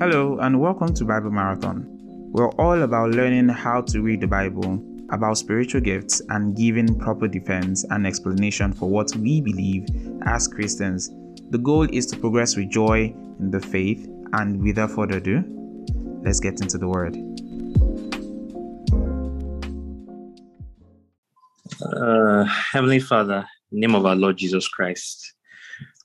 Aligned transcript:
Hello, 0.00 0.38
and 0.38 0.58
welcome 0.58 0.94
to 0.94 1.04
Bible 1.04 1.30
Marathon. 1.30 1.84
We're 2.32 2.48
all 2.52 2.84
about 2.84 3.10
learning 3.10 3.50
how 3.50 3.82
to 3.82 4.00
read 4.00 4.22
the 4.22 4.26
Bible, 4.26 4.82
about 5.10 5.36
spiritual 5.36 5.82
gifts, 5.82 6.22
and 6.30 6.56
giving 6.56 6.98
proper 6.98 7.28
defense 7.28 7.84
and 7.90 8.06
explanation 8.06 8.72
for 8.72 8.88
what 8.88 9.14
we 9.16 9.42
believe 9.42 9.86
as 10.22 10.48
Christians. 10.48 11.10
The 11.50 11.58
goal 11.58 11.86
is 11.94 12.06
to 12.06 12.16
progress 12.16 12.56
with 12.56 12.70
joy 12.70 13.14
in 13.40 13.50
the 13.50 13.60
faith, 13.60 14.08
and 14.32 14.62
without 14.62 14.92
further 14.92 15.18
ado, 15.18 15.44
let's 16.24 16.40
get 16.40 16.62
into 16.62 16.78
the 16.78 16.88
Word. 16.88 17.14
Uh, 21.94 22.44
Heavenly 22.44 23.00
Father, 23.00 23.46
name 23.70 23.94
of 23.94 24.06
our 24.06 24.16
Lord 24.16 24.38
Jesus 24.38 24.66
Christ. 24.66 25.34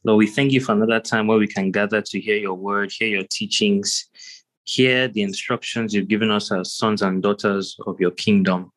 Lord, 0.05 0.19
we 0.19 0.27
thank 0.27 0.51
you 0.51 0.61
for 0.61 0.73
another 0.73 0.99
time 0.99 1.25
where 1.25 1.39
we 1.39 1.47
can 1.47 1.71
gather 1.71 1.99
to 1.99 2.19
hear 2.19 2.37
your 2.37 2.53
word, 2.53 2.91
hear 2.91 3.07
your 3.07 3.23
teachings, 3.31 4.05
hear 4.63 5.07
the 5.07 5.23
instructions 5.23 5.95
you've 5.95 6.07
given 6.07 6.29
us 6.29 6.51
as 6.51 6.75
sons 6.75 7.01
and 7.01 7.23
daughters 7.23 7.75
of 7.87 7.99
your 7.99 8.11
kingdom. 8.11 8.71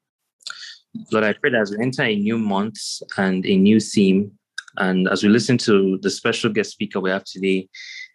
Lord, 1.13 1.25
I 1.25 1.35
pray 1.35 1.51
that 1.51 1.61
as 1.61 1.71
we 1.71 1.85
enter 1.85 2.03
a 2.03 2.17
new 2.17 2.39
month 2.39 2.79
and 3.19 3.45
a 3.45 3.59
new 3.59 3.79
theme, 3.79 4.33
and 4.79 5.07
as 5.07 5.23
we 5.23 5.29
listen 5.29 5.59
to 5.59 5.99
the 5.99 6.09
special 6.09 6.51
guest 6.51 6.71
speaker 6.71 6.99
we 6.99 7.11
have 7.11 7.25
today, 7.25 7.69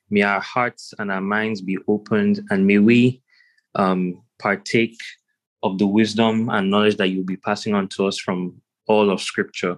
may 0.09 0.23
our 0.23 0.41
hearts 0.41 0.91
and 0.97 1.11
our 1.11 1.21
minds 1.21 1.61
be 1.61 1.77
opened, 1.87 2.41
and 2.49 2.65
may 2.65 2.79
we 2.79 3.21
um, 3.75 4.23
partake 4.39 4.97
of 5.61 5.77
the 5.77 5.85
wisdom 5.85 6.49
and 6.49 6.71
knowledge 6.71 6.97
that 6.97 7.09
you'll 7.09 7.25
be 7.25 7.37
passing 7.37 7.75
on 7.75 7.89
to 7.89 8.07
us 8.07 8.17
from 8.17 8.59
all 8.87 9.11
of 9.11 9.21
Scripture. 9.21 9.77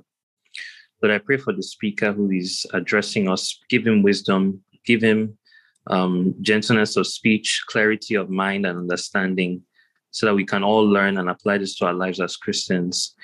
But 1.02 1.12
I 1.12 1.18
pray 1.20 1.38
for 1.38 1.54
the 1.54 1.64
speaker 1.64 2.12
who 2.12 2.32
is 2.32 2.66
addressing 2.74 3.30
us, 3.30 3.60
give 3.70 3.86
him 3.86 4.02
wisdom, 4.02 4.64
give 4.86 5.02
him 5.02 5.38
um, 5.88 6.34
gentleness 6.42 6.96
of 6.96 7.08
speech, 7.08 7.64
clarity 7.68 8.16
of 8.16 8.30
mind, 8.30 8.66
and 8.66 8.80
understanding, 8.80 9.62
so 10.12 10.26
that 10.26 10.36
we 10.36 10.46
can 10.46 10.64
all 10.64 10.84
learn 10.84 11.18
and 11.18 11.30
apply 11.30 11.58
this 11.58 11.76
to 11.76 11.86
our 11.86 11.94
lives 11.94 12.20
as 12.20 12.38
Christians. 12.38 13.16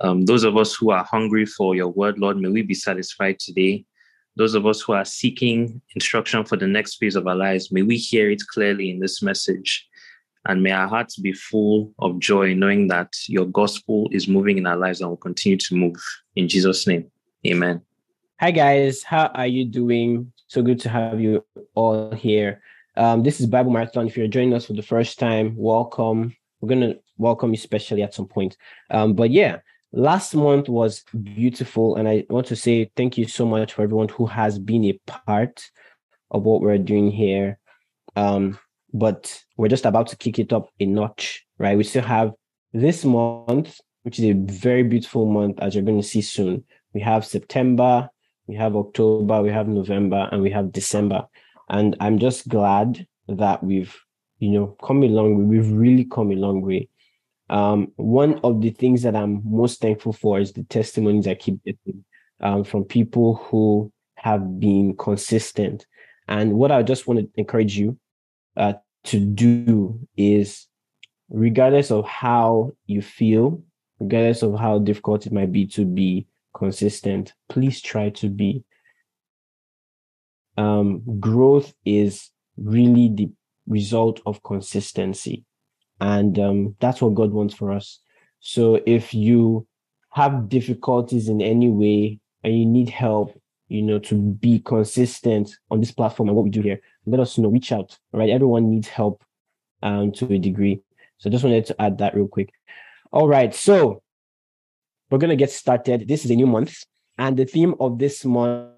Um, 0.00 0.24
those 0.24 0.44
of 0.44 0.56
us 0.56 0.74
who 0.74 0.90
are 0.90 1.04
hungry 1.04 1.46
for 1.46 1.74
your 1.74 1.88
word, 1.88 2.18
Lord, 2.18 2.38
may 2.38 2.48
we 2.48 2.62
be 2.62 2.74
satisfied 2.74 3.38
today. 3.38 3.84
Those 4.36 4.54
of 4.54 4.66
us 4.66 4.80
who 4.80 4.94
are 4.94 5.04
seeking 5.04 5.82
instruction 5.94 6.44
for 6.44 6.56
the 6.56 6.66
next 6.66 6.96
phase 6.96 7.16
of 7.16 7.26
our 7.26 7.36
lives, 7.36 7.70
may 7.70 7.82
we 7.82 7.98
hear 7.98 8.30
it 8.30 8.42
clearly 8.48 8.90
in 8.90 8.98
this 8.98 9.22
message. 9.22 9.86
And 10.46 10.62
may 10.62 10.72
our 10.72 10.88
hearts 10.88 11.16
be 11.16 11.32
full 11.32 11.92
of 12.00 12.18
joy, 12.18 12.54
knowing 12.54 12.88
that 12.88 13.12
your 13.28 13.46
gospel 13.46 14.08
is 14.10 14.26
moving 14.26 14.58
in 14.58 14.66
our 14.66 14.76
lives 14.76 15.00
and 15.00 15.10
will 15.10 15.16
continue 15.16 15.58
to 15.58 15.74
move. 15.76 16.02
In 16.34 16.48
Jesus' 16.48 16.86
name, 16.86 17.10
amen. 17.46 17.82
Hi, 18.40 18.50
guys. 18.50 19.04
How 19.04 19.26
are 19.26 19.46
you 19.46 19.64
doing? 19.64 20.32
So 20.48 20.62
good 20.62 20.80
to 20.80 20.88
have 20.88 21.20
you 21.20 21.44
all 21.74 22.10
here. 22.10 22.60
Um, 22.96 23.22
this 23.22 23.40
is 23.40 23.46
Bible 23.46 23.70
Marathon. 23.70 24.08
If 24.08 24.16
you're 24.16 24.26
joining 24.26 24.52
us 24.52 24.66
for 24.66 24.72
the 24.72 24.82
first 24.82 25.18
time, 25.18 25.54
welcome. 25.56 26.34
We're 26.60 26.68
going 26.68 26.80
to 26.80 26.98
welcome 27.18 27.50
you 27.50 27.56
specially 27.56 28.02
at 28.02 28.12
some 28.12 28.26
point. 28.26 28.56
Um, 28.90 29.14
but 29.14 29.30
yeah, 29.30 29.58
last 29.92 30.34
month 30.34 30.68
was 30.68 31.04
beautiful. 31.22 31.96
And 31.96 32.08
I 32.08 32.24
want 32.28 32.48
to 32.48 32.56
say 32.56 32.90
thank 32.96 33.16
you 33.16 33.26
so 33.26 33.46
much 33.46 33.74
for 33.74 33.82
everyone 33.82 34.08
who 34.08 34.26
has 34.26 34.58
been 34.58 34.84
a 34.86 34.98
part 35.06 35.70
of 36.32 36.42
what 36.42 36.60
we're 36.62 36.78
doing 36.78 37.12
here. 37.12 37.58
Um, 38.16 38.58
but 38.92 39.42
we're 39.56 39.68
just 39.68 39.86
about 39.86 40.08
to 40.08 40.16
kick 40.16 40.38
it 40.38 40.52
up 40.52 40.68
a 40.80 40.86
notch, 40.86 41.46
right? 41.58 41.76
We 41.76 41.84
still 41.84 42.02
have 42.02 42.32
this 42.72 43.04
month, 43.04 43.80
which 44.02 44.18
is 44.18 44.24
a 44.26 44.32
very 44.32 44.82
beautiful 44.82 45.26
month, 45.26 45.58
as 45.60 45.74
you're 45.74 45.84
going 45.84 46.00
to 46.00 46.06
see 46.06 46.22
soon. 46.22 46.64
We 46.92 47.00
have 47.00 47.24
September, 47.24 48.10
we 48.46 48.54
have 48.56 48.76
October, 48.76 49.42
we 49.42 49.50
have 49.50 49.68
November, 49.68 50.28
and 50.30 50.42
we 50.42 50.50
have 50.50 50.72
December. 50.72 51.26
And 51.68 51.96
I'm 52.00 52.18
just 52.18 52.48
glad 52.48 53.06
that 53.28 53.62
we've, 53.62 53.96
you 54.38 54.50
know, 54.50 54.76
come 54.82 55.02
a 55.02 55.08
long 55.08 55.36
way. 55.38 55.58
We've 55.58 55.72
really 55.72 56.04
come 56.04 56.32
a 56.32 56.36
long 56.36 56.60
way. 56.60 56.88
Um, 57.48 57.92
one 57.96 58.40
of 58.44 58.60
the 58.60 58.70
things 58.70 59.02
that 59.02 59.16
I'm 59.16 59.42
most 59.44 59.80
thankful 59.80 60.12
for 60.12 60.40
is 60.40 60.52
the 60.52 60.64
testimonies 60.64 61.26
I 61.26 61.34
keep 61.34 61.62
getting 61.64 62.04
um, 62.40 62.64
from 62.64 62.84
people 62.84 63.36
who 63.36 63.92
have 64.16 64.60
been 64.60 64.96
consistent. 64.96 65.86
And 66.28 66.54
what 66.54 66.70
I 66.72 66.82
just 66.82 67.06
want 67.06 67.20
to 67.20 67.28
encourage 67.36 67.76
you 67.76 67.98
uh, 68.56 68.74
to 69.04 69.20
do 69.20 69.98
is 70.16 70.66
regardless 71.30 71.90
of 71.90 72.06
how 72.06 72.72
you 72.86 73.02
feel 73.02 73.62
regardless 74.00 74.42
of 74.42 74.58
how 74.58 74.78
difficult 74.78 75.26
it 75.26 75.32
might 75.32 75.52
be 75.52 75.66
to 75.66 75.84
be 75.84 76.26
consistent 76.54 77.32
please 77.48 77.80
try 77.80 78.08
to 78.10 78.28
be. 78.28 78.64
Um, 80.56 81.02
growth 81.20 81.72
is 81.84 82.30
really 82.56 83.10
the 83.14 83.30
result 83.66 84.20
of 84.26 84.42
consistency. 84.42 85.44
And 86.00 86.38
um, 86.38 86.76
that's 86.80 87.00
what 87.00 87.14
god 87.14 87.30
wants 87.30 87.54
for 87.54 87.72
us. 87.72 88.00
So 88.40 88.80
if 88.86 89.14
you 89.14 89.66
have 90.10 90.48
difficulties 90.48 91.28
in 91.28 91.40
any 91.40 91.70
way 91.70 92.20
and 92.42 92.58
you 92.58 92.66
need 92.66 92.88
help 92.88 93.40
you 93.72 93.82
know, 93.82 93.98
to 93.98 94.14
be 94.14 94.60
consistent 94.60 95.56
on 95.70 95.80
this 95.80 95.92
platform 95.92 96.28
and 96.28 96.36
what 96.36 96.44
we 96.44 96.50
do 96.50 96.60
here, 96.60 96.80
let 97.06 97.20
us 97.20 97.38
know, 97.38 97.48
reach 97.48 97.72
out. 97.72 97.98
right? 98.12 98.28
Everyone 98.28 98.70
needs 98.70 98.86
help 98.86 99.24
um, 99.82 100.12
to 100.12 100.30
a 100.32 100.38
degree. 100.38 100.80
So 101.18 101.30
I 101.30 101.32
just 101.32 101.42
wanted 101.42 101.64
to 101.66 101.80
add 101.80 101.98
that 101.98 102.14
real 102.14 102.28
quick. 102.28 102.52
All 103.12 103.26
right. 103.26 103.54
So 103.54 104.02
we're 105.10 105.18
to 105.18 105.36
get 105.36 105.50
started. 105.50 106.06
This 106.06 106.24
is 106.24 106.30
a 106.30 106.36
new 106.36 106.46
month. 106.46 106.84
And 107.16 107.36
the 107.36 107.46
theme 107.46 107.74
of 107.80 107.98
this 107.98 108.24
month, 108.24 108.68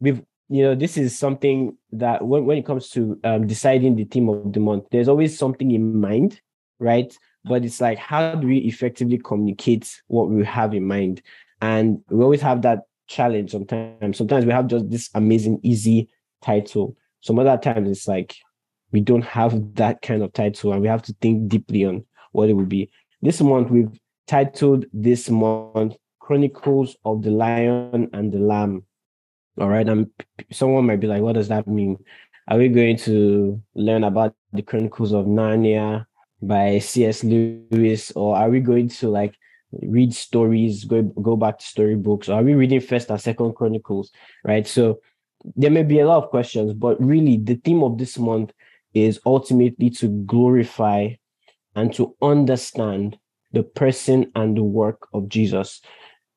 we've, 0.00 0.22
you 0.48 0.62
know, 0.62 0.74
this 0.74 0.96
is 0.96 1.18
something 1.18 1.76
that 1.92 2.24
when, 2.24 2.44
when 2.44 2.58
it 2.58 2.66
comes 2.66 2.90
to 2.90 3.18
um, 3.24 3.46
deciding 3.46 3.96
the 3.96 4.04
theme 4.04 4.28
of 4.28 4.52
the 4.52 4.60
month, 4.60 4.84
there's 4.92 5.08
always 5.08 5.36
something 5.36 5.70
in 5.70 6.00
mind, 6.00 6.40
right? 6.78 7.16
But 7.44 7.64
it's 7.64 7.80
like, 7.80 7.98
how 7.98 8.34
do 8.36 8.46
we 8.46 8.58
effectively 8.58 9.18
communicate 9.18 10.00
what 10.06 10.30
we 10.30 10.44
have 10.44 10.74
in 10.74 10.86
mind? 10.86 11.22
And 11.60 12.02
we 12.10 12.22
always 12.22 12.42
have 12.42 12.62
that 12.62 12.80
challenge 13.06 13.52
sometimes. 13.52 14.18
Sometimes 14.18 14.44
we 14.44 14.52
have 14.52 14.66
just 14.66 14.90
this 14.90 15.10
amazing, 15.14 15.60
easy 15.62 16.08
title. 16.42 16.96
Some 17.20 17.38
other 17.38 17.56
times 17.56 17.90
it's 17.90 18.08
like 18.08 18.36
we 18.92 19.00
don't 19.00 19.24
have 19.24 19.74
that 19.74 20.02
kind 20.02 20.22
of 20.22 20.32
title 20.32 20.72
and 20.72 20.82
we 20.82 20.88
have 20.88 21.02
to 21.02 21.14
think 21.20 21.48
deeply 21.48 21.84
on 21.84 22.04
what 22.32 22.48
it 22.48 22.54
would 22.54 22.68
be. 22.68 22.90
This 23.22 23.40
month 23.40 23.70
we've 23.70 23.98
titled 24.26 24.86
this 24.92 25.30
month 25.30 25.96
Chronicles 26.20 26.96
of 27.04 27.22
the 27.22 27.30
Lion 27.30 28.08
and 28.12 28.32
the 28.32 28.38
Lamb. 28.38 28.84
All 29.60 29.68
right. 29.68 29.88
And 29.88 30.10
someone 30.50 30.86
might 30.86 31.00
be 31.00 31.06
like, 31.06 31.22
what 31.22 31.34
does 31.34 31.48
that 31.48 31.66
mean? 31.66 31.98
Are 32.48 32.58
we 32.58 32.68
going 32.68 32.96
to 32.98 33.62
learn 33.74 34.04
about 34.04 34.34
the 34.52 34.62
Chronicles 34.62 35.12
of 35.12 35.26
Narnia 35.26 36.06
by 36.42 36.78
C.S. 36.78 37.24
Lewis, 37.24 38.10
or 38.12 38.36
are 38.36 38.50
we 38.50 38.60
going 38.60 38.88
to 38.88 39.08
like 39.08 39.34
read 39.82 40.14
stories, 40.14 40.84
go 40.84 41.02
go 41.02 41.36
back 41.36 41.58
to 41.58 41.64
storybooks? 41.64 42.28
Are 42.28 42.42
we 42.42 42.54
reading 42.54 42.80
First 42.80 43.10
and 43.10 43.20
Second 43.20 43.54
Chronicles? 43.54 44.12
Right. 44.44 44.66
So 44.66 45.00
there 45.56 45.70
may 45.70 45.82
be 45.82 46.00
a 46.00 46.06
lot 46.06 46.22
of 46.22 46.30
questions, 46.30 46.72
but 46.72 47.02
really 47.02 47.36
the 47.36 47.56
theme 47.56 47.82
of 47.82 47.98
this 47.98 48.18
month 48.18 48.52
is 48.94 49.20
ultimately 49.26 49.90
to 49.90 50.08
glorify 50.08 51.10
and 51.74 51.92
to 51.94 52.16
understand 52.22 53.18
the 53.52 53.62
person 53.62 54.30
and 54.34 54.56
the 54.56 54.62
work 54.62 55.08
of 55.12 55.28
Jesus. 55.28 55.80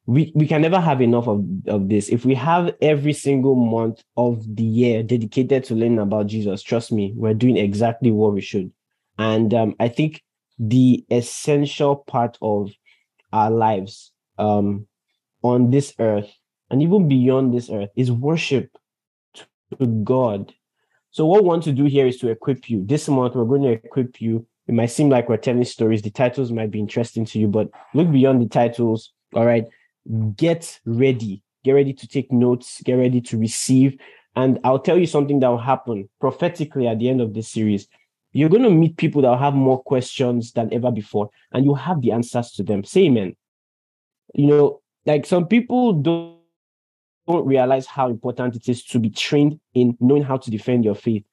We, 0.05 0.31
we 0.35 0.47
can 0.47 0.61
never 0.61 0.79
have 0.79 1.01
enough 1.01 1.27
of, 1.27 1.45
of 1.67 1.89
this. 1.89 2.09
If 2.09 2.25
we 2.25 2.33
have 2.35 2.73
every 2.81 3.13
single 3.13 3.55
month 3.55 4.03
of 4.15 4.43
the 4.55 4.63
year 4.63 5.03
dedicated 5.03 5.65
to 5.65 5.75
learning 5.75 5.99
about 5.99 6.27
Jesus, 6.27 6.63
trust 6.63 6.91
me, 6.91 7.13
we're 7.15 7.33
doing 7.33 7.57
exactly 7.57 8.11
what 8.11 8.33
we 8.33 8.41
should. 8.41 8.71
And 9.17 9.53
um, 9.53 9.75
I 9.79 9.89
think 9.89 10.23
the 10.59 11.03
essential 11.11 11.97
part 11.97 12.37
of 12.41 12.71
our 13.37 13.51
lives 13.51 14.11
um, 14.37 14.87
on 15.43 15.69
this 15.69 15.93
earth 15.99 16.31
and 16.69 16.81
even 16.81 17.07
beyond 17.07 17.53
this 17.53 17.69
earth 17.69 17.89
is 17.95 18.11
worship 18.11 18.75
to 19.34 19.85
God. 19.85 20.53
So, 21.11 21.25
what 21.25 21.43
we 21.43 21.47
want 21.47 21.63
to 21.63 21.72
do 21.72 21.85
here 21.85 22.07
is 22.07 22.17
to 22.17 22.29
equip 22.29 22.69
you. 22.69 22.84
This 22.85 23.07
month, 23.07 23.35
we're 23.35 23.45
going 23.45 23.63
to 23.63 23.72
equip 23.72 24.22
you. 24.22 24.45
It 24.67 24.73
might 24.73 24.87
seem 24.87 25.09
like 25.09 25.29
we're 25.29 25.37
telling 25.37 25.63
stories. 25.63 26.01
The 26.01 26.09
titles 26.09 26.51
might 26.51 26.72
be 26.72 26.79
interesting 26.79 27.25
to 27.25 27.39
you, 27.39 27.47
but 27.47 27.69
look 27.93 28.11
beyond 28.11 28.41
the 28.41 28.49
titles. 28.49 29.13
All 29.34 29.45
right. 29.45 29.66
Get 30.35 30.79
ready. 30.85 31.43
Get 31.63 31.72
ready 31.72 31.93
to 31.93 32.07
take 32.07 32.31
notes. 32.31 32.81
Get 32.83 32.95
ready 32.95 33.22
to 33.22 33.37
receive. 33.37 33.97
And 34.35 34.59
I'll 34.63 34.79
tell 34.79 34.97
you 34.97 35.07
something 35.07 35.40
that 35.40 35.47
will 35.47 35.57
happen 35.57 36.09
prophetically 36.19 36.87
at 36.87 36.99
the 36.99 37.09
end 37.09 37.22
of 37.22 37.33
this 37.33 37.49
series 37.49 37.87
you're 38.34 38.50
going 38.50 38.64
to 38.64 38.70
meet 38.70 38.97
people 38.97 39.22
that 39.24 39.38
have 39.40 39.53
more 39.53 39.82
questions 39.82 40.52
than 40.52 40.74
ever 40.74 40.91
before, 40.91 41.29
and 41.52 41.66
you 41.66 41.74
have 41.74 42.02
the 42.02 42.12
answers 42.12 42.52
to 42.52 42.64
them. 42.64 42.84
Say 42.84 43.06
amen. 43.06 43.35
You 44.34 44.47
know, 44.47 44.82
like 45.06 45.26
some 45.26 45.47
people 45.47 45.94
don't, 45.94 46.38
don't 47.28 47.46
realize 47.46 47.85
how 47.85 48.09
important 48.09 48.56
it 48.56 48.70
is 48.70 48.84
to 48.85 49.00
be 49.00 49.09
trained 49.09 49.59
in 49.74 49.97
knowing 50.00 50.24
how 50.24 50.38
to 50.38 50.52
defend 50.52 50.85
your 50.85 50.96
faith. 50.96 51.24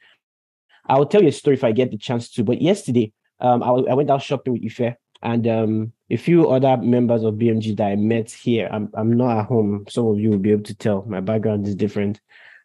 I'll 0.86 1.06
tell 1.06 1.22
you 1.22 1.28
a 1.28 1.32
story 1.32 1.56
if 1.56 1.64
I 1.64 1.72
get 1.72 1.90
the 1.90 1.98
chance 1.98 2.30
to. 2.32 2.44
But 2.44 2.60
yesterday, 2.62 3.12
um, 3.40 3.62
I, 3.62 3.68
I 3.68 3.94
went 3.94 4.10
out 4.10 4.22
shopping 4.22 4.52
with 4.52 4.64
Ife 4.64 4.96
and 5.22 5.46
um, 5.46 5.92
a 6.10 6.16
few 6.16 6.50
other 6.50 6.76
members 6.76 7.24
of 7.24 7.34
BMG 7.34 7.76
that 7.76 7.86
I 7.86 7.96
met 7.96 8.30
here. 8.30 8.68
I'm, 8.70 8.90
I'm 8.94 9.12
not 9.12 9.38
at 9.38 9.46
home. 9.46 9.86
Some 9.88 10.06
of 10.06 10.20
you 10.20 10.30
will 10.30 10.38
be 10.38 10.52
able 10.52 10.64
to 10.64 10.74
tell 10.74 11.04
my 11.06 11.20
background 11.20 11.66
is 11.66 11.74
different. 11.74 12.20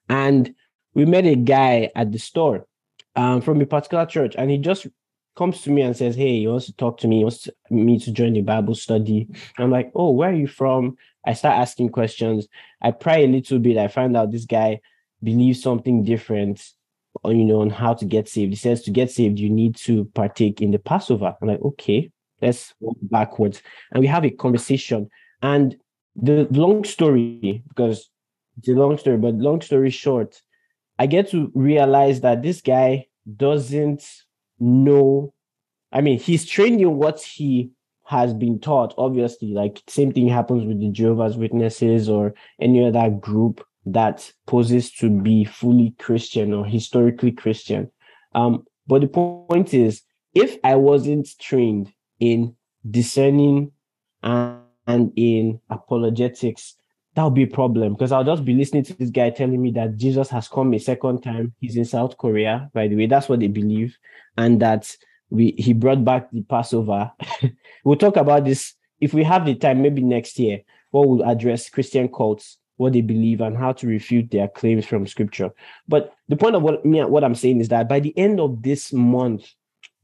And 0.10 0.54
we 0.94 1.06
met 1.06 1.26
a 1.26 1.36
guy 1.36 1.90
at 1.96 2.12
the 2.12 2.20
store 2.20 2.68
um, 3.16 3.42
from 3.42 3.62
a 3.62 3.66
particular 3.66 4.06
church, 4.06 4.36
and 4.38 4.50
he 4.50 4.58
just 4.58 4.88
comes 5.36 5.62
to 5.62 5.72
me 5.72 5.82
and 5.82 5.96
says, 5.96 6.16
"Hey, 6.16 6.40
he 6.40 6.48
wants 6.48 6.66
to 6.68 6.76
talk 6.76 7.00
to 7.00 7.08
me. 7.08 7.18
He 7.20 7.24
wants 7.24 7.48
me 7.70 8.00
to 8.00 8.12
join 8.12 8.34
the 8.34 8.42
Bible 8.42 8.76
study." 8.76 9.28
I'm 9.58 9.72
like, 9.72 9.92
"Oh, 9.96 10.12
where 10.12 10.30
are 10.30 10.34
you 10.34 10.48
from?" 10.48 10.98
I 11.26 11.34
start 11.34 11.58
asking 11.58 11.90
questions. 11.90 12.48
I 12.82 12.92
pry 12.92 13.18
a 13.18 13.28
little 13.28 13.60
bit. 13.60 13.78
I 13.78 13.88
find 13.88 14.16
out 14.16 14.32
this 14.32 14.46
guy 14.46 14.80
believes 15.22 15.62
something 15.62 16.04
different, 16.04 16.64
on 17.24 17.38
you 17.38 17.46
know, 17.46 17.62
on 17.62 17.70
how 17.70 17.94
to 17.94 18.06
get 18.06 18.30
saved. 18.30 18.52
He 18.52 18.56
says 18.56 18.84
to 18.84 18.92
get 18.92 19.12
saved, 19.12 19.40
you 19.40 19.50
need 19.50 19.76
to 19.78 20.06
partake 20.16 20.62
in 20.62 20.72
the 20.72 20.80
Passover. 20.80 21.36
I'm 21.42 21.48
like, 21.48 21.62
okay, 21.62 22.10
let's 22.42 22.74
walk 22.80 22.98
backwards, 23.02 23.62
and 23.92 24.02
we 24.02 24.08
have 24.08 24.26
a 24.26 24.30
conversation. 24.30 25.10
And 25.42 25.78
the 26.16 26.48
long 26.52 26.84
story, 26.84 27.64
because 27.68 28.10
it's 28.58 28.68
a 28.68 28.74
long 28.74 28.98
story, 28.98 29.18
but 29.18 29.36
long 29.36 29.62
story 29.62 29.90
short, 29.90 30.42
I 31.00 31.08
get 31.08 31.32
to 31.32 31.50
realize 31.56 32.22
that 32.22 32.44
this 32.44 32.62
guy 32.62 33.08
doesn't 33.38 34.04
know. 34.60 35.34
I 35.94 36.02
mean, 36.02 36.20
he's 36.20 36.46
trained 36.46 36.82
in 36.82 36.96
what 36.98 37.22
he 37.22 37.72
has 38.06 38.34
been 38.34 38.60
taught. 38.60 38.94
Obviously, 38.98 39.54
like 39.54 39.82
same 39.88 40.12
thing 40.12 40.28
happens 40.28 40.66
with 40.66 40.82
the 40.82 40.90
Jehovah's 40.92 41.38
Witnesses 41.38 42.10
or 42.10 42.34
any 42.60 42.86
other 42.86 43.10
group 43.10 43.66
that 43.86 44.30
poses 44.46 44.92
to 44.92 45.10
be 45.10 45.46
fully 45.46 45.96
Christian 46.00 46.54
or 46.54 46.66
historically 46.66 47.32
Christian. 47.32 47.90
Um, 48.36 48.66
but 48.86 49.02
the 49.02 49.08
point 49.08 49.74
is, 49.74 50.02
if 50.34 50.58
I 50.64 50.76
wasn't 50.76 51.30
trained 51.40 51.94
in 52.20 52.56
discerning 52.90 53.72
and, 54.22 54.60
and 54.86 55.14
in 55.16 55.62
apologetics, 55.70 56.76
that 57.20 57.26
would 57.26 57.34
be 57.34 57.44
a 57.44 57.48
problem 57.48 57.96
because 57.96 58.14
I'll 58.14 58.24
just 58.24 58.46
be 58.46 58.54
listening 58.54 58.84
to 58.84 58.94
this 58.94 59.10
guy 59.10 59.30
telling 59.30 59.62
me 59.62 59.72
that 59.72 59.98
Jesus 59.98 60.30
has 60.30 60.48
come 60.48 60.74
a 60.74 60.80
second 60.80 61.22
time. 61.22 61.54
He's 61.60 61.76
in 61.76 61.84
South 61.84 62.18
Korea, 62.18 62.72
by 62.74 62.88
the 62.88 62.96
way. 62.96 63.08
That's 63.08 63.28
what 63.28 63.42
they 63.42 63.48
believe. 63.48 63.98
And 64.38 64.62
that 64.62 64.96
we 65.30 65.54
he 65.58 65.74
brought 65.74 66.06
back 66.06 66.32
the 66.32 66.44
Passover. 66.44 67.12
we'll 67.84 67.98
talk 67.98 68.16
about 68.16 68.46
this 68.46 68.74
if 69.02 69.14
we 69.14 69.26
have 69.26 69.46
the 69.46 69.56
time, 69.56 69.82
maybe 69.82 70.02
next 70.02 70.40
year, 70.40 70.62
what 70.92 71.10
we'll 71.10 71.30
address 71.30 71.70
Christian 71.70 72.08
cults, 72.08 72.58
what 72.78 72.94
they 72.94 73.02
believe, 73.02 73.42
and 73.42 73.58
how 73.58 73.74
to 73.74 73.88
refute 73.88 74.32
their 74.32 74.48
claims 74.48 74.86
from 74.86 75.06
scripture. 75.06 75.52
But 75.90 76.14
the 76.30 76.38
point 76.38 76.56
of 76.56 76.62
what 76.62 76.86
me 76.86 77.04
what 77.04 77.26
I'm 77.26 77.36
saying 77.36 77.60
is 77.60 77.68
that 77.68 77.90
by 77.90 78.00
the 78.00 78.18
end 78.18 78.40
of 78.40 78.64
this 78.64 78.94
month, 78.94 79.46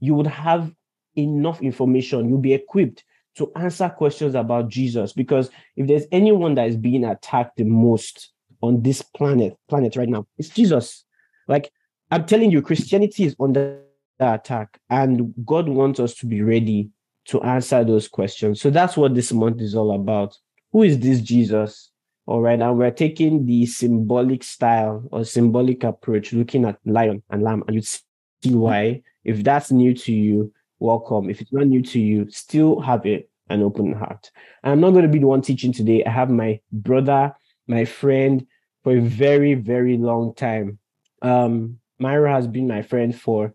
you 0.02 0.16
would 0.16 0.28
have 0.28 0.70
enough 1.16 1.62
information, 1.62 2.28
you'll 2.28 2.40
be 2.40 2.54
equipped 2.54 3.06
to 3.36 3.52
answer 3.56 3.90
questions 3.90 4.36
about 4.36 4.70
Jesus. 4.70 5.14
Because 5.14 5.50
if 5.76 5.88
there's 5.88 6.06
anyone 6.12 6.56
that 6.56 6.70
is 6.70 6.78
being 6.78 7.06
attacked 7.06 7.58
the 7.58 7.64
most 7.64 8.32
on 8.62 8.82
this 8.82 9.02
planet, 9.02 9.58
planet 9.70 9.96
right 9.96 10.10
now, 10.10 10.26
it's 10.38 10.50
Jesus. 10.50 11.04
Like 11.48 11.72
I'm 12.12 12.26
telling 12.26 12.52
you, 12.52 12.62
Christianity 12.62 13.26
is 13.26 13.36
under 13.40 13.82
attack, 14.20 14.80
and 14.90 15.34
God 15.46 15.68
wants 15.68 16.00
us 16.00 16.14
to 16.16 16.26
be 16.26 16.42
ready 16.42 16.90
to 17.26 17.42
answer 17.42 17.84
those 17.84 18.08
questions. 18.08 18.62
So 18.62 18.70
that's 18.70 18.96
what 18.96 19.16
this 19.16 19.32
month 19.32 19.62
is 19.62 19.76
all 19.76 19.94
about. 19.94 20.38
Who 20.72 20.84
is 20.84 21.00
this 21.00 21.22
Jesus? 21.22 21.92
All 22.28 22.42
right, 22.42 22.60
and 22.60 22.78
we're 22.78 22.92
taking 22.92 23.46
the 23.46 23.66
symbolic 23.66 24.44
style 24.44 25.08
or 25.12 25.24
symbolic 25.26 25.84
approach, 25.84 26.34
looking 26.34 26.66
at 26.66 26.80
lion 26.86 27.22
and 27.30 27.44
lamb, 27.44 27.64
and 27.68 27.76
you 27.76 27.82
see 27.82 28.56
why. 28.56 29.02
If 29.24 29.44
that's 29.44 29.72
new 29.72 29.94
to 29.94 30.12
you, 30.12 30.54
welcome. 30.86 31.30
If 31.30 31.42
it's 31.42 31.52
not 31.52 31.68
new 31.68 31.82
to 31.82 32.00
you, 32.00 32.30
still 32.30 32.80
have 32.80 33.06
it 33.06 33.30
an 33.50 33.62
open 33.62 33.94
heart. 33.94 34.32
I'm 34.64 34.80
not 34.80 34.92
going 34.92 35.04
to 35.04 35.12
be 35.12 35.20
the 35.20 35.28
one 35.28 35.42
teaching 35.42 35.74
today. 35.74 36.04
I 36.04 36.12
have 36.12 36.30
my 36.30 36.60
brother, 36.72 37.34
my 37.68 37.86
friend 37.86 38.46
for 38.84 38.96
a 38.96 39.02
very, 39.02 39.56
very 39.56 39.98
long 39.98 40.34
time. 40.36 40.80
Um, 41.22 41.80
Mairo 42.02 42.30
has 42.30 42.48
been 42.48 42.68
my 42.68 42.82
friend 42.82 43.20
for 43.20 43.54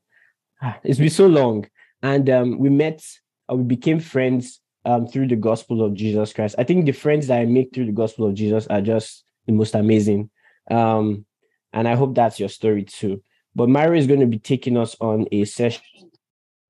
ah, 0.63 0.79
it's 0.83 0.99
been 0.99 1.11
so 1.11 1.27
long. 1.27 1.67
And 2.03 2.29
um, 2.31 2.59
we 2.59 2.69
met, 2.69 3.05
uh, 3.51 3.57
we 3.57 3.65
became 3.65 4.01
friends 4.01 4.61
um, 4.85 5.07
through 5.07 5.29
the 5.29 5.37
gospel 5.37 5.85
of 5.85 5.95
Jesus 5.95 6.33
Christ. 6.33 6.57
I 6.59 6.65
think 6.65 6.87
the 6.87 6.93
friends 6.93 7.27
that 7.29 7.41
I 7.41 7.45
make 7.47 7.75
through 7.75 7.87
the 7.87 7.93
gospel 7.93 8.27
of 8.27 8.35
Jesus 8.35 8.67
are 8.69 8.81
just 8.81 9.25
the 9.47 9.53
most 9.53 9.75
amazing. 9.75 10.31
Um, 10.71 11.27
and 11.73 11.87
I 11.87 11.95
hope 11.95 12.15
that's 12.15 12.41
your 12.41 12.49
story 12.49 12.85
too. 12.85 13.23
But 13.55 13.69
Mairo 13.69 13.97
is 13.97 14.07
going 14.07 14.21
to 14.21 14.27
be 14.27 14.39
taking 14.39 14.77
us 14.77 14.97
on 15.01 15.27
a 15.33 15.45
session 15.45 16.10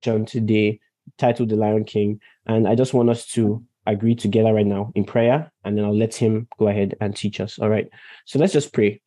today 0.03 0.81
titled 1.19 1.49
The 1.49 1.57
Lion 1.57 1.85
King. 1.85 2.21
And 2.47 2.67
I 2.67 2.75
just 2.75 2.95
want 2.95 3.11
us 3.11 3.27
to 3.29 3.65
agree 3.87 4.15
together 4.15 4.53
right 4.53 4.67
now 4.67 4.93
in 4.95 5.05
prayer, 5.05 5.51
and 5.65 5.77
then 5.77 5.85
I'll 5.85 5.97
let 5.97 6.15
him 6.15 6.49
go 6.59 6.69
ahead 6.69 6.97
and 7.01 7.15
teach 7.15 7.41
us. 7.41 7.59
All 7.59 7.69
right. 7.69 7.89
So 8.25 8.39
let's 8.39 8.53
just 8.53 8.73
pray. 8.73 9.01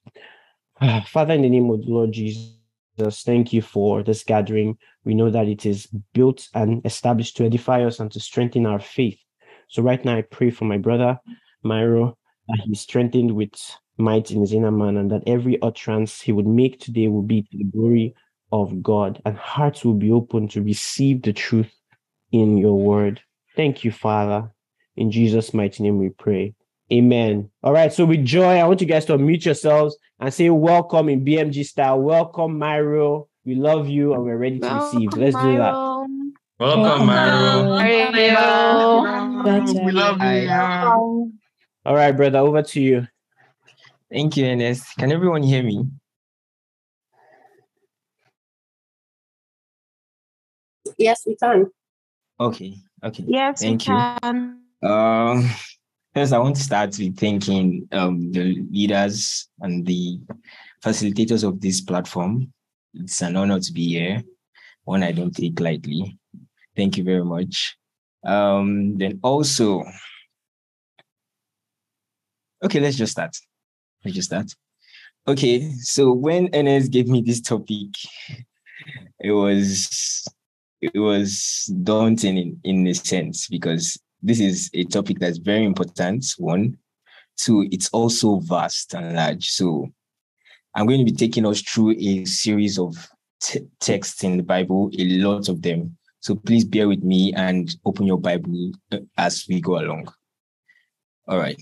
Father, 1.07 1.33
in 1.33 1.41
the 1.41 1.49
name 1.49 1.69
of 1.69 1.85
the 1.85 1.91
Lord 1.91 2.11
Jesus, 2.11 3.23
thank 3.23 3.53
you 3.53 3.61
for 3.61 4.03
this 4.03 4.23
gathering. 4.23 4.77
We 5.03 5.15
know 5.15 5.29
that 5.29 5.47
it 5.47 5.65
is 5.65 5.87
built 6.13 6.47
and 6.53 6.85
established 6.85 7.37
to 7.37 7.45
edify 7.45 7.83
us 7.83 7.99
and 7.99 8.11
to 8.11 8.19
strengthen 8.19 8.65
our 8.65 8.79
faith. 8.79 9.19
So 9.69 9.81
right 9.81 10.03
now, 10.03 10.17
I 10.17 10.21
pray 10.21 10.51
for 10.51 10.65
my 10.65 10.77
brother, 10.77 11.19
Mairo, 11.65 12.15
that 12.47 12.59
he's 12.65 12.81
strengthened 12.81 13.31
with 13.31 13.53
might 13.97 14.31
in 14.31 14.41
his 14.41 14.53
inner 14.53 14.71
man, 14.71 14.97
and 14.97 15.11
that 15.11 15.23
every 15.27 15.61
utterance 15.61 16.21
he 16.21 16.31
would 16.31 16.47
make 16.47 16.79
today 16.79 17.07
will 17.07 17.21
be 17.21 17.43
to 17.43 17.57
the 17.57 17.63
glory 17.65 18.15
of 18.53 18.83
God, 18.83 19.19
and 19.25 19.35
hearts 19.35 19.83
will 19.83 19.95
be 19.95 20.11
open 20.11 20.47
to 20.49 20.61
receive 20.61 21.23
the 21.23 21.33
truth 21.33 21.73
in 22.31 22.55
your 22.55 22.79
word. 22.79 23.19
Thank 23.55 23.83
you, 23.83 23.91
Father. 23.91 24.51
In 24.95 25.09
Jesus' 25.09 25.55
mighty 25.55 25.81
name 25.81 25.97
we 25.97 26.09
pray. 26.09 26.53
Amen. 26.91 27.49
All 27.63 27.73
right. 27.73 27.91
So 27.91 28.05
with 28.05 28.23
joy, 28.23 28.59
I 28.59 28.67
want 28.67 28.79
you 28.79 28.85
guys 28.85 29.05
to 29.05 29.17
unmute 29.17 29.45
yourselves 29.45 29.97
and 30.19 30.31
say 30.31 30.51
welcome 30.51 31.09
in 31.09 31.25
BMG 31.25 31.65
style. 31.65 31.99
Welcome, 31.99 32.59
Mairo. 32.59 33.27
We 33.43 33.55
love 33.55 33.89
you 33.89 34.13
and 34.13 34.23
we're 34.23 34.37
ready 34.37 34.59
to 34.59 34.67
welcome, 34.67 34.99
receive. 34.99 35.17
Let's 35.17 35.35
Mairo. 35.35 35.41
do 35.41 35.57
that. 35.57 35.75
Welcome, 36.59 37.07
Mairo. 37.07 37.65
We 39.83 39.91
love 39.91 40.21
you. 40.21 41.33
All 41.85 41.95
right, 41.95 42.11
brother. 42.11 42.37
Over 42.37 42.61
to 42.61 42.79
you. 42.79 43.07
Thank 44.11 44.37
you, 44.37 44.45
Ernest. 44.45 44.85
Can 44.99 45.11
everyone 45.11 45.41
hear 45.41 45.63
me? 45.63 45.87
Yes, 51.03 51.23
we 51.25 51.35
can. 51.35 51.69
Okay. 52.39 52.75
Okay. 53.03 53.23
Yes, 53.27 53.61
Thank 53.61 53.87
you. 53.87 53.93
Can. 53.93 54.59
Um, 54.81 55.49
first, 56.13 56.33
I 56.33 56.39
want 56.39 56.55
to 56.55 56.63
start 56.63 56.97
with 56.97 57.17
thanking 57.17 57.87
um, 57.91 58.31
the 58.31 58.63
leaders 58.71 59.49
and 59.59 59.85
the 59.85 60.19
facilitators 60.83 61.47
of 61.47 61.59
this 61.59 61.81
platform. 61.81 62.53
It's 62.93 63.21
an 63.21 63.35
honor 63.35 63.59
to 63.59 63.73
be 63.73 63.89
here, 63.89 64.23
one 64.83 65.03
I 65.03 65.11
don't 65.11 65.35
take 65.35 65.59
lightly. 65.59 66.17
Thank 66.75 66.97
you 66.97 67.03
very 67.03 67.25
much. 67.25 67.77
Um, 68.25 68.97
then 68.97 69.19
also, 69.23 69.83
okay, 72.63 72.79
let's 72.79 72.95
just 72.95 73.11
start. 73.11 73.35
Let's 74.05 74.15
just 74.15 74.29
start. 74.29 74.51
Okay, 75.27 75.71
so 75.79 76.13
when 76.13 76.49
Ernest 76.53 76.91
gave 76.91 77.07
me 77.07 77.21
this 77.21 77.41
topic, 77.41 77.89
it 79.19 79.31
was 79.31 80.25
it 80.83 80.99
was 80.99 81.71
daunting 81.83 82.37
in, 82.37 82.59
in 82.63 82.87
a 82.87 82.93
sense 82.93 83.47
because 83.47 83.97
this 84.21 84.39
is 84.39 84.69
a 84.73 84.83
topic 84.85 85.19
that's 85.19 85.37
very 85.37 85.63
important. 85.63 86.25
One, 86.37 86.77
two, 87.37 87.67
it's 87.71 87.89
also 87.89 88.39
vast 88.39 88.93
and 88.93 89.15
large. 89.15 89.49
So 89.49 89.87
I'm 90.75 90.85
going 90.85 91.05
to 91.05 91.11
be 91.11 91.15
taking 91.15 91.45
us 91.45 91.61
through 91.61 91.95
a 91.97 92.25
series 92.25 92.77
of 92.77 92.95
t- 93.41 93.67
texts 93.79 94.23
in 94.23 94.37
the 94.37 94.43
Bible, 94.43 94.91
a 94.97 95.05
lot 95.19 95.47
of 95.49 95.61
them. 95.61 95.97
So 96.19 96.35
please 96.35 96.65
bear 96.65 96.87
with 96.87 97.03
me 97.03 97.33
and 97.33 97.73
open 97.85 98.05
your 98.05 98.19
Bible 98.19 98.71
uh, 98.91 98.99
as 99.17 99.45
we 99.47 99.61
go 99.61 99.79
along. 99.79 100.11
All 101.27 101.37
right. 101.37 101.61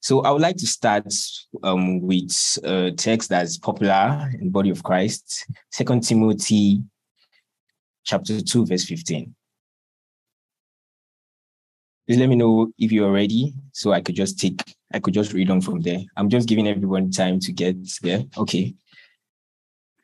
So 0.00 0.22
I 0.22 0.30
would 0.30 0.42
like 0.42 0.56
to 0.56 0.66
start 0.66 1.12
um, 1.62 2.00
with 2.00 2.58
a 2.64 2.90
text 2.92 3.28
that's 3.28 3.58
popular 3.58 4.30
in 4.34 4.46
the 4.46 4.50
body 4.50 4.70
of 4.70 4.82
Christ, 4.82 5.46
Second 5.70 6.02
Timothy 6.02 6.80
chapter 8.04 8.40
2, 8.40 8.66
verse 8.66 8.84
15. 8.84 9.34
Please 12.06 12.18
let 12.18 12.28
me 12.28 12.34
know 12.34 12.72
if 12.78 12.90
you're 12.90 13.12
ready 13.12 13.54
so 13.72 13.92
I 13.92 14.00
could 14.00 14.16
just 14.16 14.38
take, 14.38 14.60
I 14.92 14.98
could 14.98 15.14
just 15.14 15.32
read 15.32 15.50
on 15.50 15.60
from 15.60 15.80
there. 15.80 16.00
I'm 16.16 16.28
just 16.28 16.48
giving 16.48 16.66
everyone 16.66 17.10
time 17.10 17.38
to 17.40 17.52
get 17.52 17.76
there. 18.02 18.24
Okay. 18.36 18.74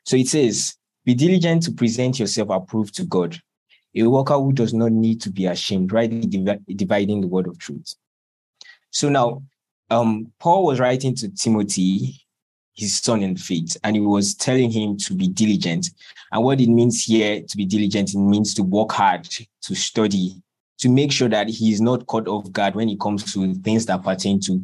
So 0.05 0.15
it 0.15 0.27
says, 0.27 0.75
Be 1.03 1.13
diligent 1.15 1.63
to 1.63 1.71
present 1.71 2.19
yourself 2.19 2.49
approved 2.49 2.95
to 2.95 3.05
God, 3.05 3.37
a 3.93 4.03
worker 4.03 4.35
who 4.35 4.53
does 4.53 4.73
not 4.73 4.93
need 4.93 5.19
to 5.21 5.29
be 5.29 5.47
ashamed, 5.47 5.91
rightly 5.91 6.21
dividing 6.75 7.21
the 7.21 7.27
word 7.27 7.47
of 7.47 7.59
truth. 7.59 7.95
So 8.91 9.09
now, 9.09 9.43
um, 9.89 10.31
Paul 10.39 10.65
was 10.65 10.79
writing 10.79 11.15
to 11.15 11.29
Timothy 11.29 12.21
his 12.77 12.99
son 12.99 13.23
in 13.23 13.35
faith, 13.35 13.75
and 13.83 13.95
he 13.95 14.01
was 14.01 14.35
telling 14.35 14.71
him 14.71 14.95
to 14.97 15.13
be 15.13 15.27
diligent. 15.27 15.89
And 16.31 16.43
what 16.43 16.61
it 16.61 16.69
means 16.69 17.03
here 17.03 17.41
to 17.41 17.57
be 17.57 17.65
diligent, 17.65 18.13
it 18.13 18.19
means 18.19 18.53
to 18.53 18.63
work 18.63 18.91
hard, 18.91 19.27
to 19.63 19.75
study, 19.75 20.41
to 20.77 20.89
make 20.89 21.11
sure 21.11 21.27
that 21.27 21.49
he 21.49 21.73
is 21.73 21.81
not 21.81 22.05
caught 22.05 22.27
off 22.27 22.51
guard 22.51 22.75
when 22.75 22.87
it 22.87 22.99
comes 22.99 23.33
to 23.33 23.55
things 23.55 23.87
that 23.87 24.03
pertain 24.03 24.39
to 24.41 24.61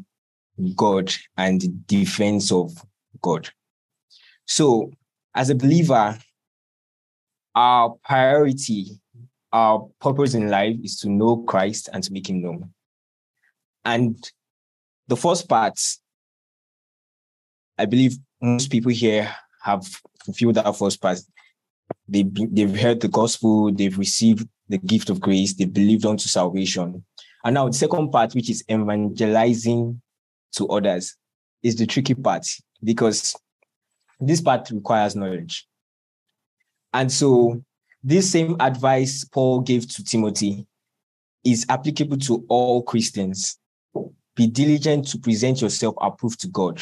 God 0.75 1.11
and 1.37 1.87
defense 1.87 2.51
of 2.51 2.71
God. 3.19 3.49
So 4.45 4.91
as 5.33 5.49
a 5.49 5.55
believer, 5.55 6.15
our 7.55 7.95
priority, 8.03 8.99
our 9.51 9.87
purpose 9.99 10.35
in 10.35 10.49
life 10.49 10.75
is 10.83 10.99
to 10.99 11.09
know 11.09 11.37
Christ 11.37 11.89
and 11.91 12.03
to 12.03 12.13
make 12.13 12.29
him 12.29 12.43
known. 12.43 12.73
And 13.85 14.17
the 15.07 15.17
first 15.17 15.49
part, 15.49 15.79
I 17.77 17.85
believe 17.85 18.17
most 18.41 18.71
people 18.71 18.91
here 18.91 19.33
have 19.63 19.85
fulfilled 20.25 20.55
that 20.55 20.75
first 20.75 21.01
part. 21.01 21.19
They, 22.07 22.23
they've 22.23 22.79
heard 22.79 23.01
the 23.01 23.07
gospel, 23.07 23.71
they've 23.71 23.97
received 23.97 24.47
the 24.69 24.77
gift 24.77 25.09
of 25.09 25.19
grace, 25.19 25.53
they've 25.53 25.71
believed 25.71 26.05
unto 26.05 26.27
salvation. 26.27 27.03
And 27.43 27.53
now 27.55 27.67
the 27.67 27.73
second 27.73 28.11
part, 28.11 28.33
which 28.33 28.49
is 28.49 28.63
evangelizing 28.69 30.01
to 30.53 30.67
others, 30.67 31.15
is 31.61 31.75
the 31.75 31.85
tricky 31.85 32.13
part 32.13 32.45
because 32.83 33.35
this 34.19 34.41
part 34.41 34.69
requires 34.69 35.15
knowledge. 35.15 35.67
And 36.93 37.11
so 37.11 37.63
this 38.03 38.31
same 38.31 38.55
advice 38.59 39.23
Paul 39.23 39.61
gave 39.61 39.87
to 39.95 40.03
Timothy 40.03 40.67
is 41.43 41.65
applicable 41.69 42.17
to 42.17 42.45
all 42.47 42.83
Christians. 42.83 43.57
Be 44.35 44.47
diligent 44.47 45.07
to 45.09 45.19
present 45.19 45.61
yourself 45.61 45.95
approved 46.01 46.39
to 46.41 46.47
God, 46.47 46.81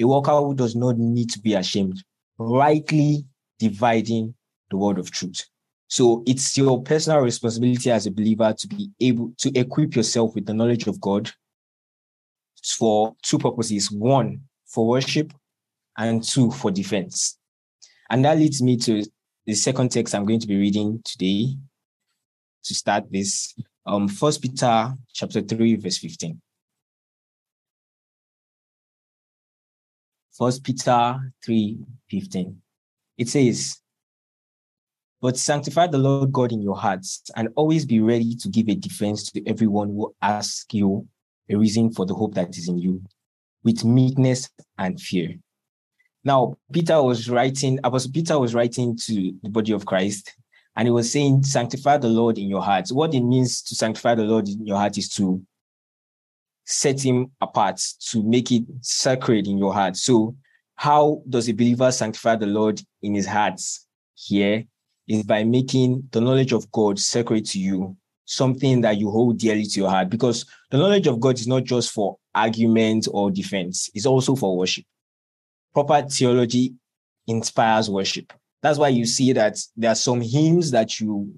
a 0.00 0.06
worker 0.06 0.32
who 0.32 0.54
does 0.54 0.74
not 0.74 0.98
need 0.98 1.30
to 1.30 1.40
be 1.40 1.54
ashamed, 1.54 2.02
rightly 2.38 3.24
dividing 3.58 4.34
the 4.70 4.76
word 4.76 4.98
of 4.98 5.10
truth. 5.10 5.44
So 5.88 6.22
it's 6.26 6.56
your 6.56 6.82
personal 6.82 7.20
responsibility 7.20 7.90
as 7.90 8.06
a 8.06 8.10
believer 8.10 8.54
to 8.56 8.68
be 8.68 8.90
able 9.00 9.32
to 9.38 9.50
equip 9.58 9.96
yourself 9.96 10.34
with 10.34 10.46
the 10.46 10.54
knowledge 10.54 10.86
of 10.86 11.00
God 11.00 11.30
for 12.78 13.14
two 13.22 13.38
purposes 13.38 13.90
one, 13.90 14.42
for 14.66 14.86
worship, 14.86 15.32
and 15.98 16.22
two, 16.22 16.50
for 16.50 16.70
defense. 16.70 17.38
And 18.08 18.24
that 18.24 18.38
leads 18.38 18.62
me 18.62 18.76
to 18.78 19.04
the 19.46 19.54
second 19.54 19.90
text 19.90 20.14
I'm 20.14 20.24
going 20.24 20.40
to 20.40 20.46
be 20.46 20.56
reading 20.56 21.00
today 21.04 21.56
to 22.64 22.74
start 22.74 23.10
this. 23.10 23.54
Um, 23.86 24.08
First 24.08 24.42
Peter 24.42 24.94
chapter 25.12 25.40
3, 25.40 25.76
verse 25.76 25.98
15. 25.98 26.40
First 30.40 30.64
Peter 30.64 31.20
3, 31.44 31.78
15. 32.10 32.56
It 33.18 33.28
says, 33.28 33.76
But 35.20 35.36
sanctify 35.36 35.88
the 35.88 35.98
Lord 35.98 36.32
God 36.32 36.50
in 36.50 36.62
your 36.62 36.78
hearts, 36.78 37.22
and 37.36 37.50
always 37.56 37.84
be 37.84 38.00
ready 38.00 38.34
to 38.36 38.48
give 38.48 38.70
a 38.70 38.74
defense 38.74 39.30
to 39.32 39.46
everyone 39.46 39.88
who 39.88 40.14
asks 40.22 40.64
you 40.72 41.06
a 41.50 41.56
reason 41.56 41.92
for 41.92 42.06
the 42.06 42.14
hope 42.14 42.32
that 42.36 42.56
is 42.56 42.70
in 42.70 42.78
you, 42.78 43.02
with 43.64 43.84
meekness 43.84 44.48
and 44.78 44.98
fear. 44.98 45.34
Now, 46.24 46.56
Peter 46.72 47.02
was 47.02 47.28
writing, 47.28 47.78
Apostle 47.84 48.12
Peter 48.12 48.38
was 48.38 48.54
writing 48.54 48.96
to 48.96 49.34
the 49.42 49.50
body 49.50 49.72
of 49.72 49.84
Christ, 49.84 50.34
and 50.74 50.88
he 50.88 50.90
was 50.90 51.12
saying, 51.12 51.42
Sanctify 51.42 51.98
the 51.98 52.08
Lord 52.08 52.38
in 52.38 52.48
your 52.48 52.62
hearts. 52.62 52.92
What 52.92 53.12
it 53.12 53.20
means 53.20 53.60
to 53.60 53.74
sanctify 53.74 54.14
the 54.14 54.24
Lord 54.24 54.48
in 54.48 54.66
your 54.66 54.78
heart 54.78 54.96
is 54.96 55.10
to 55.16 55.44
set 56.70 57.04
him 57.04 57.30
apart, 57.40 57.80
to 58.10 58.22
make 58.22 58.52
it 58.52 58.62
sacred 58.80 59.46
in 59.46 59.58
your 59.58 59.74
heart. 59.74 59.96
So, 59.96 60.36
how 60.76 61.22
does 61.28 61.48
a 61.48 61.52
believer 61.52 61.90
sanctify 61.90 62.36
the 62.36 62.46
Lord 62.46 62.80
in 63.02 63.14
his 63.14 63.26
heart 63.26 63.60
here? 64.14 64.64
Is 65.08 65.24
by 65.24 65.42
making 65.42 66.08
the 66.12 66.20
knowledge 66.20 66.52
of 66.52 66.70
God 66.70 66.98
sacred 66.98 67.44
to 67.46 67.58
you, 67.58 67.96
something 68.26 68.80
that 68.82 68.96
you 68.96 69.10
hold 69.10 69.38
dearly 69.38 69.64
to 69.64 69.80
your 69.80 69.90
heart. 69.90 70.08
Because 70.08 70.46
the 70.70 70.78
knowledge 70.78 71.08
of 71.08 71.18
God 71.18 71.34
is 71.38 71.48
not 71.48 71.64
just 71.64 71.90
for 71.90 72.16
argument 72.32 73.08
or 73.10 73.30
defense, 73.32 73.90
it's 73.92 74.06
also 74.06 74.36
for 74.36 74.56
worship. 74.56 74.84
Proper 75.74 76.02
theology 76.02 76.74
inspires 77.26 77.90
worship. 77.90 78.32
That's 78.62 78.78
why 78.78 78.88
you 78.88 79.04
see 79.04 79.32
that 79.32 79.58
there 79.76 79.90
are 79.90 79.96
some 79.96 80.20
hymns 80.20 80.70
that 80.70 81.00
you 81.00 81.32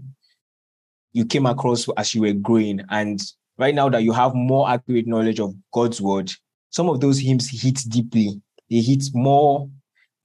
you 1.15 1.25
came 1.25 1.47
across 1.47 1.89
as 1.97 2.15
you 2.15 2.23
were 2.23 2.33
growing. 2.33 2.81
And 2.91 3.21
right 3.63 3.77
now 3.77 3.89
that 3.89 4.03
you 4.03 4.13
have 4.13 4.35
more 4.35 4.69
accurate 4.69 5.07
knowledge 5.07 5.39
of 5.39 5.55
God's 5.73 6.01
word, 6.01 6.33
some 6.71 6.89
of 6.89 7.01
those 7.01 7.21
hymns 7.21 7.49
hit 7.49 7.79
deeply. 7.89 8.43
They 8.69 8.81
hit 8.81 9.05
more, 9.15 9.71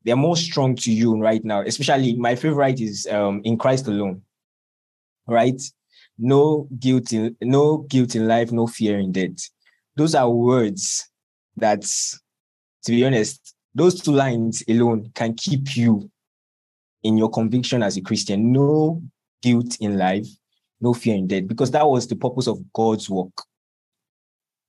they're 0.03 0.15
more 0.15 0.35
strong 0.35 0.75
to 0.77 0.91
you 0.91 1.19
right 1.21 1.43
now. 1.45 1.61
Especially 1.61 2.15
my 2.15 2.35
favorite 2.35 2.81
is 2.81 3.05
um, 3.11 3.41
in 3.43 3.55
Christ 3.55 3.85
alone. 3.87 4.23
Right? 5.27 5.61
No 6.17 6.67
guilt 6.79 7.13
in 7.13 7.35
no 7.41 7.77
guilt 7.89 8.15
in 8.15 8.27
life, 8.27 8.51
no 8.51 8.65
fear 8.65 8.97
in 8.97 9.11
death. 9.11 9.37
Those 9.95 10.15
are 10.15 10.29
words 10.29 11.07
that, 11.57 11.83
to 12.85 12.91
be 12.91 13.05
honest, 13.05 13.53
those 13.75 14.01
two 14.01 14.13
lines 14.13 14.63
alone 14.67 15.11
can 15.13 15.35
keep 15.35 15.77
you 15.77 16.09
in 17.03 17.17
your 17.17 17.29
conviction 17.29 17.83
as 17.83 17.97
a 17.97 18.01
Christian. 18.01 18.51
No 18.51 19.03
guilt 19.43 19.77
in 19.79 19.99
life, 19.99 20.27
no 20.81 20.93
fear 20.93 21.15
in 21.15 21.27
death, 21.27 21.47
because 21.47 21.71
that 21.71 21.87
was 21.87 22.07
the 22.07 22.15
purpose 22.15 22.47
of 22.47 22.59
God's 22.73 23.09
work. 23.09 23.33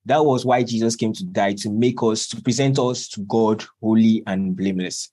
That 0.05 0.25
was 0.25 0.45
why 0.45 0.63
Jesus 0.63 0.95
came 0.95 1.13
to 1.13 1.23
die, 1.23 1.53
to 1.55 1.69
make 1.69 2.01
us, 2.01 2.27
to 2.29 2.41
present 2.41 2.79
us 2.79 3.07
to 3.09 3.21
God 3.21 3.63
holy 3.81 4.23
and 4.25 4.55
blameless. 4.55 5.11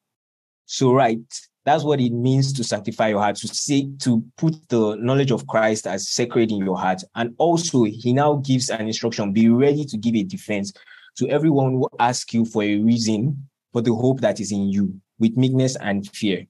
So, 0.64 0.92
right, 0.92 1.20
that's 1.64 1.84
what 1.84 2.00
it 2.00 2.12
means 2.12 2.52
to 2.54 2.64
sanctify 2.64 3.08
your 3.08 3.20
heart, 3.20 3.36
to 3.36 3.48
say, 3.48 3.88
to 4.00 4.24
put 4.36 4.56
the 4.68 4.96
knowledge 4.96 5.32
of 5.32 5.46
Christ 5.46 5.86
as 5.86 6.08
sacred 6.08 6.50
in 6.50 6.58
your 6.58 6.78
heart. 6.78 7.02
And 7.14 7.34
also, 7.38 7.84
he 7.84 8.12
now 8.12 8.36
gives 8.36 8.70
an 8.70 8.86
instruction 8.86 9.32
be 9.32 9.48
ready 9.48 9.84
to 9.84 9.96
give 9.96 10.14
a 10.14 10.22
defense 10.22 10.72
to 11.18 11.28
everyone 11.28 11.72
who 11.72 11.88
asks 11.98 12.32
you 12.32 12.44
for 12.44 12.62
a 12.62 12.76
reason 12.76 13.48
for 13.72 13.82
the 13.82 13.94
hope 13.94 14.20
that 14.20 14.40
is 14.40 14.52
in 14.52 14.68
you 14.68 14.98
with 15.18 15.36
meekness 15.36 15.76
and 15.76 16.08
fear. 16.08 16.46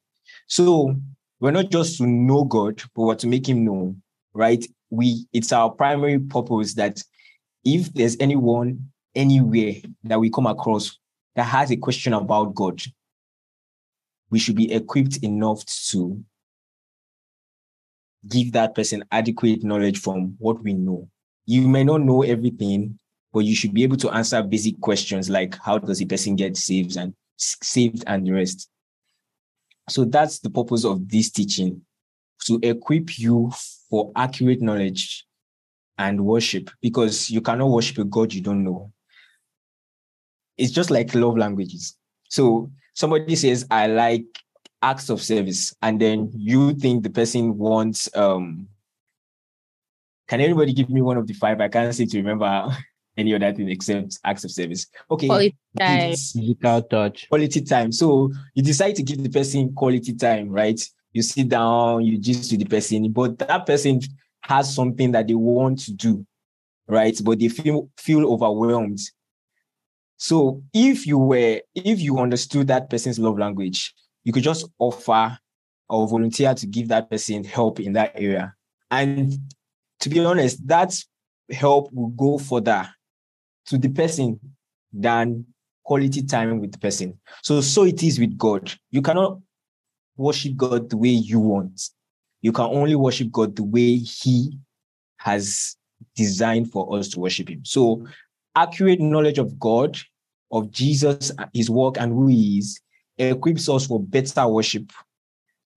So, 0.46 0.94
we're 1.40 1.50
not 1.50 1.70
just 1.70 1.98
to 1.98 2.06
know 2.06 2.44
God, 2.44 2.82
but 2.94 3.02
we're 3.02 3.14
to 3.16 3.26
make 3.26 3.48
him 3.48 3.64
known, 3.64 4.02
right? 4.36 4.64
We 4.90 5.26
it's 5.32 5.52
our 5.52 5.70
primary 5.70 6.18
purpose 6.18 6.74
that 6.74 7.02
if 7.64 7.92
there's 7.94 8.16
anyone 8.20 8.90
anywhere 9.14 9.74
that 10.04 10.20
we 10.20 10.30
come 10.30 10.46
across 10.46 10.98
that 11.34 11.44
has 11.44 11.70
a 11.70 11.76
question 11.76 12.12
about 12.12 12.54
God, 12.54 12.80
we 14.30 14.38
should 14.38 14.56
be 14.56 14.72
equipped 14.72 15.18
enough 15.18 15.64
to 15.90 16.22
give 18.28 18.52
that 18.52 18.74
person 18.74 19.04
adequate 19.10 19.64
knowledge 19.64 20.00
from 20.00 20.34
what 20.38 20.62
we 20.62 20.74
know. 20.74 21.08
You 21.46 21.68
may 21.68 21.84
not 21.84 22.02
know 22.02 22.22
everything, 22.22 22.98
but 23.32 23.40
you 23.40 23.54
should 23.54 23.72
be 23.72 23.82
able 23.82 23.96
to 23.98 24.10
answer 24.10 24.42
basic 24.42 24.80
questions 24.80 25.30
like 25.30 25.56
how 25.62 25.78
does 25.78 26.02
a 26.02 26.06
person 26.06 26.36
get 26.36 26.56
saved 26.56 26.96
and 26.96 27.14
saved 27.36 28.04
and 28.06 28.26
the 28.26 28.32
rest. 28.32 28.68
So 29.88 30.04
that's 30.04 30.40
the 30.40 30.50
purpose 30.50 30.84
of 30.84 31.08
this 31.08 31.30
teaching 31.30 31.82
to 32.44 32.58
equip 32.62 33.18
you 33.18 33.50
for 33.88 34.12
accurate 34.16 34.60
knowledge 34.60 35.26
and 35.98 36.24
worship 36.24 36.70
because 36.82 37.30
you 37.30 37.40
cannot 37.40 37.70
worship 37.70 37.98
a 37.98 38.04
God 38.04 38.32
you 38.32 38.42
don't 38.42 38.64
know. 38.64 38.92
It's 40.58 40.72
just 40.72 40.90
like 40.90 41.14
love 41.14 41.36
languages. 41.36 41.96
So 42.28 42.70
somebody 42.94 43.36
says, 43.36 43.66
I 43.70 43.86
like 43.86 44.24
acts 44.82 45.08
of 45.08 45.22
service, 45.22 45.74
and 45.82 46.00
then 46.00 46.30
you 46.34 46.74
think 46.74 47.02
the 47.02 47.10
person 47.10 47.56
wants 47.56 48.14
um 48.16 48.68
can 50.28 50.40
anybody 50.40 50.72
give 50.72 50.90
me 50.90 51.02
one 51.02 51.16
of 51.16 51.26
the 51.26 51.34
five? 51.34 51.60
I 51.60 51.68
can't 51.68 51.94
seem 51.94 52.08
to 52.08 52.18
remember 52.18 52.68
any 53.16 53.34
other 53.34 53.52
thing 53.52 53.70
except 53.70 54.18
acts 54.24 54.44
of 54.44 54.50
service. 54.50 54.86
Okay. 55.10 55.28
Quality 55.28 55.56
time. 55.78 56.10
Physical 56.10 56.82
touch. 56.82 57.28
Quality 57.28 57.60
time. 57.62 57.92
So 57.92 58.32
you 58.54 58.62
decide 58.62 58.96
to 58.96 59.02
give 59.02 59.22
the 59.22 59.28
person 59.28 59.72
quality 59.74 60.14
time, 60.14 60.48
right? 60.48 60.80
You 61.16 61.22
sit 61.22 61.48
down, 61.48 62.04
you 62.04 62.18
just 62.18 62.50
to 62.50 62.58
the 62.58 62.66
person, 62.66 63.10
but 63.10 63.38
that 63.38 63.64
person 63.64 64.02
has 64.42 64.74
something 64.74 65.12
that 65.12 65.26
they 65.26 65.34
want 65.34 65.78
to 65.86 65.92
do, 65.94 66.26
right? 66.88 67.18
But 67.24 67.38
they 67.38 67.48
feel 67.48 67.88
feel 67.96 68.30
overwhelmed. 68.30 68.98
So 70.18 70.62
if 70.74 71.06
you 71.06 71.16
were, 71.16 71.62
if 71.74 72.00
you 72.00 72.18
understood 72.18 72.66
that 72.66 72.90
person's 72.90 73.18
love 73.18 73.38
language, 73.38 73.94
you 74.24 74.32
could 74.34 74.42
just 74.42 74.68
offer 74.78 75.38
or 75.88 76.06
volunteer 76.06 76.52
to 76.52 76.66
give 76.66 76.88
that 76.88 77.08
person 77.08 77.44
help 77.44 77.80
in 77.80 77.94
that 77.94 78.12
area. 78.16 78.54
And 78.90 79.38
to 80.00 80.10
be 80.10 80.22
honest, 80.22 80.68
that 80.68 80.94
help 81.50 81.90
will 81.94 82.08
go 82.08 82.36
further 82.36 82.90
to 83.68 83.78
the 83.78 83.88
person 83.88 84.38
than 84.92 85.46
quality 85.82 86.24
time 86.24 86.60
with 86.60 86.72
the 86.72 86.78
person. 86.78 87.18
So, 87.42 87.62
so 87.62 87.84
it 87.84 88.02
is 88.02 88.20
with 88.20 88.36
God. 88.36 88.70
You 88.90 89.00
cannot 89.00 89.38
worship 90.16 90.56
God 90.56 90.90
the 90.90 90.96
way 90.96 91.10
you 91.10 91.40
want. 91.40 91.90
You 92.42 92.52
can 92.52 92.66
only 92.66 92.96
worship 92.96 93.30
God 93.30 93.56
the 93.56 93.64
way 93.64 93.96
He 93.96 94.58
has 95.18 95.76
designed 96.14 96.70
for 96.70 96.96
us 96.96 97.08
to 97.08 97.20
worship 97.20 97.48
Him. 97.48 97.64
So, 97.64 98.06
accurate 98.54 99.00
knowledge 99.00 99.38
of 99.38 99.58
God, 99.58 99.98
of 100.52 100.70
Jesus, 100.70 101.32
His 101.52 101.70
work, 101.70 101.96
and 101.98 102.12
who 102.12 102.28
He 102.28 102.58
is 102.58 102.80
equips 103.18 103.68
us 103.68 103.86
for 103.86 103.98
better 104.00 104.46
worship 104.46 104.92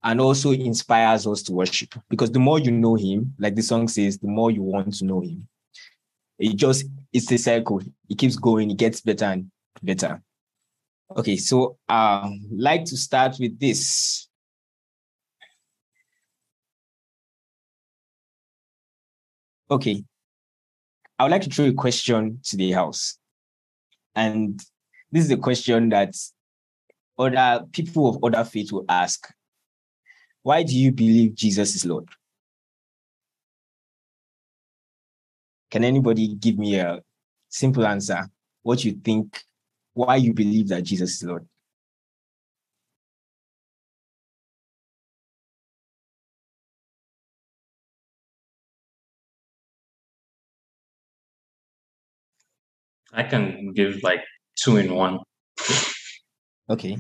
and 0.03 0.22
also 0.22 0.51
inspires 0.51 1.27
us 1.27 1.43
to 1.43 1.53
worship. 1.53 1.96
Because 2.10 2.31
the 2.31 2.39
more 2.39 2.60
you 2.60 2.72
know 2.72 2.96
Him, 2.96 3.34
like 3.39 3.55
the 3.55 3.62
song 3.62 3.88
says, 3.88 4.17
the 4.17 4.27
more 4.27 4.51
you 4.51 4.62
want 4.62 4.93
to 4.96 5.05
know 5.05 5.22
Him. 5.22 5.48
It 6.38 6.55
just, 6.55 6.86
it's 7.12 7.31
a 7.31 7.38
cycle. 7.38 7.81
It 8.10 8.17
keeps 8.17 8.38
going, 8.38 8.72
it 8.72 8.77
gets 8.77 9.01
better 9.01 9.25
and 9.25 9.51
better. 9.81 10.22
Okay, 11.17 11.38
so 11.38 11.77
I 11.88 12.22
uh 12.24 12.29
like 12.51 12.86
to 12.86 12.98
start 12.98 13.38
with 13.39 13.60
this. 13.60 14.28
Okay. 19.71 20.03
I 21.17 21.23
would 21.23 21.31
like 21.31 21.43
to 21.43 21.49
throw 21.49 21.65
a 21.65 21.73
question 21.73 22.39
to 22.45 22.57
the 22.57 22.71
house. 22.71 23.17
And 24.15 24.59
this 25.11 25.25
is 25.25 25.31
a 25.31 25.38
question 25.38 25.89
that 25.89 26.15
other 27.17 27.65
people 27.71 28.09
of 28.09 28.23
other 28.23 28.43
faith 28.43 28.71
will 28.71 28.85
ask. 28.88 29.27
Why 30.43 30.63
do 30.63 30.75
you 30.75 30.91
believe 30.91 31.35
Jesus 31.35 31.75
is 31.75 31.85
Lord? 31.85 32.07
Can 35.69 35.83
anybody 35.83 36.35
give 36.35 36.57
me 36.57 36.79
a 36.79 37.01
simple 37.49 37.85
answer? 37.85 38.27
What 38.63 38.83
you 38.83 38.93
think, 38.93 39.43
why 39.93 40.15
you 40.15 40.33
believe 40.33 40.69
that 40.69 40.83
Jesus 40.83 41.15
is 41.15 41.23
Lord? 41.23 41.47
I 53.13 53.23
can 53.23 53.73
give 53.73 54.01
like 54.03 54.21
two 54.55 54.77
in 54.77 54.93
one. 54.93 55.19
Okay. 56.69 56.97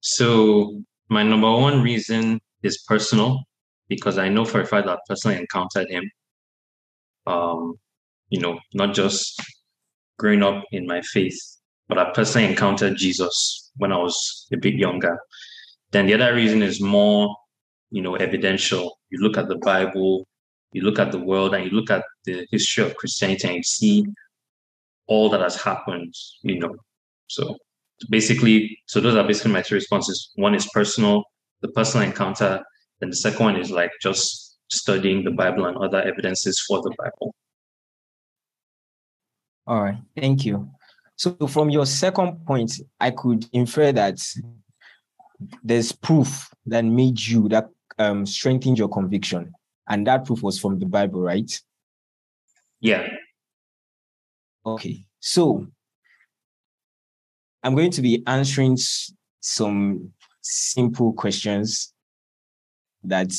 So 0.00 0.82
my 1.08 1.22
number 1.22 1.50
one 1.50 1.82
reason 1.82 2.40
is 2.62 2.84
personal 2.86 3.42
because 3.88 4.18
I 4.18 4.28
know 4.28 4.44
for 4.44 4.60
a 4.60 4.66
fact 4.66 4.86
that 4.86 4.98
I 4.98 4.98
personally 5.08 5.38
encountered 5.38 5.88
him. 5.90 6.10
Um, 7.26 7.74
you 8.28 8.40
know, 8.40 8.58
not 8.72 8.94
just 8.94 9.40
growing 10.18 10.42
up 10.42 10.64
in 10.70 10.86
my 10.86 11.02
faith, 11.02 11.38
but 11.88 11.98
I 11.98 12.12
personally 12.12 12.48
encountered 12.48 12.96
Jesus 12.96 13.70
when 13.76 13.92
I 13.92 13.98
was 13.98 14.46
a 14.52 14.56
bit 14.56 14.74
younger. 14.74 15.18
Then 15.90 16.06
the 16.06 16.14
other 16.14 16.34
reason 16.34 16.62
is 16.62 16.80
more, 16.80 17.36
you 17.90 18.00
know, 18.00 18.14
evidential. 18.14 18.98
You 19.10 19.18
look 19.20 19.36
at 19.36 19.48
the 19.48 19.56
Bible, 19.56 20.26
you 20.72 20.82
look 20.82 20.98
at 20.98 21.12
the 21.12 21.18
world, 21.18 21.54
and 21.54 21.64
you 21.64 21.70
look 21.70 21.90
at 21.90 22.04
the 22.24 22.46
history 22.50 22.84
of 22.84 22.96
Christianity, 22.96 23.48
and 23.48 23.56
you 23.56 23.62
see 23.62 24.06
all 25.06 25.28
that 25.30 25.40
has 25.40 25.60
happened, 25.60 26.14
you 26.42 26.58
know. 26.58 26.74
So 27.26 27.56
basically, 28.08 28.78
so 28.86 29.00
those 29.00 29.16
are 29.16 29.26
basically 29.26 29.52
my 29.52 29.62
two 29.62 29.74
responses. 29.74 30.30
One 30.36 30.54
is 30.54 30.68
personal, 30.72 31.24
the 31.60 31.68
personal 31.68 32.06
encounter, 32.06 32.62
and 33.00 33.10
the 33.10 33.16
second 33.16 33.44
one 33.44 33.56
is 33.56 33.70
like 33.70 33.90
just 34.00 34.58
studying 34.68 35.24
the 35.24 35.32
Bible 35.32 35.66
and 35.66 35.76
other 35.76 36.00
evidences 36.00 36.62
for 36.66 36.80
the 36.80 36.94
Bible. 36.96 37.34
All 39.66 39.82
right, 39.82 39.98
thank 40.16 40.44
you. 40.44 40.70
So 41.16 41.34
from 41.48 41.70
your 41.70 41.86
second 41.86 42.46
point, 42.46 42.72
I 42.98 43.10
could 43.10 43.46
infer 43.52 43.92
that 43.92 44.18
there's 45.62 45.92
proof 45.92 46.50
that 46.66 46.84
made 46.84 47.20
you 47.20 47.48
that 47.48 47.68
um, 47.98 48.24
strengthened 48.26 48.78
your 48.78 48.88
conviction, 48.88 49.52
and 49.88 50.06
that 50.06 50.24
proof 50.24 50.42
was 50.42 50.58
from 50.58 50.78
the 50.78 50.86
Bible, 50.86 51.20
right? 51.20 51.50
Yeah. 52.80 53.08
Okay, 54.64 55.04
so 55.20 55.66
I'm 57.62 57.74
going 57.74 57.90
to 57.92 58.02
be 58.02 58.22
answering 58.26 58.78
some 59.40 60.12
simple 60.42 61.12
questions 61.12 61.92
that 63.04 63.32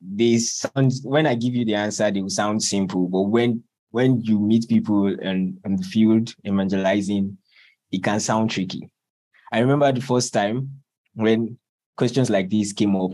they 0.00 0.38
sound 0.38 0.92
when 1.02 1.26
I 1.26 1.34
give 1.34 1.54
you 1.54 1.64
the 1.64 1.74
answer, 1.74 2.10
they 2.10 2.20
will 2.20 2.30
sound 2.30 2.62
simple, 2.62 3.08
but 3.08 3.22
when 3.22 3.62
when 3.90 4.20
you 4.20 4.38
meet 4.38 4.68
people 4.68 5.06
and 5.06 5.58
in 5.64 5.76
the 5.76 5.82
field 5.82 6.34
evangelizing, 6.46 7.38
it 7.90 8.02
can 8.02 8.20
sound 8.20 8.50
tricky. 8.50 8.90
I 9.52 9.60
remember 9.60 9.90
the 9.92 10.00
first 10.00 10.32
time 10.32 10.82
when 11.14 11.58
questions 11.96 12.28
like 12.28 12.50
these 12.50 12.72
came 12.72 12.94
up. 12.94 13.12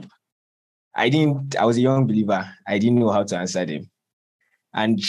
I 0.95 1.09
didn't, 1.09 1.57
I 1.57 1.65
was 1.65 1.77
a 1.77 1.81
young 1.81 2.07
believer. 2.07 2.49
I 2.67 2.79
didn't 2.79 2.99
know 2.99 3.11
how 3.11 3.25
to 3.25 3.37
answer 3.37 3.65
them. 3.65 3.91
And 4.75 5.01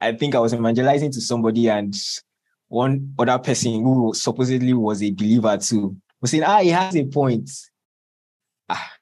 I 0.00 0.12
think 0.12 0.34
I 0.34 0.38
was 0.38 0.54
evangelizing 0.54 1.12
to 1.12 1.20
somebody, 1.20 1.68
and 1.68 1.94
one 2.68 3.14
other 3.18 3.38
person 3.38 3.82
who 3.82 4.12
supposedly 4.14 4.72
was 4.72 5.02
a 5.02 5.10
believer 5.10 5.56
too 5.56 5.96
was 6.20 6.30
saying, 6.30 6.44
Ah, 6.44 6.60
he 6.60 6.68
has 6.68 6.96
a 6.96 7.04
point. 7.04 7.50
Ah, 8.68 8.92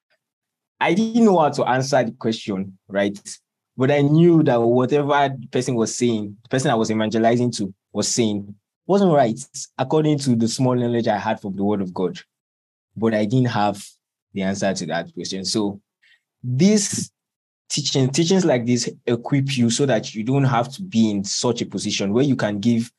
I 0.80 0.94
didn't 0.94 1.24
know 1.24 1.38
how 1.38 1.50
to 1.50 1.64
answer 1.64 2.04
the 2.04 2.12
question, 2.12 2.78
right? 2.88 3.18
But 3.76 3.90
I 3.90 4.02
knew 4.02 4.42
that 4.44 4.60
whatever 4.60 5.34
the 5.36 5.48
person 5.50 5.74
was 5.74 5.96
saying, 5.96 6.36
the 6.42 6.48
person 6.48 6.70
I 6.70 6.74
was 6.74 6.90
evangelizing 6.90 7.50
to 7.52 7.74
was 7.92 8.06
saying, 8.08 8.54
wasn't 8.86 9.12
right 9.12 9.38
according 9.78 10.18
to 10.18 10.36
the 10.36 10.46
small 10.46 10.74
knowledge 10.74 11.08
I 11.08 11.18
had 11.18 11.40
from 11.40 11.56
the 11.56 11.64
word 11.64 11.80
of 11.80 11.92
God. 11.92 12.20
But 12.96 13.14
I 13.14 13.24
didn't 13.24 13.48
have 13.48 13.84
the 14.32 14.42
answer 14.42 14.72
to 14.74 14.86
that 14.86 15.12
question. 15.14 15.44
So 15.44 15.80
this 16.44 17.10
teaching, 17.70 18.10
teachings 18.10 18.44
like 18.44 18.66
this 18.66 18.88
equip 19.06 19.56
you 19.56 19.70
so 19.70 19.86
that 19.86 20.14
you 20.14 20.22
don't 20.22 20.44
have 20.44 20.70
to 20.74 20.82
be 20.82 21.10
in 21.10 21.24
such 21.24 21.62
a 21.62 21.66
position 21.66 22.12
where 22.12 22.24
you 22.24 22.36
can 22.36 22.60
give 22.60 22.92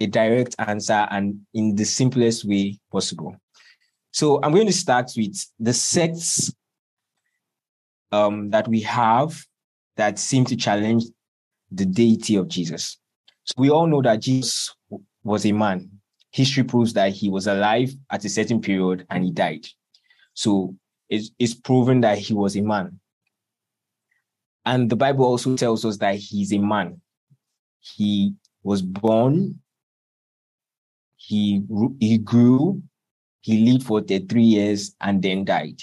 a 0.00 0.06
direct 0.06 0.56
answer 0.58 1.06
and 1.10 1.38
in 1.54 1.74
the 1.74 1.84
simplest 1.84 2.44
way 2.44 2.78
possible. 2.90 3.36
So 4.10 4.40
I'm 4.42 4.52
going 4.52 4.66
to 4.66 4.72
start 4.72 5.10
with 5.16 5.36
the 5.60 5.74
sects 5.74 6.52
um, 8.10 8.50
that 8.50 8.66
we 8.66 8.80
have 8.80 9.44
that 9.96 10.18
seem 10.18 10.44
to 10.46 10.56
challenge 10.56 11.04
the 11.70 11.84
deity 11.84 12.36
of 12.36 12.48
Jesus. 12.48 12.98
So 13.44 13.54
we 13.58 13.70
all 13.70 13.86
know 13.86 14.00
that 14.02 14.22
Jesus 14.22 14.74
was 15.22 15.44
a 15.44 15.52
man. 15.52 15.90
History 16.30 16.62
proves 16.62 16.92
that 16.94 17.12
he 17.12 17.28
was 17.28 17.46
alive 17.46 17.94
at 18.10 18.24
a 18.24 18.28
certain 18.28 18.60
period 18.60 19.06
and 19.10 19.24
he 19.24 19.30
died. 19.30 19.66
So 20.34 20.74
it's, 21.08 21.30
it's 21.38 21.54
proven 21.54 22.00
that 22.02 22.18
he 22.18 22.34
was 22.34 22.56
a 22.56 22.60
man. 22.60 23.00
And 24.64 24.90
the 24.90 24.96
Bible 24.96 25.24
also 25.24 25.56
tells 25.56 25.84
us 25.84 25.96
that 25.98 26.16
he's 26.16 26.52
a 26.52 26.58
man. 26.58 27.00
He 27.80 28.34
was 28.62 28.82
born, 28.82 29.60
he, 31.16 31.62
he 32.00 32.18
grew, 32.18 32.82
he 33.40 33.70
lived 33.70 33.86
for 33.86 34.02
three 34.02 34.42
years 34.42 34.94
and 35.00 35.22
then 35.22 35.44
died. 35.44 35.80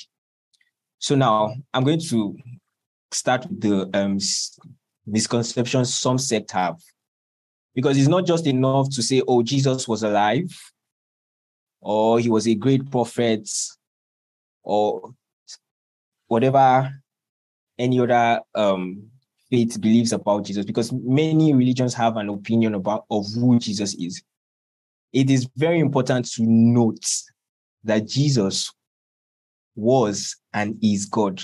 So 1.00 1.16
now 1.16 1.56
I'm 1.74 1.84
going 1.84 2.02
to 2.02 2.38
start 3.12 3.48
with 3.48 3.62
the 3.62 3.90
um, 3.98 4.20
misconceptions 5.08 5.94
some 5.94 6.18
sect 6.18 6.52
have. 6.52 6.80
Because 7.74 7.98
it's 7.98 8.08
not 8.08 8.26
just 8.26 8.48
enough 8.48 8.90
to 8.92 9.02
say, 9.02 9.22
oh, 9.28 9.44
Jesus 9.44 9.88
was 9.88 10.04
alive, 10.04 10.50
or 11.82 12.20
he 12.20 12.30
was 12.30 12.48
a 12.48 12.56
great 12.56 12.90
prophet, 12.90 13.50
or 14.65 15.13
whatever 16.28 16.91
any 17.78 17.99
other 17.99 18.41
um, 18.56 19.04
faith 19.49 19.80
believes 19.80 20.12
about 20.12 20.43
Jesus, 20.45 20.65
because 20.65 20.91
many 20.91 21.54
religions 21.54 21.93
have 21.93 22.17
an 22.17 22.30
opinion 22.30 22.75
about 22.75 23.06
of 23.10 23.25
who 23.34 23.60
Jesus 23.60 23.93
is. 23.95 24.23
It 25.13 25.30
is 25.30 25.47
very 25.56 25.80
important 25.80 26.25
to 26.34 26.43
note 26.43 27.06
that 27.84 28.08
Jesus 28.08 28.73
was 29.75 30.36
and 30.54 30.78
is 30.82 31.06
God. 31.06 31.43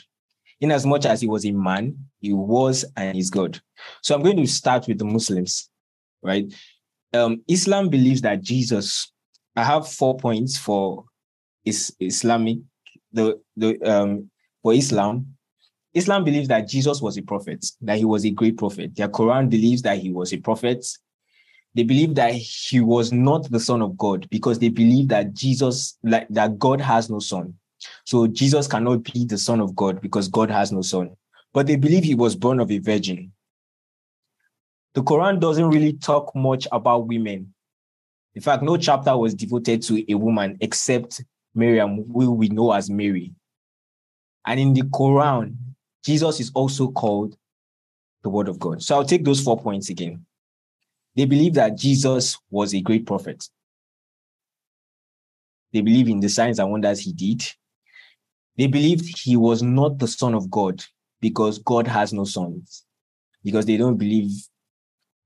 In 0.59 0.71
as 0.71 0.85
much 0.85 1.05
as 1.05 1.21
he 1.21 1.27
was 1.27 1.45
a 1.45 1.51
man, 1.51 1.97
he 2.19 2.33
was 2.33 2.85
and 2.95 3.17
is 3.17 3.29
God. 3.29 3.59
So 4.01 4.15
I'm 4.15 4.23
going 4.23 4.37
to 4.37 4.47
start 4.47 4.87
with 4.87 4.99
the 4.99 5.05
Muslims, 5.05 5.69
right? 6.21 6.51
Um, 7.13 7.43
Islam 7.47 7.89
believes 7.89 8.21
that 8.21 8.41
Jesus, 8.41 9.11
I 9.55 9.63
have 9.63 9.87
four 9.87 10.17
points 10.17 10.57
for 10.57 11.05
is 11.65 11.95
Islamic, 11.99 12.59
the, 13.13 13.39
the 13.57 13.79
um, 13.83 14.29
for 14.61 14.73
Islam. 14.73 15.35
Islam 15.93 16.23
believes 16.23 16.47
that 16.47 16.69
Jesus 16.69 17.01
was 17.01 17.17
a 17.17 17.21
prophet, 17.21 17.65
that 17.81 17.97
he 17.97 18.05
was 18.05 18.25
a 18.25 18.29
great 18.29 18.57
prophet. 18.57 18.95
Their 18.95 19.09
Quran 19.09 19.49
believes 19.49 19.81
that 19.81 19.97
he 19.97 20.11
was 20.11 20.31
a 20.33 20.37
prophet. 20.37 20.85
They 21.75 21.83
believe 21.83 22.15
that 22.15 22.33
he 22.33 22.79
was 22.79 23.11
not 23.11 23.49
the 23.49 23.59
son 23.59 23.81
of 23.81 23.97
God 23.97 24.27
because 24.29 24.59
they 24.59 24.69
believe 24.69 25.09
that 25.09 25.33
Jesus, 25.33 25.97
like 26.03 26.27
that 26.29 26.59
God 26.59 26.79
has 26.79 27.09
no 27.09 27.19
son. 27.19 27.55
So 28.05 28.27
Jesus 28.27 28.67
cannot 28.67 29.03
be 29.03 29.25
the 29.25 29.37
son 29.37 29.59
of 29.59 29.75
God 29.75 30.01
because 30.01 30.27
God 30.27 30.49
has 30.49 30.71
no 30.71 30.81
son. 30.81 31.11
But 31.53 31.67
they 31.67 31.75
believe 31.75 32.03
he 32.03 32.15
was 32.15 32.35
born 32.35 32.59
of 32.59 32.71
a 32.71 32.79
virgin. 32.79 33.31
The 34.93 35.03
Quran 35.03 35.39
doesn't 35.39 35.69
really 35.69 35.93
talk 35.93 36.35
much 36.35 36.67
about 36.71 37.07
women. 37.07 37.53
In 38.35 38.41
fact, 38.41 38.63
no 38.63 38.77
chapter 38.77 39.15
was 39.17 39.33
devoted 39.33 39.81
to 39.83 40.11
a 40.11 40.15
woman 40.15 40.57
except 40.61 41.23
Miriam, 41.53 42.05
who 42.11 42.31
we 42.31 42.49
know 42.49 42.71
as 42.71 42.89
Mary. 42.89 43.33
And 44.45 44.59
in 44.59 44.73
the 44.73 44.81
Quran, 44.83 45.55
Jesus 46.03 46.39
is 46.39 46.51
also 46.55 46.89
called 46.91 47.35
the 48.23 48.29
Word 48.29 48.47
of 48.47 48.59
God. 48.59 48.81
So 48.81 48.95
I'll 48.95 49.05
take 49.05 49.25
those 49.25 49.41
four 49.41 49.59
points 49.59 49.89
again. 49.89 50.25
They 51.15 51.25
believe 51.25 51.55
that 51.55 51.77
Jesus 51.77 52.37
was 52.49 52.73
a 52.73 52.81
great 52.81 53.05
prophet. 53.05 53.47
They 55.73 55.81
believe 55.81 56.07
in 56.09 56.19
the 56.19 56.29
signs 56.29 56.59
and 56.59 56.71
wonders 56.71 56.99
he 56.99 57.13
did. 57.13 57.43
They 58.57 58.67
believed 58.67 59.17
he 59.17 59.37
was 59.37 59.61
not 59.61 59.97
the 59.99 60.07
son 60.07 60.35
of 60.35 60.49
God 60.49 60.83
because 61.21 61.59
God 61.59 61.87
has 61.87 62.13
no 62.13 62.25
sons, 62.25 62.85
because 63.43 63.65
they 63.65 63.77
don't 63.77 63.97
believe 63.97 64.31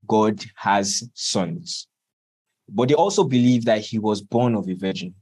God 0.06 0.44
has 0.56 1.08
sons. 1.14 1.88
but 2.68 2.88
they 2.88 2.94
also 2.94 3.24
believe 3.24 3.64
that 3.64 3.80
he 3.80 3.98
was 3.98 4.20
born 4.20 4.54
of 4.54 4.68
a 4.68 4.74
virgin. 4.74 5.14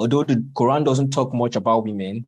Although 0.00 0.24
the 0.24 0.36
Quran 0.54 0.82
doesn't 0.82 1.10
talk 1.10 1.34
much 1.34 1.56
about 1.56 1.84
women, 1.84 2.26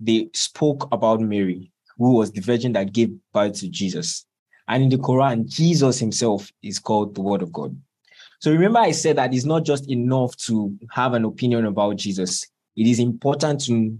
they 0.00 0.30
spoke 0.32 0.88
about 0.92 1.20
Mary, 1.20 1.70
who 1.98 2.14
was 2.14 2.32
the 2.32 2.40
virgin 2.40 2.72
that 2.72 2.94
gave 2.94 3.10
birth 3.34 3.60
to 3.60 3.68
Jesus. 3.68 4.24
And 4.66 4.84
in 4.84 4.88
the 4.88 4.96
Quran, 4.96 5.46
Jesus 5.46 5.98
himself 5.98 6.50
is 6.62 6.78
called 6.78 7.14
the 7.14 7.20
Word 7.20 7.42
of 7.42 7.52
God. 7.52 7.78
So 8.40 8.50
remember, 8.50 8.78
I 8.78 8.92
said 8.92 9.16
that 9.16 9.34
it's 9.34 9.44
not 9.44 9.66
just 9.66 9.90
enough 9.90 10.34
to 10.46 10.74
have 10.90 11.12
an 11.12 11.26
opinion 11.26 11.66
about 11.66 11.96
Jesus. 11.96 12.42
It 12.74 12.86
is 12.86 12.98
important 12.98 13.60
to 13.66 13.98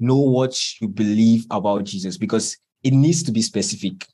know 0.00 0.18
what 0.18 0.54
you 0.82 0.88
believe 0.88 1.46
about 1.50 1.84
Jesus 1.84 2.18
because 2.18 2.58
it 2.82 2.92
needs 2.92 3.22
to 3.22 3.32
be 3.32 3.40
specific. 3.40 4.06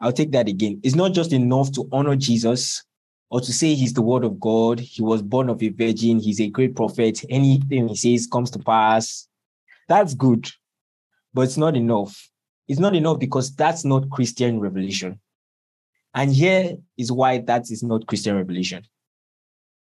I'll 0.00 0.12
take 0.12 0.30
that 0.30 0.46
again. 0.46 0.80
It's 0.84 0.94
not 0.94 1.12
just 1.12 1.32
enough 1.32 1.72
to 1.72 1.88
honor 1.90 2.14
Jesus 2.14 2.84
or 3.30 3.40
to 3.40 3.52
say 3.52 3.74
he's 3.74 3.92
the 3.92 4.02
word 4.02 4.24
of 4.24 4.40
God. 4.40 4.80
He 4.80 5.02
was 5.02 5.22
born 5.22 5.48
of 5.48 5.62
a 5.62 5.68
virgin. 5.68 6.18
He's 6.18 6.40
a 6.40 6.48
great 6.48 6.74
prophet. 6.74 7.24
Anything 7.28 7.88
he 7.88 7.96
says 7.96 8.26
comes 8.26 8.50
to 8.52 8.58
pass. 8.58 9.28
That's 9.88 10.14
good, 10.14 10.50
but 11.32 11.42
it's 11.42 11.56
not 11.56 11.76
enough. 11.76 12.30
It's 12.68 12.80
not 12.80 12.94
enough 12.94 13.18
because 13.18 13.54
that's 13.54 13.84
not 13.84 14.10
Christian 14.10 14.60
revelation. 14.60 15.18
And 16.14 16.34
here 16.34 16.76
is 16.96 17.10
why 17.10 17.38
that 17.38 17.70
is 17.70 17.82
not 17.82 18.06
Christian 18.06 18.36
revelation. 18.36 18.82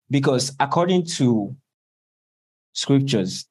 Because 0.08 0.54
according 0.60 1.06
to 1.16 1.56
scriptures, 2.72 3.46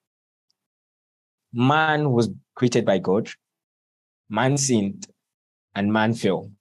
man 1.52 2.12
was 2.12 2.30
created 2.56 2.86
by 2.86 3.00
God, 3.00 3.30
man 4.30 4.58
sinned, 4.58 5.08
and 5.74 5.92
man 5.92 6.14
fell. 6.14 6.52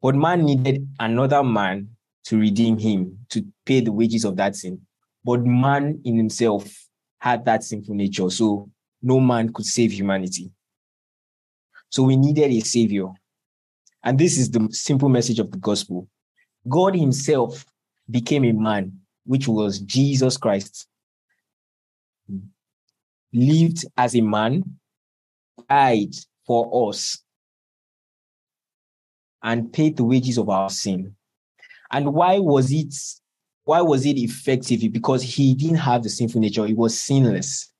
But 0.00 0.14
man 0.14 0.44
needed 0.44 0.88
another 1.00 1.42
man 1.42 1.91
to 2.24 2.38
redeem 2.38 2.78
him, 2.78 3.18
to 3.30 3.44
pay 3.66 3.80
the 3.80 3.92
wages 3.92 4.24
of 4.24 4.36
that 4.36 4.56
sin. 4.56 4.80
But 5.24 5.44
man 5.44 6.00
in 6.04 6.16
himself 6.16 6.72
had 7.18 7.44
that 7.44 7.62
sinful 7.64 7.94
nature. 7.94 8.30
So 8.30 8.70
no 9.02 9.20
man 9.20 9.52
could 9.52 9.66
save 9.66 9.92
humanity. 9.92 10.50
So 11.90 12.02
we 12.02 12.16
needed 12.16 12.50
a 12.50 12.60
savior. 12.60 13.08
And 14.02 14.18
this 14.18 14.38
is 14.38 14.50
the 14.50 14.68
simple 14.70 15.08
message 15.08 15.38
of 15.38 15.50
the 15.50 15.58
gospel 15.58 16.08
God 16.68 16.94
himself 16.94 17.64
became 18.10 18.44
a 18.44 18.52
man, 18.52 19.00
which 19.24 19.48
was 19.48 19.80
Jesus 19.80 20.36
Christ, 20.36 20.86
lived 23.32 23.84
as 23.96 24.14
a 24.14 24.20
man, 24.20 24.62
died 25.68 26.14
for 26.46 26.88
us, 26.90 27.18
and 29.42 29.72
paid 29.72 29.96
the 29.96 30.04
wages 30.04 30.38
of 30.38 30.48
our 30.48 30.70
sin. 30.70 31.16
And 31.92 32.14
why 32.14 32.38
was 32.38 32.72
it 32.72 32.94
why 33.64 33.80
was 33.80 34.04
it 34.06 34.18
effective? 34.18 34.80
Because 34.92 35.22
he 35.22 35.54
didn't 35.54 35.76
have 35.76 36.02
the 36.02 36.08
sinful 36.08 36.40
nature, 36.40 36.66
he 36.66 36.74
was 36.74 36.98
sinless. 36.98 37.70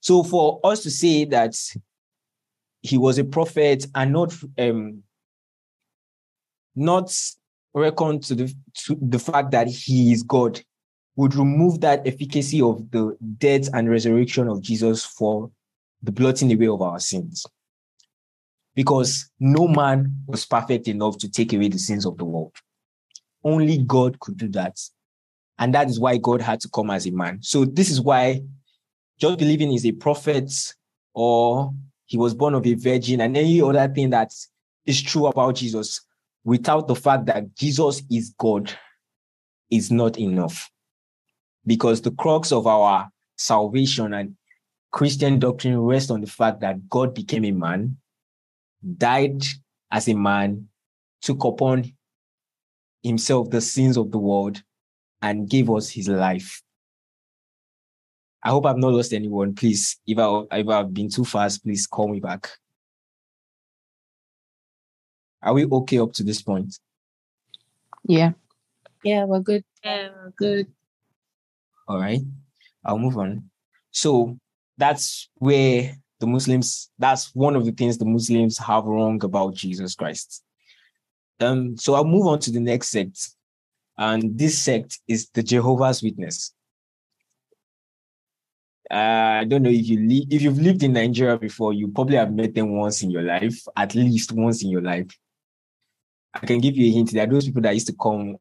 So 0.00 0.22
for 0.22 0.60
us 0.62 0.82
to 0.84 0.90
say 0.90 1.24
that 1.24 1.56
he 2.82 2.96
was 2.96 3.18
a 3.18 3.24
prophet 3.24 3.86
and 3.94 4.12
not 4.12 4.34
um 4.58 5.02
not 6.76 7.12
reckon 7.74 8.20
to 8.20 8.34
the 8.34 8.54
to 8.74 8.96
the 9.00 9.18
fact 9.18 9.50
that 9.50 9.66
he 9.66 10.12
is 10.12 10.22
God 10.22 10.60
would 11.16 11.34
remove 11.34 11.80
that 11.80 12.06
efficacy 12.06 12.60
of 12.60 12.90
the 12.90 13.16
death 13.38 13.68
and 13.72 13.90
resurrection 13.90 14.48
of 14.48 14.60
Jesus 14.60 15.04
for 15.04 15.50
the 16.02 16.12
blotting 16.12 16.52
away 16.52 16.68
of 16.68 16.82
our 16.82 17.00
sins. 17.00 17.46
Because 18.74 19.30
no 19.40 19.66
man 19.66 20.14
was 20.26 20.44
perfect 20.44 20.86
enough 20.86 21.16
to 21.18 21.30
take 21.30 21.54
away 21.54 21.68
the 21.68 21.78
sins 21.78 22.04
of 22.04 22.18
the 22.18 22.24
world. 22.26 22.54
Only 23.46 23.78
God 23.78 24.18
could 24.18 24.36
do 24.36 24.48
that. 24.48 24.76
And 25.58 25.72
that 25.72 25.88
is 25.88 26.00
why 26.00 26.16
God 26.16 26.42
had 26.42 26.60
to 26.62 26.68
come 26.68 26.90
as 26.90 27.06
a 27.06 27.12
man. 27.12 27.38
So 27.42 27.64
this 27.64 27.90
is 27.90 28.00
why 28.00 28.42
just 29.20 29.38
believing 29.38 29.72
is 29.72 29.86
a 29.86 29.92
prophet 29.92 30.52
or 31.14 31.72
he 32.06 32.18
was 32.18 32.34
born 32.34 32.54
of 32.54 32.66
a 32.66 32.74
virgin 32.74 33.20
and 33.20 33.36
any 33.36 33.62
other 33.62 33.86
thing 33.86 34.10
that 34.10 34.32
is 34.84 35.00
true 35.00 35.26
about 35.26 35.54
Jesus 35.54 36.00
without 36.44 36.88
the 36.88 36.96
fact 36.96 37.26
that 37.26 37.54
Jesus 37.54 38.02
is 38.10 38.34
God 38.36 38.72
is 39.70 39.92
not 39.92 40.18
enough 40.18 40.68
because 41.64 42.00
the 42.00 42.10
crux 42.10 42.50
of 42.50 42.66
our 42.66 43.08
salvation 43.36 44.12
and 44.12 44.36
Christian 44.90 45.38
doctrine 45.38 45.78
rests 45.78 46.10
on 46.10 46.20
the 46.20 46.26
fact 46.26 46.60
that 46.60 46.88
God 46.88 47.14
became 47.14 47.44
a 47.44 47.52
man, 47.52 47.96
died 48.96 49.42
as 49.90 50.08
a 50.08 50.14
man, 50.14 50.68
took 51.22 51.44
upon 51.44 51.92
himself 53.02 53.50
the 53.50 53.60
sins 53.60 53.96
of 53.96 54.10
the 54.10 54.18
world, 54.18 54.62
and 55.22 55.48
gave 55.48 55.70
us 55.70 55.90
his 55.90 56.08
life. 56.08 56.62
I 58.42 58.50
hope 58.50 58.66
I've 58.66 58.76
not 58.76 58.92
lost 58.92 59.12
anyone. 59.12 59.54
Please, 59.54 59.98
if, 60.06 60.18
I, 60.18 60.42
if 60.52 60.68
I've 60.68 60.94
been 60.94 61.10
too 61.10 61.24
fast, 61.24 61.64
please 61.64 61.86
call 61.86 62.08
me 62.08 62.20
back. 62.20 62.48
Are 65.42 65.54
we 65.54 65.64
okay 65.66 65.98
up 65.98 66.12
to 66.14 66.22
this 66.22 66.42
point? 66.42 66.78
Yeah. 68.04 68.32
Yeah, 69.02 69.24
we're 69.24 69.40
good. 69.40 69.64
Yeah, 69.84 70.10
we're 70.22 70.30
good. 70.36 70.66
All 71.88 71.98
right. 71.98 72.20
I'll 72.84 72.98
move 72.98 73.18
on. 73.18 73.50
So 73.90 74.38
that's 74.76 75.28
where 75.36 75.96
the 76.20 76.26
Muslims, 76.26 76.90
that's 76.98 77.34
one 77.34 77.56
of 77.56 77.64
the 77.64 77.72
things 77.72 77.98
the 77.98 78.04
Muslims 78.04 78.58
have 78.58 78.84
wrong 78.84 79.22
about 79.24 79.54
Jesus 79.54 79.94
Christ. 79.94 80.42
Um, 81.40 81.76
so 81.76 81.94
I'll 81.94 82.04
move 82.04 82.26
on 82.26 82.38
to 82.40 82.50
the 82.50 82.60
next 82.60 82.88
sect. 82.88 83.30
And 83.98 84.38
this 84.38 84.58
sect 84.58 85.00
is 85.08 85.28
the 85.30 85.42
Jehovah's 85.42 86.02
Witness. 86.02 86.52
Uh, 88.90 89.40
I 89.40 89.44
don't 89.44 89.62
know 89.62 89.70
if 89.70 89.88
you 89.88 89.98
li- 89.98 90.28
if 90.30 90.42
you've 90.42 90.60
lived 90.60 90.82
in 90.82 90.92
Nigeria 90.92 91.36
before, 91.36 91.72
you 91.72 91.88
probably 91.88 92.16
have 92.16 92.32
met 92.32 92.54
them 92.54 92.76
once 92.76 93.02
in 93.02 93.10
your 93.10 93.22
life, 93.22 93.58
at 93.76 93.94
least 93.94 94.32
once 94.32 94.62
in 94.62 94.70
your 94.70 94.82
life. 94.82 95.08
I 96.34 96.46
can 96.46 96.60
give 96.60 96.76
you 96.76 96.86
a 96.86 96.94
hint. 96.94 97.10
There 97.10 97.24
are 97.24 97.30
those 97.30 97.46
people 97.46 97.62
that 97.62 97.74
used 97.74 97.88
to 97.88 97.96
come 98.00 98.36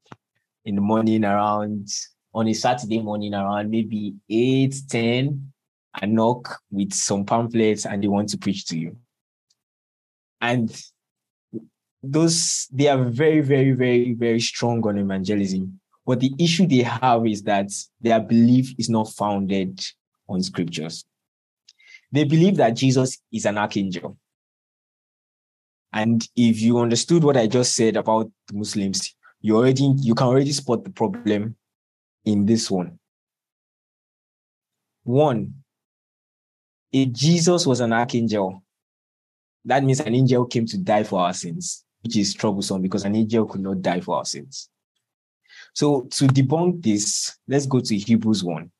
in 0.66 0.76
the 0.76 0.82
morning 0.82 1.24
around 1.24 1.88
on 2.34 2.48
a 2.48 2.54
Saturday 2.54 3.00
morning 3.02 3.34
around 3.34 3.72
maybe 3.72 4.14
8, 4.30 4.76
10, 4.90 5.52
and 6.02 6.14
knock 6.14 6.60
with 6.70 6.94
some 6.94 7.26
pamphlets 7.26 7.86
and 7.86 8.04
they 8.04 8.08
want 8.08 8.30
to 8.30 8.38
preach 8.38 8.66
to 8.68 8.78
you. 8.78 8.98
And 10.42 10.70
those, 12.12 12.68
they 12.72 12.88
are 12.88 13.04
very, 13.04 13.41
very, 13.41 13.72
very, 13.72 14.13
very 14.13 14.39
strong 14.39 14.86
on 14.88 14.98
evangelism. 14.98 15.80
But 16.06 16.20
the 16.20 16.34
issue 16.38 16.68
they 16.68 16.84
have 16.84 17.26
is 17.26 17.44
that 17.44 17.72
their 18.02 18.20
belief 18.20 18.74
is 18.78 18.89
not 18.89 19.10
founded 19.10 19.84
on 20.30 20.41
scriptures. 20.44 21.06
They 22.12 22.24
believe 22.24 22.58
that 22.58 22.76
Jesus 22.76 23.20
is 23.32 23.46
an 23.46 23.58
archangel. 23.58 24.18
And 25.91 26.28
if 26.36 26.62
you 26.62 26.80
understood 26.80 27.24
what 27.24 27.38
I 27.38 27.48
just 27.48 27.76
said 27.76 27.96
about 27.96 28.30
Muslims, 28.52 29.15
you 29.41 29.56
already 29.56 29.94
you 30.00 30.13
can 30.13 30.28
already 30.28 30.52
spot 30.52 30.84
the 30.84 30.89
problem 30.89 31.56
in 32.26 32.46
this 32.46 32.70
one. 32.70 33.00
One, 35.04 35.54
if 36.91 37.12
Jesus 37.12 37.65
was 37.65 37.80
an 37.80 37.94
archangel, 37.94 38.62
that 39.63 39.84
means 39.84 40.00
an 40.00 40.13
angel 40.13 40.46
came 40.46 40.65
to 40.65 40.78
die 40.78 41.04
for 41.04 41.22
our 41.22 41.34
sins, 41.34 41.85
which 42.06 42.18
is 42.18 42.36
troublesome 42.36 42.84
because 42.84 43.04
an 43.04 43.15
angel 43.15 43.48
could 43.48 43.62
not 43.62 43.82
die 43.82 44.00
for 44.00 44.18
our 44.18 44.26
sins. 44.26 44.70
So 45.74 46.02
to 46.12 46.28
debunk 46.28 46.84
this, 46.84 47.36
let's 47.48 47.65
go 47.65 47.80
to 47.80 47.98
Hebrews 47.98 48.44
1. 48.44 48.72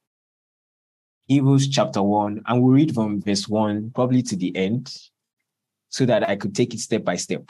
Hebrews 1.28 1.70
chapter 1.70 2.04
1, 2.04 2.44
and 2.46 2.62
we'll 2.62 2.76
read 2.76 2.94
from 2.94 3.20
verse 3.20 3.48
1 3.48 3.94
probably 3.96 4.22
to 4.22 4.36
the 4.36 4.56
end 4.56 4.96
so 5.90 6.06
that 6.06 6.30
I 6.30 6.36
could 6.36 6.56
take 6.56 6.76
it 6.76 6.80
step 6.80 7.04
by 7.04 7.16
step. 7.16 7.50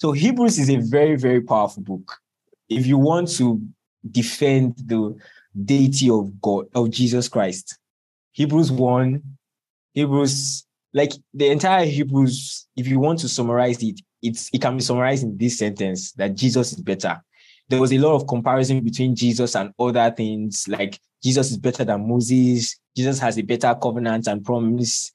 So 0.00 0.10
Hebrews 0.10 0.58
is 0.58 0.70
a 0.70 0.78
very, 0.78 1.14
very 1.14 1.40
powerful 1.40 1.84
book. 1.84 2.16
If 2.68 2.84
you 2.84 2.98
want 2.98 3.28
to 3.36 3.62
defend 4.10 4.74
the 4.84 5.16
deity 5.64 6.10
of 6.10 6.40
God, 6.40 6.66
of 6.74 6.90
Jesus 6.90 7.28
Christ, 7.28 7.78
Hebrews 8.32 8.72
1, 8.72 9.22
Hebrews, 9.94 10.66
like 10.92 11.12
the 11.32 11.50
entire 11.50 11.86
Hebrews, 11.86 12.66
if 12.76 12.86
you 12.86 12.98
want 12.98 13.20
to 13.20 13.28
summarize 13.28 13.82
it, 13.82 14.00
it's 14.22 14.50
it 14.52 14.60
can 14.60 14.76
be 14.76 14.82
summarized 14.82 15.22
in 15.22 15.36
this 15.36 15.58
sentence 15.58 16.12
that 16.12 16.34
Jesus 16.34 16.72
is 16.72 16.80
better. 16.80 17.20
There 17.68 17.80
was 17.80 17.92
a 17.92 17.98
lot 17.98 18.14
of 18.14 18.26
comparison 18.26 18.80
between 18.80 19.16
Jesus 19.16 19.56
and 19.56 19.72
other 19.78 20.10
things, 20.10 20.66
like 20.68 21.00
Jesus 21.22 21.50
is 21.50 21.58
better 21.58 21.84
than 21.84 22.08
Moses, 22.08 22.78
Jesus 22.96 23.18
has 23.18 23.38
a 23.38 23.42
better 23.42 23.74
covenant 23.80 24.26
and 24.26 24.44
promise 24.44 25.12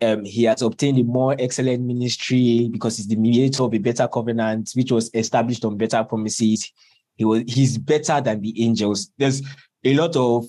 um, 0.00 0.24
he 0.24 0.44
has 0.44 0.62
obtained 0.62 0.98
a 0.98 1.04
more 1.04 1.36
excellent 1.38 1.82
ministry 1.82 2.68
because 2.70 2.96
he's 2.96 3.08
the 3.08 3.16
mediator 3.16 3.64
of 3.64 3.74
a 3.74 3.78
better 3.78 4.08
covenant, 4.08 4.70
which 4.74 4.92
was 4.92 5.10
established 5.14 5.64
on 5.64 5.76
better 5.76 6.02
promises. 6.04 6.70
He 7.16 7.24
was 7.24 7.42
he's 7.46 7.78
better 7.78 8.20
than 8.20 8.40
the 8.40 8.64
angels. 8.64 9.10
There's 9.18 9.42
a 9.84 9.94
lot 9.94 10.16
of 10.16 10.46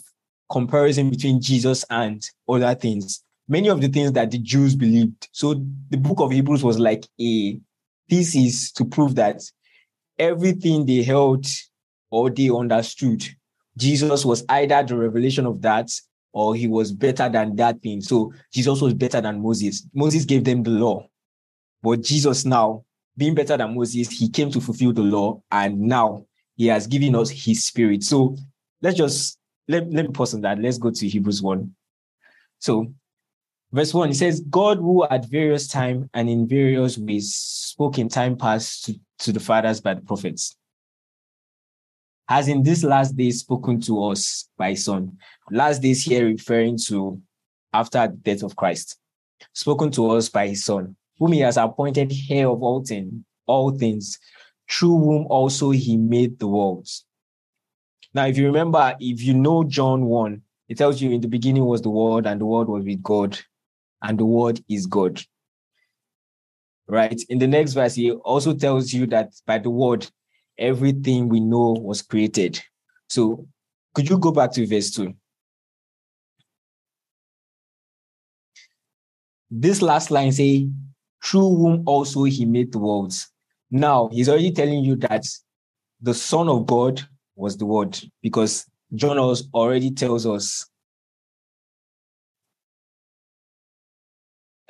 comparison 0.54 1.10
between 1.10 1.42
Jesus 1.42 1.84
and 1.90 2.24
other 2.48 2.76
things. 2.76 3.24
many 3.48 3.70
of 3.70 3.82
the 3.82 3.88
things 3.90 4.12
that 4.14 4.32
the 4.32 4.38
Jews 4.38 4.76
believed. 4.76 5.28
So 5.32 5.66
the 5.90 5.98
book 5.98 6.20
of 6.20 6.32
Hebrews 6.32 6.64
was 6.64 6.80
like 6.80 7.06
a 7.20 7.60
thesis 8.10 8.72
to 8.74 8.86
prove 8.86 9.16
that 9.16 9.42
everything 10.18 10.86
they 10.86 11.04
held 11.04 11.46
or 12.10 12.30
they 12.30 12.50
understood, 12.50 13.24
Jesus 13.78 14.24
was 14.24 14.46
either 14.50 14.84
the 14.84 14.96
revelation 14.96 15.46
of 15.46 15.62
that 15.62 15.90
or 16.32 16.56
he 16.56 16.68
was 16.68 16.92
better 16.92 17.28
than 17.30 17.56
that 17.58 17.82
thing. 17.82 18.02
So 18.02 18.34
Jesus 18.54 18.82
was 18.82 18.94
better 18.94 19.20
than 19.20 19.42
Moses. 19.42 19.86
Moses 19.94 20.26
gave 20.26 20.44
them 20.44 20.64
the 20.64 20.72
law. 20.72 21.08
But 21.82 22.02
Jesus 22.02 22.46
now, 22.46 22.86
being 23.18 23.36
better 23.36 23.58
than 23.58 23.76
Moses, 23.76 24.10
he 24.10 24.30
came 24.30 24.52
to 24.52 24.62
fulfill 24.62 24.94
the 24.94 25.02
law 25.02 25.42
and 25.52 25.80
now 25.80 26.26
he 26.56 26.68
has 26.68 26.88
given 26.88 27.16
us 27.16 27.30
his 27.30 27.66
spirit. 27.66 28.04
So 28.04 28.38
let's 28.82 28.98
just 28.98 29.38
let, 29.68 29.92
let 29.92 30.06
me 30.06 30.12
pause 30.12 30.34
on 30.34 30.42
that. 30.42 30.60
Let's 30.60 30.78
go 30.78 30.92
to 30.92 31.08
Hebrews 31.08 31.42
1. 31.42 31.74
So 32.60 32.94
verse 33.72 33.94
1, 33.94 34.10
it 34.10 34.16
says, 34.16 34.42
God 34.42 34.78
who 34.78 35.06
at 35.06 35.26
various 35.26 35.68
time 35.68 36.10
and 36.14 36.30
in 36.30 36.48
various 36.48 36.98
ways 36.98 37.34
spoke 37.34 37.98
in 37.98 38.10
time 38.10 38.38
past 38.38 38.86
to, 38.86 39.00
to 39.20 39.32
the 39.32 39.40
fathers 39.40 39.82
by 39.82 39.96
the 39.96 40.02
prophets, 40.02 40.56
has 42.28 42.48
in 42.48 42.64
this 42.64 42.84
last 42.84 43.16
days 43.16 43.40
spoken 43.40 43.82
to 43.82 44.06
us 44.06 44.50
by 44.58 44.74
son. 44.74 45.18
Last 45.52 45.82
days 45.82 46.04
here 46.04 46.26
referring 46.26 46.78
to 46.88 47.22
after 47.74 48.08
the 48.08 48.14
death 48.14 48.44
of 48.44 48.56
Christ, 48.56 48.98
spoken 49.54 49.92
to 49.92 50.12
us 50.12 50.30
by 50.30 50.48
his 50.48 50.64
son, 50.64 50.96
whom 51.20 51.34
he 51.34 51.40
has 51.40 51.58
appointed 51.58 52.14
heir 52.30 52.50
of 52.50 52.64
all 52.64 52.84
things, 52.84 53.14
all 53.46 53.72
things, 53.72 54.20
through 54.70 54.98
whom 54.98 55.28
also 55.28 55.72
he 55.72 55.98
made 55.98 56.40
the 56.40 56.48
worlds. 56.48 57.06
Now, 58.14 58.28
if 58.28 58.38
you 58.38 58.46
remember, 58.46 58.96
if 59.00 59.22
you 59.22 59.34
know 59.34 59.64
John 59.64 60.06
1, 60.06 60.42
it 60.70 60.78
tells 60.78 61.02
you 61.02 61.12
in 61.12 61.22
the 61.22 61.28
beginning 61.28 61.66
was 61.66 61.82
the 61.82 61.90
word, 61.90 62.28
and 62.28 62.40
the 62.40 62.46
word 62.46 62.68
was 62.68 62.86
with 62.86 63.02
God, 63.02 63.40
and 64.02 64.18
the 64.18 64.26
word 64.26 64.64
is 64.70 64.86
God. 64.86 65.22
Right? 66.88 67.20
In 67.30 67.40
the 67.40 67.48
next 67.48 67.74
verse, 67.74 67.96
he 67.96 68.12
also 68.12 68.54
tells 68.54 68.94
you 68.94 69.08
that 69.08 69.34
by 69.48 69.58
the 69.58 69.70
word, 69.70 70.08
everything 70.58 71.30
we 71.30 71.40
know 71.40 71.76
was 71.80 72.02
created. 72.02 72.62
So 73.10 73.48
could 73.96 74.10
you 74.10 74.20
go 74.20 74.32
back 74.32 74.52
to 74.54 74.68
verse 74.68 74.92
2? 74.92 75.14
This 79.50 79.82
last 79.82 80.12
line 80.12 80.32
say, 80.32 80.68
through 81.24 81.56
whom 81.56 81.84
also 81.86 82.24
he 82.24 82.46
made 82.46 82.72
the 82.72 82.80
worlds. 82.80 83.30
Now 83.72 84.10
he's 84.12 84.30
already 84.30 84.52
telling 84.52 84.84
you 84.84 84.96
that 84.98 85.26
the 86.02 86.14
Son 86.14 86.50
of 86.50 86.66
God 86.66 87.08
was 87.36 87.58
the 87.58 87.66
word 87.66 88.00
because 88.22 88.66
John 88.94 89.18
already 89.18 89.92
tells 89.92 90.26
us. 90.26 90.70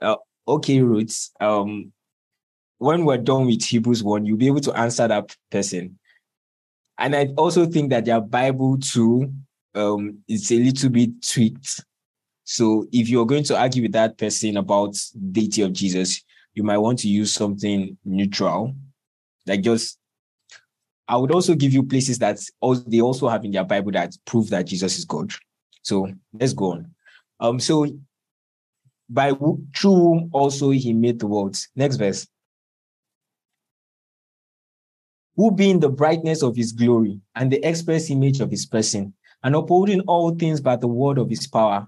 Uh, 0.01 0.15
okay, 0.47 0.81
Roots. 0.81 1.31
Um, 1.39 1.91
when 2.77 3.05
we're 3.05 3.17
done 3.17 3.45
with 3.45 3.63
Hebrews 3.63 4.03
1, 4.03 4.25
you'll 4.25 4.37
be 4.37 4.47
able 4.47 4.61
to 4.61 4.73
answer 4.73 5.07
that 5.07 5.35
person. 5.51 5.97
And 6.97 7.15
I 7.15 7.27
also 7.37 7.65
think 7.65 7.89
that 7.89 8.05
their 8.05 8.21
Bible 8.21 8.77
too 8.77 9.31
um, 9.75 10.19
is 10.27 10.51
a 10.51 10.55
little 10.55 10.89
bit 10.89 11.09
tweaked. 11.25 11.83
So 12.43 12.85
if 12.91 13.09
you're 13.09 13.25
going 13.25 13.45
to 13.45 13.57
argue 13.57 13.83
with 13.83 13.93
that 13.93 14.17
person 14.17 14.57
about 14.57 14.95
deity 15.31 15.61
of 15.61 15.73
Jesus, 15.73 16.21
you 16.53 16.63
might 16.63 16.77
want 16.77 16.99
to 16.99 17.07
use 17.07 17.33
something 17.33 17.97
neutral, 18.05 18.75
like 19.47 19.61
just. 19.61 19.97
I 21.07 21.17
would 21.17 21.31
also 21.31 21.55
give 21.55 21.73
you 21.73 21.83
places 21.83 22.19
that 22.19 22.39
they 22.87 23.01
also 23.01 23.27
have 23.27 23.43
in 23.43 23.51
their 23.51 23.65
Bible 23.65 23.91
that 23.91 24.15
prove 24.25 24.49
that 24.49 24.67
Jesus 24.67 24.97
is 24.97 25.05
God. 25.05 25.31
So 25.81 26.07
let's 26.33 26.53
go 26.53 26.73
on. 26.73 26.91
Um, 27.39 27.59
so 27.59 27.85
by 29.09 29.31
through 29.31 29.95
whom 29.95 30.29
also 30.31 30.69
he 30.69 30.93
made 30.93 31.19
the 31.19 31.27
worlds. 31.27 31.67
Next 31.75 31.97
verse 31.97 32.25
who 35.35 35.51
being 35.51 35.79
the 35.79 35.89
brightness 35.89 36.43
of 36.43 36.55
his 36.55 36.71
glory 36.71 37.19
and 37.35 37.51
the 37.51 37.63
express 37.67 38.09
image 38.09 38.39
of 38.39 38.51
his 38.51 38.65
person, 38.65 39.13
and 39.43 39.55
upholding 39.55 40.01
all 40.01 40.33
things 40.35 40.61
by 40.61 40.75
the 40.75 40.87
word 40.87 41.17
of 41.17 41.29
his 41.29 41.47
power. 41.47 41.87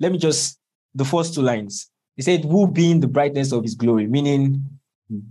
Let 0.00 0.12
me 0.12 0.18
just, 0.18 0.58
the 0.94 1.04
first 1.04 1.34
two 1.34 1.42
lines. 1.42 1.90
He 2.16 2.22
said, 2.22 2.44
who 2.44 2.66
being 2.66 3.00
the 3.00 3.08
brightness 3.08 3.52
of 3.52 3.62
his 3.62 3.74
glory, 3.74 4.06
meaning 4.06 4.64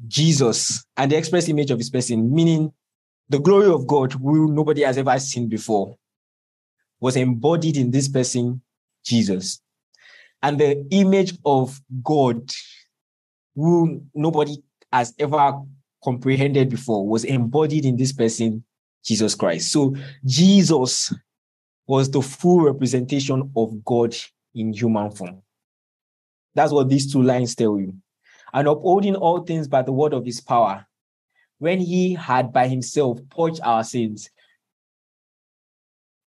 Jesus, 0.08 0.84
and 0.98 1.12
the 1.12 1.18
express 1.18 1.50
image 1.50 1.72
of 1.72 1.80
his 1.80 1.90
person, 1.90 2.34
meaning 2.34 2.72
the 3.32 3.40
glory 3.40 3.68
of 3.68 3.88
God, 3.88 4.12
who 4.12 4.52
nobody 4.52 4.82
has 4.82 4.98
ever 4.98 5.18
seen 5.18 5.48
before, 5.48 5.96
was 7.00 7.16
embodied 7.16 7.78
in 7.78 7.90
this 7.90 8.10
person, 8.10 8.62
Jesus. 9.06 9.62
And 10.44 10.60
the 10.60 10.86
image 10.92 11.38
of 11.46 11.80
God, 12.04 12.52
who 13.56 14.04
nobody 14.14 14.58
has 14.92 15.14
ever 15.18 15.62
comprehended 16.04 16.70
before 16.70 17.08
was 17.08 17.24
embodied 17.24 17.86
in 17.86 17.96
this 17.96 18.12
person, 18.12 18.66
Jesus 19.06 19.34
Christ. 19.34 19.72
So 19.72 19.96
Jesus 20.26 21.14
was 21.88 22.12
the 22.12 22.22
full 22.22 22.60
representation 22.60 23.50
of 23.56 23.86
God 23.86 24.14
in 24.54 24.74
human 24.74 25.10
form. 25.10 25.42
That's 26.54 26.74
what 26.74 26.90
these 26.90 27.12
two 27.12 27.24
lines 27.24 27.56
tell 27.56 27.80
you. 27.80 27.94
And 28.54 28.68
upholding 28.68 29.16
all 29.16 29.44
things 29.44 29.70
by 29.70 29.84
the 29.84 29.94
word 29.94 30.14
of 30.14 30.26
his 30.26 30.42
power, 30.42 30.86
when 31.62 31.80
he 31.80 32.16
had 32.16 32.52
by 32.52 32.68
himself 32.68 33.20
purged 33.30 33.62
our 33.62 33.84
sins, 33.84 34.32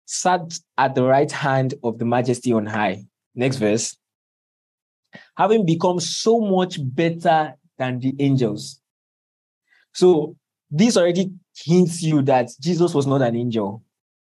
sat 0.04 0.60
at 0.78 0.94
the 0.94 1.02
right 1.02 1.32
hand 1.32 1.74
of 1.82 1.98
the 1.98 2.04
majesty 2.04 2.52
on 2.52 2.66
high. 2.66 3.04
Next 3.34 3.56
verse. 3.56 3.96
Having 5.36 5.66
become 5.66 5.98
so 5.98 6.40
much 6.40 6.78
better 6.80 7.56
than 7.78 7.98
the 7.98 8.14
angels, 8.20 8.80
so 9.92 10.36
this 10.70 10.96
already 10.96 11.32
hints 11.56 12.00
you 12.00 12.22
that 12.22 12.50
Jesus 12.60 12.94
was 12.94 13.08
not 13.08 13.20
an 13.20 13.34
angel 13.34 13.82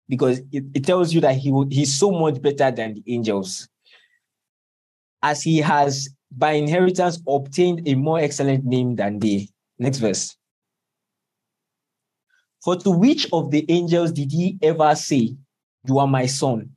because 0.08 0.42
it, 0.52 0.64
it 0.76 0.86
tells 0.86 1.12
you 1.12 1.22
that 1.22 1.38
he 1.38 1.52
he's 1.72 1.98
so 1.98 2.12
much 2.12 2.40
better 2.40 2.70
than 2.70 2.94
the 2.94 3.04
angels. 3.08 3.68
As 5.24 5.42
he 5.42 5.58
has 5.58 6.08
by 6.32 6.52
inheritance 6.52 7.20
obtained 7.28 7.88
a 7.88 7.96
more 7.96 8.20
excellent 8.20 8.64
name 8.64 8.96
than 8.96 9.18
they. 9.18 9.50
Next 9.80 9.98
verse. 9.98 10.36
For 12.64 12.76
to 12.76 12.92
which 12.92 13.28
of 13.32 13.52
the 13.52 13.66
angels 13.70 14.12
did 14.12 14.32
he 14.32 14.58
ever 14.62 14.96
say, 14.96 15.36
You 15.88 16.00
are 16.00 16.08
my 16.08 16.26
son? 16.26 16.72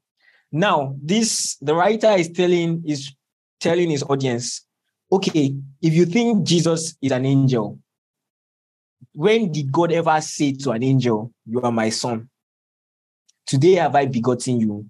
Now, 0.50 0.94
this 1.02 1.56
the 1.60 1.74
writer 1.74 2.10
is 2.12 2.30
telling 2.30 2.82
is 2.86 3.14
telling 3.60 3.90
his 3.90 4.02
audience, 4.02 4.64
okay, 5.10 5.54
if 5.80 5.94
you 5.94 6.04
think 6.06 6.46
Jesus 6.46 6.96
is 7.00 7.12
an 7.12 7.24
angel, 7.26 7.78
when 9.14 9.50
did 9.50 9.72
God 9.72 9.92
ever 9.92 10.20
say 10.20 10.52
to 10.52 10.70
an 10.70 10.82
angel, 10.82 11.32
You 11.46 11.60
are 11.62 11.72
my 11.72 11.90
son? 11.90 12.28
Today 13.46 13.74
have 13.74 13.94
I 13.94 14.06
begotten 14.06 14.60
you. 14.60 14.86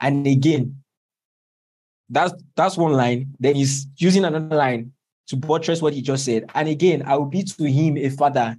And 0.00 0.26
again, 0.26 0.82
that's 2.08 2.34
that's 2.56 2.76
one 2.76 2.92
line. 2.92 3.34
Then 3.38 3.56
he's 3.56 3.86
using 3.96 4.24
another 4.24 4.56
line 4.56 4.92
to 5.28 5.36
buttress 5.36 5.80
what 5.80 5.94
he 5.94 6.02
just 6.02 6.24
said. 6.24 6.50
And 6.54 6.68
again, 6.68 7.02
I 7.06 7.16
will 7.16 7.26
be 7.26 7.42
to 7.42 7.64
him 7.64 7.96
a 7.96 8.10
father, 8.10 8.56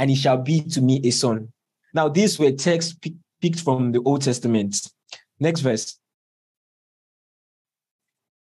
and 0.00 0.08
he 0.08 0.16
shall 0.16 0.38
be 0.38 0.62
to 0.62 0.80
me 0.80 0.98
a 1.04 1.10
son. 1.10 1.52
Now, 1.92 2.08
these 2.08 2.38
were 2.38 2.52
texts 2.52 2.96
picked 3.42 3.60
from 3.60 3.92
the 3.92 4.00
Old 4.00 4.22
Testament. 4.22 4.74
Next 5.38 5.60
verse. 5.60 5.98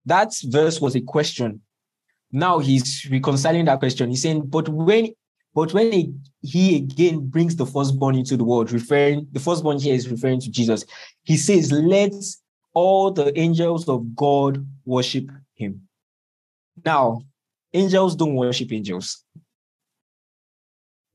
That 0.07 0.33
verse 0.43 0.81
was 0.81 0.97
a 0.97 1.01
question. 1.01 1.61
Now 2.33 2.59
he's 2.59 3.09
reconciling 3.13 3.67
that 3.67 3.79
question. 3.79 4.11
He's 4.11 4.23
saying, 4.23 4.47
But 4.47 4.69
when 4.69 5.11
but 5.55 5.73
when 5.73 6.21
he, 6.43 6.77
again 6.77 7.29
brings 7.29 7.57
the 7.57 7.65
firstborn 7.65 8.17
into 8.17 8.37
the 8.37 8.45
world, 8.45 8.73
referring 8.73 9.29
the 9.31 9.41
firstborn 9.41 9.79
here 9.79 9.95
is 9.95 10.11
referring 10.11 10.41
to 10.41 10.51
Jesus, 10.51 10.85
he 11.23 11.37
says, 11.37 11.71
Let 11.71 12.13
all 12.75 13.13
the 13.13 13.37
angels 13.39 13.89
of 13.89 14.17
God 14.17 14.67
worship 14.85 15.31
him. 15.55 15.83
Now, 16.85 17.23
angels 17.73 18.17
don't 18.17 18.35
worship 18.35 18.73
angels. 18.73 19.25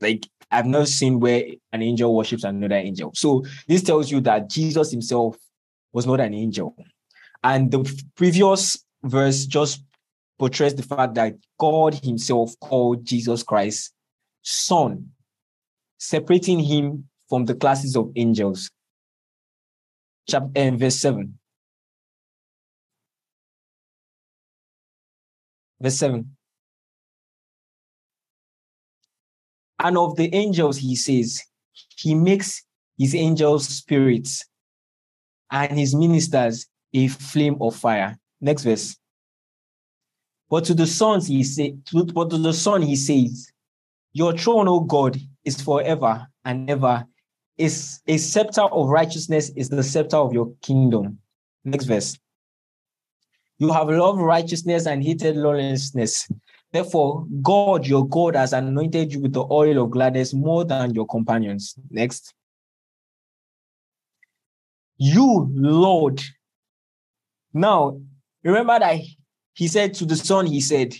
Like 0.01 0.27
I've 0.51 0.65
not 0.65 0.87
seen 0.87 1.19
where 1.19 1.45
an 1.71 1.81
angel 1.81 2.15
worships 2.15 2.43
another 2.43 2.75
angel. 2.75 3.11
So 3.15 3.45
this 3.67 3.83
tells 3.83 4.11
you 4.11 4.19
that 4.21 4.49
Jesus 4.49 4.91
himself 4.91 5.37
was 5.93 6.05
not 6.05 6.19
an 6.19 6.33
angel. 6.33 6.75
And 7.43 7.71
the 7.71 7.89
previous 8.15 8.83
verse 9.03 9.45
just 9.45 9.83
portrays 10.37 10.75
the 10.75 10.83
fact 10.83 11.15
that 11.15 11.35
God 11.59 11.95
himself 11.95 12.53
called 12.59 13.05
Jesus 13.05 13.43
Christ 13.43 13.93
son, 14.41 15.11
separating 15.97 16.59
him 16.59 17.07
from 17.29 17.45
the 17.45 17.55
classes 17.55 17.95
of 17.95 18.11
angels. 18.15 18.69
Chapter 20.27 20.51
eh, 20.55 20.67
and 20.67 20.79
verse 20.79 20.95
7. 20.97 21.37
Verse 25.79 25.97
7. 25.97 26.35
And 29.83 29.97
of 29.97 30.15
the 30.15 30.33
angels, 30.33 30.77
he 30.77 30.95
says, 30.95 31.41
he 31.95 32.13
makes 32.13 32.63
his 32.97 33.15
angels 33.15 33.67
spirits 33.67 34.45
and 35.49 35.77
his 35.77 35.95
ministers 35.95 36.67
a 36.93 37.07
flame 37.07 37.57
of 37.59 37.75
fire. 37.75 38.17
Next 38.39 38.63
verse. 38.63 38.97
But 40.49 40.65
to 40.65 40.73
the 40.73 40.85
sons 40.85 41.27
he 41.27 41.43
say, 41.43 41.77
but 42.13 42.29
to 42.29 42.37
the 42.37 42.53
son 42.53 42.81
he 42.81 42.95
says, 42.95 43.51
Your 44.13 44.37
throne, 44.37 44.67
O 44.67 44.81
God, 44.81 45.17
is 45.45 45.61
forever 45.61 46.27
and 46.45 46.69
ever. 46.69 47.05
Is 47.57 48.01
a 48.07 48.17
scepter 48.17 48.61
of 48.61 48.87
righteousness 48.89 49.51
is 49.55 49.69
the 49.69 49.83
scepter 49.83 50.17
of 50.17 50.33
your 50.33 50.51
kingdom. 50.61 51.19
Next 51.63 51.85
verse. 51.85 52.17
You 53.59 53.71
have 53.71 53.89
loved 53.89 54.19
righteousness 54.19 54.87
and 54.87 55.03
hated 55.03 55.37
lawlessness. 55.37 56.27
Therefore, 56.71 57.25
God, 57.41 57.85
your 57.85 58.07
God, 58.07 58.35
has 58.35 58.53
anointed 58.53 59.13
you 59.13 59.19
with 59.19 59.33
the 59.33 59.45
oil 59.51 59.83
of 59.83 59.91
gladness 59.91 60.33
more 60.33 60.63
than 60.63 60.93
your 60.93 61.05
companions. 61.05 61.75
Next. 61.89 62.33
You, 64.97 65.49
Lord. 65.53 66.21
Now, 67.53 67.99
remember 68.43 68.79
that 68.79 69.01
he 69.53 69.67
said 69.67 69.93
to 69.95 70.05
the 70.05 70.15
son, 70.15 70.45
he 70.45 70.61
said, 70.61 70.95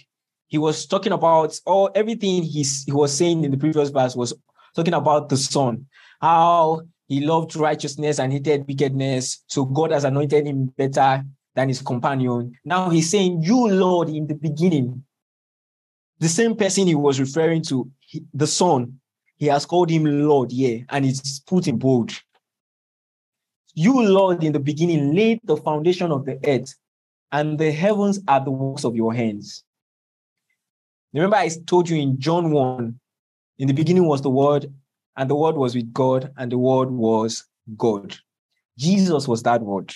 he 0.47 0.57
was 0.57 0.85
talking 0.85 1.13
about 1.13 1.57
all 1.65 1.89
everything 1.95 2.43
he's, 2.43 2.83
he 2.83 2.91
was 2.91 3.15
saying 3.15 3.45
in 3.45 3.51
the 3.51 3.57
previous 3.57 3.89
verse 3.89 4.15
was 4.17 4.33
talking 4.75 4.93
about 4.93 5.29
the 5.29 5.37
son, 5.37 5.85
how 6.19 6.81
he 7.07 7.21
loved 7.21 7.55
righteousness 7.55 8.19
and 8.19 8.33
hated 8.33 8.67
wickedness. 8.67 9.43
So 9.47 9.63
God 9.63 9.91
has 9.91 10.03
anointed 10.03 10.45
him 10.45 10.65
better 10.77 11.23
than 11.55 11.69
his 11.69 11.81
companion. 11.81 12.53
Now 12.65 12.89
he's 12.89 13.09
saying, 13.09 13.43
You, 13.43 13.69
Lord, 13.69 14.09
in 14.09 14.27
the 14.27 14.35
beginning, 14.35 15.03
the 16.21 16.29
same 16.29 16.55
person 16.55 16.85
he 16.85 16.93
was 16.93 17.19
referring 17.19 17.63
to, 17.63 17.89
he, 17.99 18.23
the 18.31 18.45
son, 18.45 18.99
he 19.37 19.47
has 19.47 19.65
called 19.65 19.89
him 19.89 20.05
Lord, 20.05 20.51
yeah, 20.51 20.83
and 20.89 21.03
it's 21.03 21.39
put 21.39 21.67
in 21.67 21.79
bold. 21.79 22.11
You, 23.73 24.03
Lord, 24.03 24.43
in 24.43 24.53
the 24.53 24.59
beginning 24.59 25.15
laid 25.15 25.39
the 25.43 25.57
foundation 25.57 26.11
of 26.11 26.25
the 26.25 26.39
earth, 26.45 26.75
and 27.31 27.57
the 27.57 27.71
heavens 27.71 28.19
are 28.27 28.43
the 28.43 28.51
works 28.51 28.83
of 28.83 28.95
your 28.95 29.15
hands. 29.15 29.63
Remember, 31.11 31.37
I 31.37 31.49
told 31.65 31.89
you 31.89 31.97
in 31.97 32.19
John 32.19 32.51
1, 32.51 32.99
in 33.57 33.67
the 33.67 33.73
beginning 33.73 34.05
was 34.05 34.21
the 34.21 34.29
Word, 34.29 34.71
and 35.17 35.27
the 35.27 35.35
Word 35.35 35.55
was 35.55 35.73
with 35.73 35.91
God, 35.91 36.31
and 36.37 36.51
the 36.51 36.59
Word 36.59 36.91
was 36.91 37.45
God. 37.75 38.15
Jesus 38.77 39.27
was 39.27 39.41
that 39.41 39.61
Word. 39.61 39.91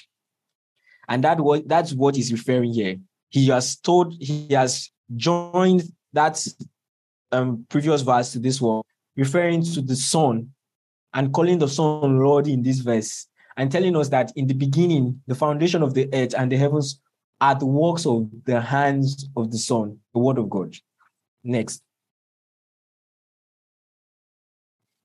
And 1.08 1.24
that 1.24 1.40
was 1.40 1.62
that's 1.68 1.94
what 1.94 2.16
he's 2.16 2.32
referring 2.32 2.74
here. 2.74 2.98
He 3.30 3.48
has 3.50 3.76
told, 3.76 4.16
he 4.20 4.48
has 4.56 4.90
joined 5.16 5.84
that 6.16 6.46
um, 7.32 7.66
previous 7.70 8.02
verse 8.02 8.32
to 8.32 8.40
this 8.40 8.60
one, 8.60 8.82
referring 9.16 9.64
to 9.64 9.82
the 9.82 9.96
Son 9.96 10.50
and 11.14 11.32
calling 11.34 11.60
the 11.60 11.68
Son 11.68 12.20
Lord 12.20 12.48
in 12.48 12.64
this 12.64 12.80
verse, 12.80 13.28
and 13.58 13.72
telling 13.72 13.96
us 13.96 14.10
that 14.10 14.32
in 14.36 14.48
the 14.48 14.54
beginning, 14.54 15.22
the 15.28 15.36
foundation 15.36 15.82
of 15.82 15.94
the 15.94 16.10
earth 16.14 16.34
and 16.38 16.52
the 16.52 16.58
heavens 16.58 17.00
are 17.40 17.56
the 17.56 17.66
works 17.66 18.06
of 18.06 18.30
the 18.46 18.60
hands 18.60 19.30
of 19.38 19.52
the 19.52 19.58
Son, 19.58 19.98
the 20.14 20.20
Word 20.20 20.38
of 20.38 20.50
God. 20.50 20.76
Next. 21.44 21.82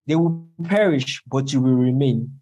They 0.07 0.17
will 0.17 0.49
perish, 0.65 1.23
but 1.27 1.53
you 1.53 1.61
will 1.61 1.75
remain. 1.75 2.41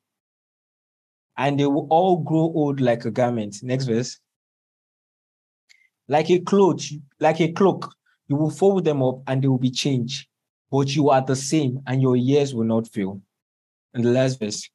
And 1.37 1.61
they 1.61 1.66
will 1.66 1.87
all 1.90 2.16
grow 2.16 2.52
old 2.54 2.81
like 2.81 3.04
a 3.04 3.11
garment. 3.11 3.57
Next 3.62 3.85
verse. 3.85 4.18
Like 6.09 6.31
a 6.31 6.38
cloak, 6.38 6.81
like 7.20 7.40
a 7.40 7.52
cloak, 7.52 7.94
you 8.28 8.36
will 8.36 8.50
fold 8.50 8.84
them 8.84 9.02
up 9.02 9.20
and 9.26 9.42
they 9.42 9.48
will 9.48 9.58
be 9.58 9.70
changed. 9.70 10.28
But 10.70 10.94
you 10.94 11.08
are 11.10 11.22
the 11.22 11.34
same, 11.34 11.80
and 11.86 12.02
your 12.02 12.14
years 12.14 12.54
will 12.54 12.64
not 12.64 12.86
fail. 12.86 13.22
And 13.94 14.04
the 14.04 14.10
last 14.10 14.38
verse. 14.38 14.68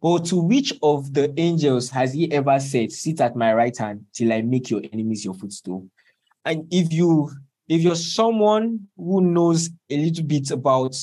But 0.00 0.24
to 0.26 0.36
which 0.40 0.72
of 0.82 1.12
the 1.12 1.34
angels 1.38 1.90
has 1.90 2.12
he 2.12 2.30
ever 2.32 2.58
said, 2.60 2.92
Sit 2.92 3.20
at 3.20 3.36
my 3.36 3.52
right 3.52 3.76
hand 3.76 4.06
till 4.14 4.32
I 4.32 4.40
make 4.42 4.70
your 4.70 4.82
enemies 4.92 5.24
your 5.24 5.34
footstool? 5.34 5.88
And 6.44 6.66
if 6.70 6.92
you 6.92 7.30
if 7.68 7.82
you're 7.82 7.94
someone 7.94 8.88
who 8.96 9.20
knows 9.20 9.70
a 9.90 9.96
little 9.96 10.24
bit 10.24 10.50
about 10.50 10.96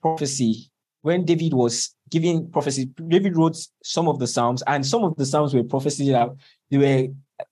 prophecy, 0.00 0.70
when 1.02 1.24
David 1.24 1.52
was 1.52 1.94
giving 2.08 2.50
prophecy, 2.50 2.86
David 3.08 3.36
wrote 3.36 3.56
some 3.82 4.08
of 4.08 4.18
the 4.18 4.26
Psalms, 4.26 4.62
and 4.66 4.86
some 4.86 5.04
of 5.04 5.16
the 5.16 5.26
Psalms 5.26 5.54
were 5.54 5.64
prophecies 5.64 6.08
that 6.08 6.30
they 6.70 6.78
were 6.78 7.08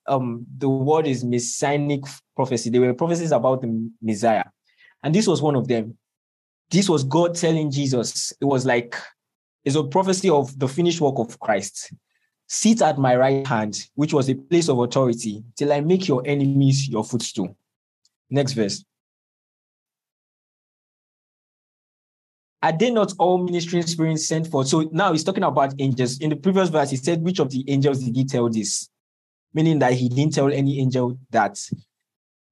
um 0.07 0.47
the 0.59 0.69
word 0.69 1.07
is 1.07 1.25
messianic 1.25 2.03
prophecy. 2.37 2.71
There 2.71 2.81
were 2.81 2.95
prophecies 2.95 3.33
about 3.33 3.63
the 3.63 3.91
Messiah. 4.03 4.45
And 5.03 5.15
this 5.15 5.27
was 5.27 5.43
one 5.43 5.55
of 5.55 5.69
them. 5.69 5.97
This 6.71 6.89
was 6.89 7.05
God 7.05 7.35
telling 7.35 7.71
Jesus, 7.71 8.33
it 8.41 8.45
was 8.45 8.67
like 8.67 8.97
it's 9.65 9.77
a 9.77 9.85
prophecy 9.85 10.31
of 10.31 10.59
the 10.59 10.69
finished 10.69 11.01
work 11.01 11.19
of 11.19 11.39
Christ. 11.41 11.93
Sit 12.47 12.81
at 12.81 12.99
my 12.99 13.15
right 13.15 13.47
hand, 13.47 13.79
which 13.95 14.15
was 14.15 14.31
a 14.31 14.35
place 14.35 14.69
of 14.69 14.79
authority, 14.79 15.45
till 15.57 15.73
I 15.73 15.81
make 15.81 16.09
your 16.09 16.23
enemies 16.25 16.89
your 16.89 17.05
footstool. 17.05 17.55
Next 18.31 18.53
verse. 18.53 18.85
Are 22.63 22.77
they 22.77 22.91
not 22.91 23.13
all 23.19 23.39
ministering 23.39 23.87
spirits 23.87 24.27
sent 24.27 24.49
for? 24.49 24.65
So 24.65 24.89
now 24.93 25.13
he's 25.13 25.23
talking 25.23 25.45
about 25.45 25.75
angels. 25.79 26.19
In 26.19 26.31
the 26.31 26.37
previous 26.37 26.71
verse, 26.71 26.91
he 26.91 26.97
said, 26.97 27.23
Which 27.23 27.39
of 27.39 27.51
the 27.51 27.65
angels 27.69 28.03
did 28.03 28.17
he 28.17 28.25
tell 28.25 28.49
this? 28.49 28.89
Meaning 29.55 29.79
that 29.81 29.95
he 29.95 30.09
didn't 30.09 30.35
tell 30.35 30.53
any 30.53 30.81
angel 30.81 31.19
that. 31.31 31.59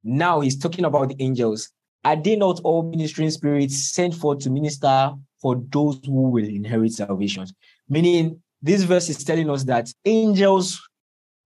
Now 0.02 0.40
he's 0.40 0.58
talking 0.58 0.84
about 0.84 1.08
the 1.08 1.16
angels. 1.18 1.70
Are 2.04 2.16
they 2.16 2.36
not 2.36 2.60
all 2.62 2.84
ministering 2.84 3.30
spirits 3.30 3.92
sent 3.92 4.14
forth 4.14 4.38
to 4.40 4.50
minister 4.50 5.12
for 5.42 5.60
those 5.70 6.00
who 6.04 6.30
will 6.30 6.44
inherit 6.44 6.92
salvation? 6.92 7.46
Meaning, 7.88 8.40
this 8.62 8.82
verse 8.84 9.08
is 9.08 9.22
telling 9.24 9.50
us 9.50 9.64
that 9.64 9.92
angels 10.04 10.80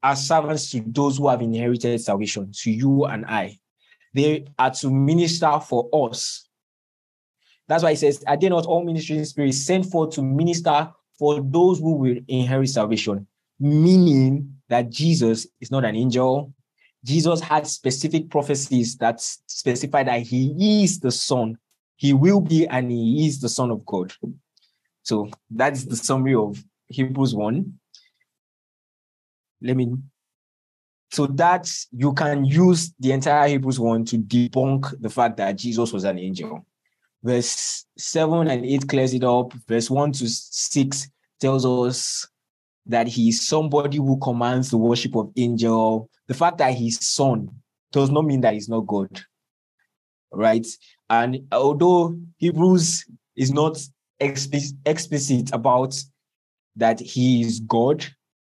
are 0.02 0.16
servants 0.16 0.70
to 0.70 0.82
those 0.86 1.18
who 1.18 1.28
have 1.28 1.42
inherited 1.42 2.00
salvation, 2.00 2.52
to 2.52 2.70
you 2.70 3.04
and 3.04 3.24
I. 3.26 3.58
They 4.14 4.46
are 4.58 4.70
to 4.70 4.90
minister 4.90 5.60
for 5.60 5.88
us. 5.92 6.48
That's 7.68 7.82
why 7.82 7.90
he 7.90 7.96
says, 7.96 8.24
Are 8.26 8.36
they 8.36 8.48
not 8.48 8.66
all 8.66 8.84
ministering 8.84 9.24
spirits 9.24 9.58
sent 9.58 9.86
forth 9.86 10.14
to 10.14 10.22
minister 10.22 10.90
for 11.18 11.40
those 11.40 11.78
who 11.78 11.94
will 11.94 12.18
inherit 12.26 12.70
salvation? 12.70 13.26
Meaning 13.58 14.59
that 14.70 14.88
Jesus 14.88 15.46
is 15.60 15.70
not 15.70 15.84
an 15.84 15.96
angel. 15.96 16.54
Jesus 17.04 17.40
had 17.40 17.66
specific 17.66 18.30
prophecies 18.30 18.96
that 18.96 19.20
specify 19.20 20.02
that 20.04 20.22
he 20.22 20.82
is 20.82 21.00
the 21.00 21.10
Son. 21.10 21.58
He 21.96 22.12
will 22.12 22.40
be 22.40 22.66
and 22.66 22.90
he 22.90 23.26
is 23.26 23.40
the 23.40 23.48
Son 23.48 23.70
of 23.70 23.84
God. 23.84 24.12
So 25.02 25.28
that's 25.50 25.84
the 25.84 25.96
summary 25.96 26.34
of 26.34 26.62
Hebrews 26.88 27.34
1. 27.34 27.74
Let 29.62 29.76
me 29.76 29.92
so 31.12 31.26
that 31.26 31.68
you 31.90 32.12
can 32.12 32.44
use 32.44 32.94
the 33.00 33.12
entire 33.12 33.48
Hebrews 33.48 33.80
1 33.80 34.04
to 34.06 34.18
debunk 34.18 34.94
the 35.00 35.10
fact 35.10 35.36
that 35.38 35.56
Jesus 35.56 35.92
was 35.92 36.04
an 36.04 36.18
angel. 36.18 36.64
Verse 37.22 37.84
7 37.98 38.48
and 38.48 38.64
8 38.64 38.88
clears 38.88 39.12
it 39.12 39.24
up. 39.24 39.52
Verse 39.66 39.90
1 39.90 40.12
to 40.12 40.28
6 40.28 41.10
tells 41.40 41.66
us 41.66 42.28
that 42.90 43.06
he 43.06 43.28
is 43.28 43.46
somebody 43.46 43.98
who 43.98 44.18
commands 44.18 44.70
the 44.70 44.76
worship 44.76 45.16
of 45.16 45.30
angel. 45.36 46.10
The 46.26 46.34
fact 46.34 46.58
that 46.58 46.74
he's 46.74 47.04
son 47.06 47.48
does 47.92 48.10
not 48.10 48.24
mean 48.24 48.40
that 48.42 48.54
he's 48.54 48.68
not 48.68 48.86
God. 48.86 49.20
Right? 50.32 50.66
And 51.08 51.46
although 51.52 52.18
Hebrews 52.38 53.04
is 53.36 53.52
not 53.52 53.78
explicit, 54.18 55.50
about 55.52 55.96
that 56.76 57.00
he 57.00 57.42
is 57.42 57.60
God, 57.60 58.04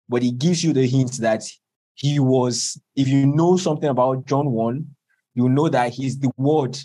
but 0.07 0.21
he 0.21 0.31
gives 0.31 0.63
you 0.63 0.73
the 0.73 0.87
hint 0.87 1.13
that 1.19 1.43
he 1.95 2.19
was, 2.19 2.79
if 2.95 3.07
you 3.07 3.25
know 3.25 3.57
something 3.57 3.89
about 3.89 4.25
John 4.25 4.51
1, 4.51 4.85
you 5.35 5.49
know 5.49 5.69
that 5.69 5.93
he's 5.93 6.19
the 6.19 6.31
word. 6.37 6.77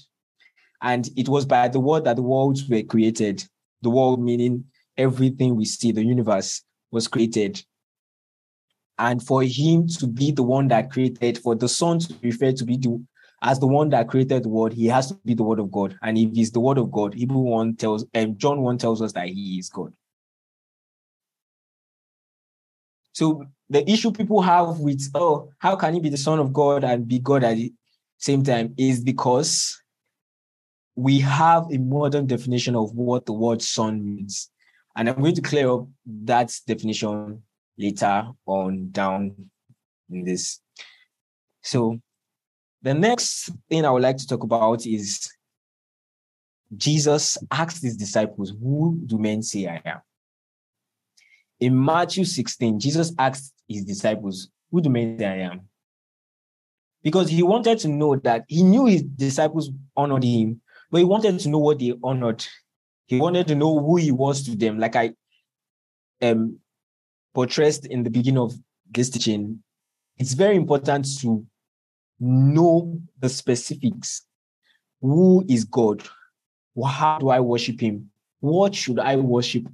And 0.81 1.09
it 1.17 1.29
was 1.29 1.45
by 1.45 1.69
the 1.69 1.81
word 1.81 2.05
that 2.05 2.17
the 2.17 2.23
worlds 2.23 2.69
were 2.69 2.83
created. 2.83 3.45
The 3.83 3.91
world 3.91 4.23
meaning 4.23 4.65
everything 4.97 5.57
we 5.57 5.65
see, 5.65 5.93
the 5.93 6.05
universe 6.05 6.63
was 6.91 7.09
created. 7.09 7.63
And 8.99 9.23
for 9.23 9.43
him 9.43 9.87
to 9.99 10.07
be 10.07 10.33
the 10.33 10.43
one 10.43 10.69
that 10.69 10.91
created, 10.91 11.39
for 11.39 11.55
the 11.55 11.69
son 11.69 12.01
to 12.01 12.13
be 12.15 12.31
referred 12.31 12.57
to 12.57 12.65
be 12.65 12.77
the 12.77 13.01
as 13.41 13.61
the 13.61 13.67
one 13.67 13.91
that 13.91 14.09
created 14.09 14.43
the 14.43 14.49
world, 14.49 14.73
he 14.73 14.87
has 14.87 15.09
to 15.09 15.15
be 15.25 15.35
the 15.35 15.45
word 15.45 15.61
of 15.61 15.71
God. 15.71 15.97
And 16.03 16.19
if 16.19 16.33
he's 16.33 16.51
the 16.51 16.61
word 16.61 16.79
of 16.79 16.91
God, 16.91 17.15
Hebrew 17.15 17.39
1 17.39 17.77
tells 17.77 18.05
and 18.13 18.39
John 18.39 18.63
1 18.63 18.79
tells 18.79 19.01
us 19.01 19.13
that 19.13 19.29
he 19.29 19.59
is 19.59 19.69
God. 19.69 19.93
So 23.13 23.45
the 23.71 23.89
issue 23.89 24.11
people 24.11 24.43
have 24.43 24.79
with, 24.81 25.09
oh, 25.15 25.51
how 25.59 25.77
can 25.77 25.95
he 25.95 26.01
be 26.01 26.09
the 26.09 26.17
son 26.17 26.39
of 26.39 26.53
God 26.53 26.85
and 26.85 27.07
be 27.07 27.19
God 27.19 27.45
at 27.45 27.57
the 27.57 27.73
same 28.19 28.43
time 28.43 28.75
is 28.77 29.01
because 29.01 29.81
we 30.97 31.21
have 31.21 31.67
a 31.73 31.79
modern 31.79 32.27
definition 32.27 32.75
of 32.75 32.93
what 32.93 33.25
the 33.27 33.33
word 33.33 33.63
son 33.63 34.05
means. 34.05 34.51
And 34.99 35.09
I'm 35.09 35.19
going 35.21 35.35
to 35.35 35.41
clear 35.41 35.71
up 35.71 35.87
that 36.27 36.55
definition 36.67 37.43
later 37.79 38.29
on 38.45 38.91
down 38.91 39.35
in 40.11 40.25
this. 40.25 40.61
So 41.63 41.99
the 42.83 42.93
next 42.93 43.51
thing 43.71 43.87
I 43.87 43.91
would 43.91 44.03
like 44.03 44.19
to 44.19 44.27
talk 44.27 44.43
about 44.43 44.87
is 44.87 45.27
Jesus 46.77 47.39
asked 47.51 47.83
his 47.83 47.97
disciples, 47.97 48.53
Who 48.61 49.01
do 49.07 49.19
men 49.19 49.43
say 49.43 49.67
I 49.67 49.81
am? 49.87 50.01
In 51.61 51.83
Matthew 51.83 52.25
16, 52.27 52.79
Jesus 52.79 53.15
asked 53.19 53.55
his 53.67 53.85
disciples, 53.85 54.51
Who 54.71 54.83
do 54.83 54.91
men 54.91 55.19
say 55.19 55.25
I 55.27 55.37
am? 55.51 55.69
because 57.03 57.29
he 57.31 57.43
wanted 57.43 57.79
to 57.79 57.89
know 57.89 58.17
that 58.17 58.45
he 58.49 58.63
knew 58.63 58.87
his 58.87 59.03
disciples 59.03 59.71
honored 59.97 60.25
him, 60.25 60.61
but 60.91 60.99
he 60.99 61.05
wanted 61.05 61.39
to 61.41 61.49
know 61.49 61.59
what 61.59 61.79
they 61.79 61.95
honored. 62.03 62.45
He 63.09 63.19
wanted 63.19 63.49
to 63.49 63.55
know 63.55 63.79
who 63.81 63.97
he 63.97 64.13
was 64.13 64.43
to 64.45 64.55
them, 64.55 64.79
like 64.79 64.95
I 64.95 65.15
um 66.21 66.59
portrayed 67.35 67.87
in 67.87 68.03
the 68.03 68.11
beginning 68.11 68.39
of 68.39 68.55
this 68.91 69.11
teaching. 69.11 69.63
It's 70.19 70.35
very 70.35 70.57
important 70.57 71.07
to 71.21 71.45
know 72.21 73.01
the 73.19 73.29
specifics. 73.29 74.27
Who 75.01 75.45
is 75.49 75.65
God? 75.65 76.03
How 76.85 77.19
do 77.19 77.31
I 77.31 77.41
worship 77.41 77.81
him? 77.81 78.11
What 78.41 78.75
should 78.75 78.99
I 78.99 79.17
worship? 79.17 79.67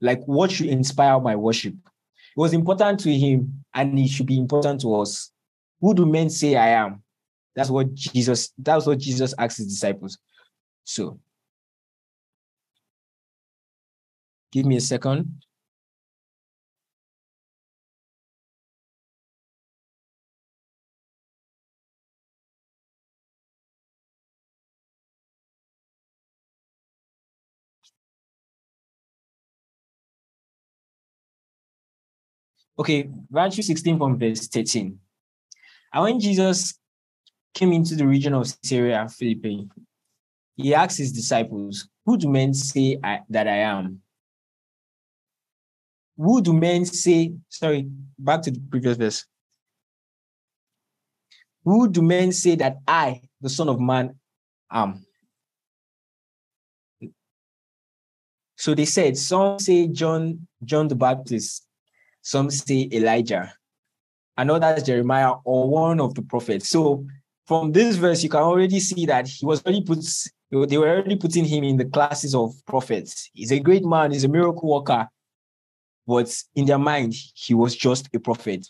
Like, 0.00 0.24
what 0.24 0.50
should 0.50 0.66
inspire 0.66 1.20
my 1.20 1.36
worship? 1.36 1.74
It 1.74 2.40
was 2.40 2.54
important 2.54 3.00
to 3.00 3.12
him, 3.12 3.64
and 3.74 3.98
it 3.98 4.08
should 4.08 4.26
be 4.26 4.38
important 4.38 4.80
to 4.80 4.94
us. 4.96 5.30
Who 5.80 5.94
do 5.94 6.06
men 6.06 6.30
say 6.30 6.56
I 6.56 6.68
am? 6.68 7.02
That's 7.54 7.70
what 7.70 7.94
Jesus, 7.94 8.52
that's 8.58 8.86
what 8.86 8.98
Jesus 8.98 9.34
asked 9.38 9.58
his 9.58 9.66
disciples. 9.66 10.18
So 10.84 11.20
give 14.52 14.66
me 14.66 14.76
a 14.76 14.80
second. 14.80 15.42
Okay, 32.78 33.08
Matthew 33.30 33.62
16 33.62 33.98
from 33.98 34.18
verse 34.18 34.48
13. 34.48 34.98
And 35.94 36.02
when 36.02 36.20
Jesus 36.20 36.78
came 37.54 37.72
into 37.72 37.94
the 37.94 38.06
region 38.06 38.34
of 38.34 38.52
Caesarea 38.62 39.08
Philippi, 39.08 39.68
he 40.56 40.74
asked 40.74 40.98
his 40.98 41.12
disciples, 41.12 41.88
Who 42.04 42.16
do 42.16 42.28
men 42.28 42.54
say 42.54 42.98
I, 43.02 43.20
that 43.30 43.46
I 43.46 43.58
am? 43.58 44.01
Who 46.22 46.40
do 46.40 46.52
men 46.52 46.84
say, 46.84 47.34
sorry, 47.48 47.88
back 48.16 48.42
to 48.42 48.52
the 48.52 48.60
previous 48.70 48.96
verse. 48.96 49.26
Who 51.64 51.88
do 51.88 52.00
men 52.00 52.30
say 52.30 52.54
that 52.54 52.76
I, 52.86 53.22
the 53.40 53.48
Son 53.48 53.68
of 53.68 53.80
Man, 53.80 54.14
am? 54.70 55.04
So 58.56 58.72
they 58.76 58.84
said, 58.84 59.18
some 59.18 59.58
say 59.58 59.88
John, 59.88 60.46
John 60.62 60.86
the 60.86 60.94
Baptist, 60.94 61.66
some 62.20 62.52
say 62.52 62.88
Elijah, 62.92 63.52
and 64.36 64.48
others 64.48 64.84
Jeremiah 64.84 65.34
or 65.44 65.68
one 65.68 66.00
of 66.00 66.14
the 66.14 66.22
prophets. 66.22 66.68
So 66.68 67.04
from 67.46 67.72
this 67.72 67.96
verse, 67.96 68.22
you 68.22 68.28
can 68.28 68.42
already 68.42 68.78
see 68.78 69.06
that 69.06 69.26
he 69.26 69.44
was 69.44 69.60
already 69.64 69.82
put, 69.82 70.04
they 70.52 70.78
were 70.78 70.88
already 70.88 71.16
putting 71.16 71.46
him 71.46 71.64
in 71.64 71.78
the 71.78 71.86
classes 71.86 72.32
of 72.32 72.54
prophets. 72.64 73.28
He's 73.32 73.50
a 73.50 73.58
great 73.58 73.84
man, 73.84 74.12
he's 74.12 74.22
a 74.22 74.28
miracle 74.28 74.70
worker. 74.70 75.08
But 76.06 76.34
in 76.54 76.66
their 76.66 76.78
mind, 76.78 77.14
he 77.34 77.54
was 77.54 77.76
just 77.76 78.08
a 78.14 78.18
prophet. 78.18 78.66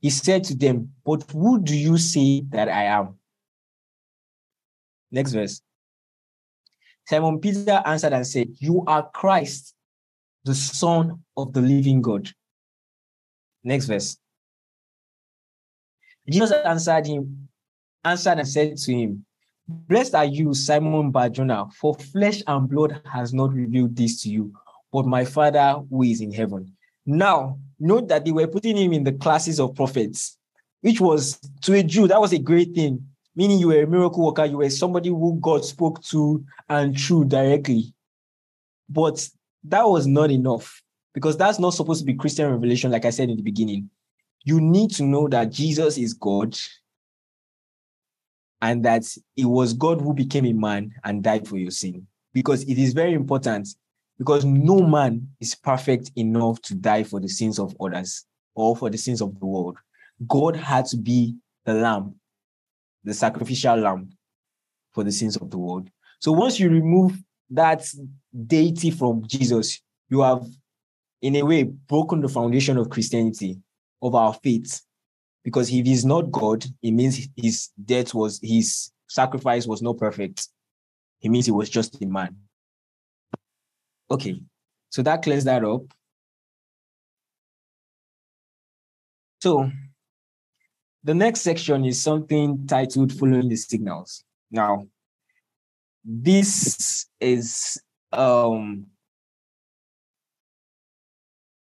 He 0.00 0.10
said 0.10 0.44
to 0.44 0.56
them, 0.56 0.92
But 1.04 1.30
who 1.30 1.62
do 1.62 1.76
you 1.76 1.96
say 1.96 2.42
that 2.50 2.68
I 2.68 2.84
am? 2.84 3.18
Next 5.10 5.32
verse. 5.32 5.62
Simon 7.06 7.38
Peter 7.38 7.82
answered 7.84 8.12
and 8.12 8.26
said, 8.26 8.48
You 8.58 8.84
are 8.86 9.08
Christ, 9.10 9.74
the 10.44 10.54
Son 10.54 11.22
of 11.36 11.52
the 11.52 11.60
living 11.60 12.02
God. 12.02 12.30
Next 13.62 13.86
verse. 13.86 14.16
Jesus 16.28 16.52
answered 16.64 17.06
him, 17.06 17.48
answered 18.04 18.38
and 18.38 18.48
said 18.48 18.76
to 18.76 18.92
him, 18.92 19.24
Blessed 19.68 20.14
are 20.14 20.24
you, 20.24 20.54
Simon 20.54 21.10
Barjona, 21.10 21.66
for 21.78 21.94
flesh 21.94 22.42
and 22.46 22.68
blood 22.68 23.00
has 23.10 23.32
not 23.32 23.52
revealed 23.52 23.96
this 23.96 24.22
to 24.22 24.28
you, 24.28 24.52
but 24.92 25.06
my 25.06 25.24
Father 25.24 25.82
who 25.90 26.02
is 26.02 26.20
in 26.20 26.32
heaven. 26.32 26.76
Now, 27.06 27.58
note 27.80 28.08
that 28.08 28.24
they 28.24 28.30
were 28.30 28.46
putting 28.46 28.76
him 28.76 28.92
in 28.92 29.04
the 29.04 29.12
classes 29.12 29.58
of 29.58 29.74
prophets, 29.74 30.38
which 30.82 31.00
was 31.00 31.38
to 31.62 31.74
a 31.74 31.82
Jew, 31.82 32.06
that 32.08 32.20
was 32.20 32.32
a 32.32 32.38
great 32.38 32.74
thing, 32.74 33.04
meaning 33.34 33.58
you 33.58 33.68
were 33.68 33.82
a 33.82 33.86
miracle 33.86 34.24
worker, 34.24 34.44
you 34.44 34.58
were 34.58 34.70
somebody 34.70 35.08
who 35.08 35.38
God 35.40 35.64
spoke 35.64 36.02
to 36.04 36.44
and 36.68 36.98
through 36.98 37.24
directly. 37.24 37.94
But 38.88 39.26
that 39.64 39.88
was 39.88 40.06
not 40.06 40.30
enough 40.30 40.82
because 41.14 41.36
that's 41.36 41.58
not 41.58 41.70
supposed 41.70 42.00
to 42.00 42.06
be 42.06 42.14
Christian 42.14 42.50
revelation, 42.50 42.90
like 42.90 43.04
I 43.04 43.10
said 43.10 43.30
in 43.30 43.36
the 43.36 43.42
beginning. 43.42 43.90
You 44.44 44.60
need 44.60 44.90
to 44.92 45.04
know 45.04 45.28
that 45.28 45.50
Jesus 45.50 45.98
is 45.98 46.14
God 46.14 46.56
and 48.60 48.84
that 48.84 49.04
it 49.36 49.44
was 49.44 49.72
God 49.72 50.00
who 50.00 50.14
became 50.14 50.46
a 50.46 50.52
man 50.52 50.92
and 51.04 51.22
died 51.22 51.46
for 51.46 51.58
your 51.58 51.70
sin. 51.70 52.06
Because 52.32 52.62
it 52.64 52.78
is 52.78 52.92
very 52.92 53.12
important, 53.12 53.68
because 54.22 54.44
no 54.44 54.86
man 54.86 55.26
is 55.40 55.56
perfect 55.56 56.12
enough 56.14 56.62
to 56.62 56.76
die 56.76 57.02
for 57.02 57.18
the 57.18 57.26
sins 57.28 57.58
of 57.58 57.74
others 57.80 58.24
or 58.54 58.76
for 58.76 58.88
the 58.88 58.96
sins 58.96 59.20
of 59.20 59.36
the 59.40 59.46
world. 59.46 59.76
God 60.28 60.54
had 60.54 60.86
to 60.86 60.96
be 60.96 61.34
the 61.64 61.74
lamb, 61.74 62.14
the 63.02 63.14
sacrificial 63.14 63.76
lamb 63.76 64.10
for 64.92 65.02
the 65.02 65.10
sins 65.10 65.36
of 65.36 65.50
the 65.50 65.58
world. 65.58 65.90
So 66.20 66.30
once 66.30 66.60
you 66.60 66.70
remove 66.70 67.20
that 67.50 67.84
deity 68.46 68.92
from 68.92 69.24
Jesus, 69.26 69.82
you 70.08 70.20
have 70.20 70.46
in 71.20 71.34
a 71.34 71.42
way, 71.42 71.64
broken 71.64 72.20
the 72.20 72.28
foundation 72.28 72.76
of 72.76 72.90
Christianity, 72.90 73.58
of 74.00 74.14
our 74.14 74.34
faith. 74.34 74.82
Because 75.42 75.68
if 75.72 75.84
he's 75.84 76.04
not 76.04 76.30
God, 76.30 76.64
it 76.80 76.92
means 76.92 77.28
his 77.36 77.70
death 77.84 78.14
was, 78.14 78.38
his 78.40 78.92
sacrifice 79.08 79.66
was 79.66 79.82
not 79.82 79.98
perfect. 79.98 80.46
It 81.22 81.30
means 81.30 81.46
he 81.46 81.52
was 81.52 81.68
just 81.68 82.00
a 82.00 82.06
man. 82.06 82.36
Okay, 84.12 84.38
so 84.90 85.00
that 85.02 85.22
clears 85.22 85.44
that 85.44 85.64
up. 85.64 85.84
So 89.40 89.70
the 91.02 91.14
next 91.14 91.40
section 91.40 91.86
is 91.86 92.02
something 92.02 92.66
titled 92.66 93.10
Following 93.14 93.48
the 93.48 93.56
Signals. 93.56 94.22
Now, 94.50 94.86
this 96.04 97.06
is 97.20 97.80
um 98.12 98.86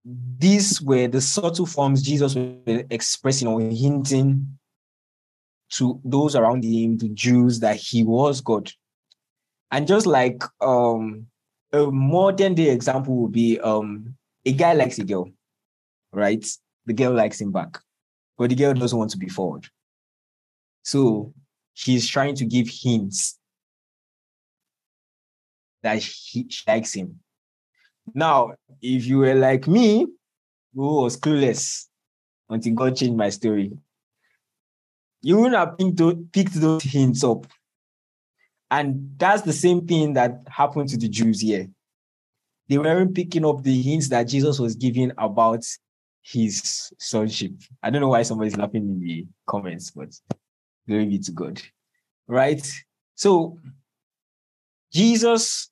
these 0.04 0.82
were 0.82 1.06
the 1.06 1.20
subtle 1.20 1.66
forms 1.66 2.02
Jesus 2.02 2.34
was 2.34 2.84
expressing 2.90 3.46
or 3.46 3.60
hinting 3.60 4.58
to 5.74 6.00
those 6.04 6.34
around 6.34 6.64
him, 6.64 6.98
the 6.98 7.10
Jews, 7.10 7.60
that 7.60 7.76
he 7.76 8.02
was 8.02 8.40
God. 8.40 8.72
And 9.70 9.86
just 9.86 10.06
like 10.06 10.42
um, 10.60 11.28
a 11.74 11.90
modern 11.90 12.54
day 12.54 12.70
example 12.70 13.16
would 13.16 13.32
be 13.32 13.58
um, 13.60 14.14
a 14.46 14.52
guy 14.52 14.74
likes 14.74 14.98
a 14.98 15.04
girl, 15.04 15.28
right? 16.12 16.46
The 16.86 16.92
girl 16.92 17.12
likes 17.12 17.40
him 17.40 17.50
back, 17.50 17.78
but 18.38 18.50
the 18.50 18.56
girl 18.56 18.74
doesn't 18.74 18.98
want 18.98 19.10
to 19.10 19.18
be 19.18 19.28
forward. 19.28 19.66
So 20.82 21.34
he's 21.72 22.06
trying 22.08 22.36
to 22.36 22.44
give 22.44 22.68
hints 22.68 23.38
that 25.82 26.00
he, 26.00 26.46
she 26.48 26.62
likes 26.68 26.92
him. 26.92 27.18
Now, 28.14 28.52
if 28.80 29.06
you 29.06 29.18
were 29.18 29.34
like 29.34 29.66
me, 29.66 30.06
who 30.74 31.02
was 31.02 31.16
clueless 31.16 31.86
until 32.48 32.74
God 32.74 32.96
changed 32.96 33.16
my 33.16 33.30
story, 33.30 33.72
you 35.22 35.38
wouldn't 35.38 35.56
have 35.56 35.76
picked, 35.78 36.32
picked 36.32 36.54
those 36.54 36.84
hints 36.84 37.24
up. 37.24 37.46
And 38.74 39.10
that's 39.18 39.42
the 39.42 39.52
same 39.52 39.86
thing 39.86 40.14
that 40.14 40.42
happened 40.48 40.88
to 40.88 40.96
the 40.96 41.08
Jews 41.08 41.40
here. 41.40 41.68
They 42.68 42.76
weren't 42.76 43.14
picking 43.14 43.44
up 43.44 43.62
the 43.62 43.80
hints 43.80 44.08
that 44.08 44.24
Jesus 44.24 44.58
was 44.58 44.74
giving 44.74 45.12
about 45.16 45.64
his 46.22 46.92
sonship. 46.98 47.52
I 47.84 47.90
don't 47.90 48.00
know 48.00 48.08
why 48.08 48.24
somebody's 48.24 48.56
laughing 48.56 48.82
in 48.82 48.98
the 48.98 49.26
comments, 49.46 49.92
but 49.92 50.08
glory 50.88 51.06
be 51.06 51.18
to 51.20 51.30
God. 51.30 51.62
Right? 52.26 52.66
So, 53.14 53.60
Jesus 54.92 55.70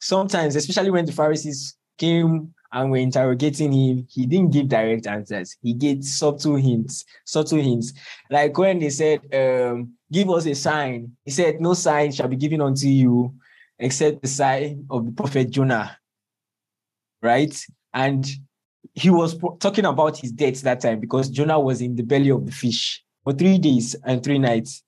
sometimes, 0.00 0.56
especially 0.56 0.90
when 0.90 1.04
the 1.04 1.12
Pharisees 1.12 1.76
came 1.98 2.52
and 2.74 2.90
were 2.90 2.96
interrogating 2.96 3.72
him, 3.72 4.06
he 4.10 4.26
didn't 4.26 4.50
give 4.50 4.68
direct 4.68 5.06
answers. 5.06 5.56
He 5.62 5.72
gave 5.72 6.04
subtle 6.04 6.56
hints, 6.56 7.04
subtle 7.24 7.60
hints. 7.60 7.92
Like 8.28 8.58
when 8.58 8.80
they 8.80 8.90
said, 8.90 9.20
um, 9.32 9.92
give 10.10 10.28
us 10.28 10.44
a 10.46 10.54
sign, 10.54 11.12
he 11.24 11.30
said, 11.30 11.60
No 11.60 11.74
sign 11.74 12.10
shall 12.10 12.28
be 12.28 12.36
given 12.36 12.60
unto 12.60 12.88
you 12.88 13.34
except 13.78 14.22
the 14.22 14.28
sign 14.28 14.86
of 14.90 15.06
the 15.06 15.12
prophet 15.12 15.50
Jonah. 15.50 15.96
Right? 17.22 17.56
And 17.94 18.26
he 18.92 19.08
was 19.08 19.38
talking 19.60 19.84
about 19.84 20.18
his 20.18 20.32
death 20.32 20.60
that 20.62 20.80
time 20.80 20.98
because 20.98 21.28
Jonah 21.28 21.60
was 21.60 21.80
in 21.80 21.94
the 21.94 22.02
belly 22.02 22.30
of 22.30 22.44
the 22.44 22.52
fish 22.52 23.02
for 23.22 23.32
three 23.32 23.58
days 23.58 23.94
and 24.04 24.22
three 24.22 24.38
nights, 24.38 24.82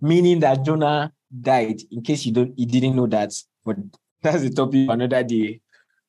meaning 0.00 0.40
that 0.40 0.62
Jonah 0.62 1.10
died. 1.40 1.80
In 1.90 2.02
case 2.02 2.26
you 2.26 2.32
don't, 2.32 2.56
you 2.58 2.66
didn't 2.66 2.96
know 2.96 3.06
that, 3.06 3.32
but 3.64 3.76
that's 4.22 4.42
the 4.42 4.50
topic 4.50 4.90
another 4.90 5.22
day. 5.24 5.62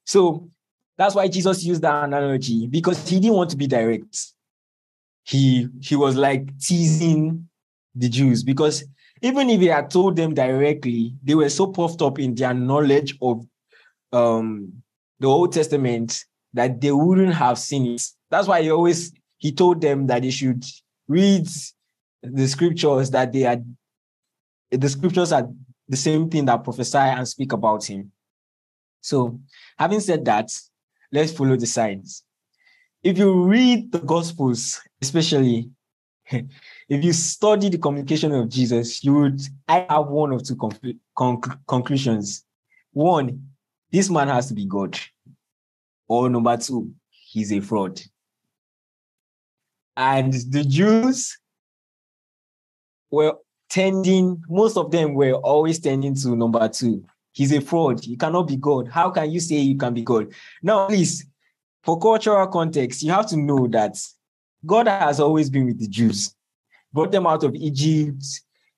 So 0.06 0.50
that's 0.98 1.16
why 1.16 1.28
Jesus 1.28 1.64
used 1.64 1.82
that 1.82 2.04
analogy 2.04 2.68
because 2.68 3.08
he 3.08 3.20
didn't 3.20 3.36
want 3.36 3.50
to 3.52 3.58
be 3.58 3.68
direct. 3.68 4.18
he 5.24 5.68
he 5.82 5.96
was 5.96 6.16
like 6.16 6.58
teasing 6.60 7.48
the 7.96 8.10
Jews 8.10 8.44
because 8.44 8.84
even 9.22 9.50
if 9.50 9.62
he 9.62 9.68
had 9.68 9.90
told 9.92 10.16
them 10.16 10.34
directly, 10.34 11.14
they 11.24 11.36
were 11.36 11.50
so 11.50 11.68
puffed 11.68 12.02
up 12.02 12.18
in 12.20 12.34
their 12.34 12.54
knowledge 12.54 13.16
of 13.22 13.46
um, 14.12 14.74
the 15.20 15.28
Old 15.28 15.54
Testament 15.54 16.26
that 16.54 16.82
they 16.82 16.92
wouldn't 16.92 17.34
have 17.34 17.60
seen 17.60 17.86
it. 17.94 18.02
That's 18.30 18.48
why 18.48 18.62
he 18.62 18.72
always 18.72 19.14
he 19.38 19.52
told 19.52 19.82
them 19.82 20.08
that 20.08 20.24
they 20.24 20.32
should 20.32 20.64
read 21.08 21.48
the 22.24 22.48
scriptures 22.48 23.12
that 23.12 23.32
they 23.32 23.42
had 23.42 23.66
the 24.72 24.90
scriptures 24.90 25.32
are 25.32 25.50
the 25.88 25.98
same 25.98 26.30
thing 26.30 26.46
that 26.46 26.64
prophesy 26.64 26.98
and 26.98 27.28
speak 27.28 27.52
about 27.52 27.84
him. 27.84 28.12
So, 29.02 29.40
having 29.78 30.00
said 30.00 30.24
that, 30.26 30.50
let's 31.12 31.32
follow 31.32 31.56
the 31.56 31.68
signs. 31.68 32.24
If 33.04 33.18
you 33.18 33.44
read 33.46 33.92
the 33.92 34.00
Gospels, 34.00 34.80
especially 35.02 35.70
if 36.30 37.04
you 37.04 37.14
study 37.14 37.70
the 37.70 37.78
communication 37.78 38.32
of 38.32 38.50
Jesus, 38.50 39.04
you 39.04 39.14
would 39.16 39.42
I 39.68 39.86
have 39.90 40.08
one 40.08 40.32
of 40.34 40.44
two 40.46 40.56
conc- 40.56 41.00
conc- 41.18 41.60
conclusions. 41.68 42.46
One, 42.94 43.50
this 43.92 44.10
man 44.10 44.28
has 44.28 44.48
to 44.48 44.54
be 44.54 44.66
God. 44.66 45.00
Or 46.08 46.30
number 46.30 46.56
two, 46.58 46.94
he's 47.10 47.52
a 47.54 47.62
fraud. 47.62 48.02
And 49.96 50.34
the 50.34 50.64
Jews 50.64 51.38
were 53.10 53.36
tending, 53.70 54.44
most 54.50 54.78
of 54.78 54.92
them 54.92 55.14
were 55.14 55.34
always 55.34 55.80
tending 55.80 56.16
to 56.16 56.36
number 56.36 56.68
two. 56.70 57.06
He's 57.34 57.54
a 57.54 57.62
fraud. 57.62 58.04
He 58.04 58.18
cannot 58.18 58.48
be 58.48 58.58
God. 58.58 58.88
How 58.90 59.10
can 59.10 59.32
you 59.32 59.40
say 59.40 59.56
you 59.56 59.78
can 59.78 59.94
be 59.94 60.02
God? 60.02 60.34
Now, 60.62 60.88
please, 60.88 61.26
for 61.84 62.00
cultural 62.00 62.48
context, 62.48 63.02
you 63.04 63.12
have 63.12 63.28
to 63.28 63.38
know 63.38 63.68
that 63.68 63.98
God 64.66 64.88
has 64.88 65.20
always 65.20 65.50
been 65.50 65.66
with 65.66 65.80
the 65.80 65.88
Jews, 65.88 66.36
brought 66.94 67.12
them 67.12 67.26
out 67.26 67.44
of 67.44 67.56
Egypt. 67.56 68.24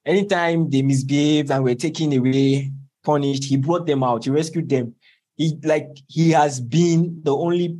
Anytime 0.05 0.69
they 0.69 0.81
misbehaved 0.81 1.51
and 1.51 1.63
were 1.63 1.75
taken 1.75 2.13
away, 2.13 2.71
punished, 3.03 3.45
he 3.45 3.57
brought 3.57 3.85
them 3.85 4.03
out, 4.03 4.25
he 4.25 4.29
rescued 4.29 4.69
them. 4.69 4.95
He 5.35 5.57
like 5.63 5.87
he 6.07 6.29
has 6.31 6.59
been 6.59 7.21
the 7.23 7.35
only 7.35 7.77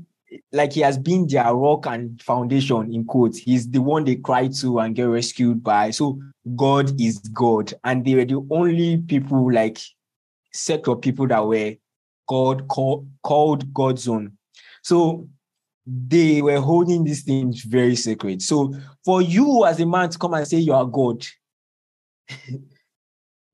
like 0.52 0.74
he 0.74 0.82
has 0.82 0.98
been 0.98 1.28
their 1.28 1.54
rock 1.54 1.86
and 1.86 2.22
foundation 2.22 2.94
in 2.94 3.06
quotes. 3.06 3.38
He's 3.38 3.70
the 3.70 3.80
one 3.80 4.04
they 4.04 4.16
cry 4.16 4.48
to 4.48 4.80
and 4.80 4.96
get 4.96 5.04
rescued 5.04 5.64
by. 5.64 5.92
So 5.92 6.20
God 6.56 7.00
is 7.00 7.20
God. 7.20 7.74
And 7.84 8.04
they 8.04 8.16
were 8.16 8.26
the 8.26 8.46
only 8.50 8.98
people 8.98 9.52
like 9.52 9.80
set 10.54 10.88
of 10.88 11.02
people 11.02 11.28
that 11.28 11.46
were 11.46 11.76
called 12.28 12.68
call, 12.68 13.08
called 13.22 13.74
God's 13.74 14.08
own. 14.08 14.38
So 14.82 15.28
they 15.86 16.42
were 16.42 16.60
holding 16.60 17.04
these 17.04 17.24
things 17.24 17.64
very 17.64 17.96
sacred. 17.96 18.42
So 18.42 18.74
for 19.04 19.22
you 19.22 19.66
as 19.66 19.80
a 19.80 19.86
man 19.86 20.10
to 20.10 20.18
come 20.18 20.34
and 20.34 20.48
say 20.48 20.58
you 20.58 20.74
are 20.74 20.86
God, 20.86 21.26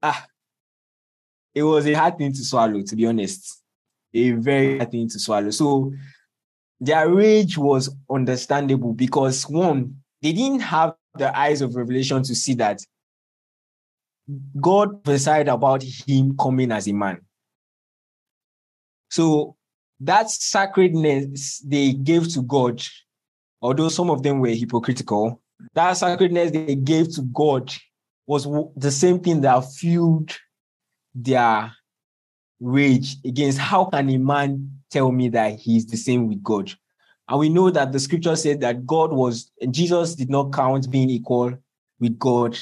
ah, 0.04 0.26
it 1.56 1.64
was 1.64 1.88
a 1.88 1.93
hard 1.93 2.18
thing 2.18 2.32
to 2.34 2.43
swallow, 2.43 2.82
to 2.82 2.95
be 2.95 3.06
honest. 3.06 3.62
A 4.14 4.32
very 4.32 4.78
hard 4.78 4.91
thing 4.91 5.10
to 5.10 5.20
swallow. 5.20 5.50
So 5.52 5.91
their 6.80 7.10
rage 7.10 7.58
was 7.58 7.93
understandable 8.10 8.93
because 8.93 9.47
one, 9.47 9.95
they 10.22 10.34
didn't 10.34 10.62
have 10.62 10.95
the 11.16 11.38
eyes 11.38 11.62
of 11.62 11.76
revelation 11.76 12.24
to 12.24 12.36
see 12.36 12.54
that 12.56 12.82
God 14.59 15.03
decided 15.03 15.47
about 15.47 15.84
him 15.84 16.38
coming 16.38 16.71
as 16.71 16.88
a 16.88 16.93
man. 16.93 17.21
So 19.09 19.55
that 19.99 20.30
sacredness 20.30 21.59
they 21.59 21.93
gave 21.93 22.32
to 22.34 22.41
God, 22.41 22.82
although 23.61 23.89
some 23.89 24.09
of 24.09 24.23
them 24.23 24.39
were 24.39 24.49
hypocritical, 24.49 25.41
that 25.73 25.93
sacredness 25.93 26.51
they 26.51 26.75
gave 26.75 27.13
to 27.15 27.21
God 27.23 27.73
was 28.27 28.47
the 28.75 28.91
same 28.91 29.19
thing 29.19 29.41
that 29.41 29.61
fueled 29.73 30.38
their 31.15 31.73
rage 32.59 33.17
against 33.25 33.57
how 33.57 33.86
can 33.86 34.09
a 34.09 34.17
man 34.17 34.71
tell 34.91 35.11
me 35.11 35.30
that 35.30 35.59
he's 35.59 35.86
the 35.86 35.97
same 35.97 36.27
with 36.27 36.43
God? 36.43 36.71
And 37.27 37.39
we 37.39 37.49
know 37.49 37.69
that 37.71 37.91
the 37.91 37.99
scripture 37.99 38.36
said 38.36 38.61
that 38.61 38.86
God 38.86 39.11
was, 39.11 39.51
Jesus 39.71 40.15
did 40.15 40.30
not 40.30 40.53
count 40.53 40.89
being 40.89 41.09
equal 41.09 41.53
with 41.99 42.17
God 42.17 42.57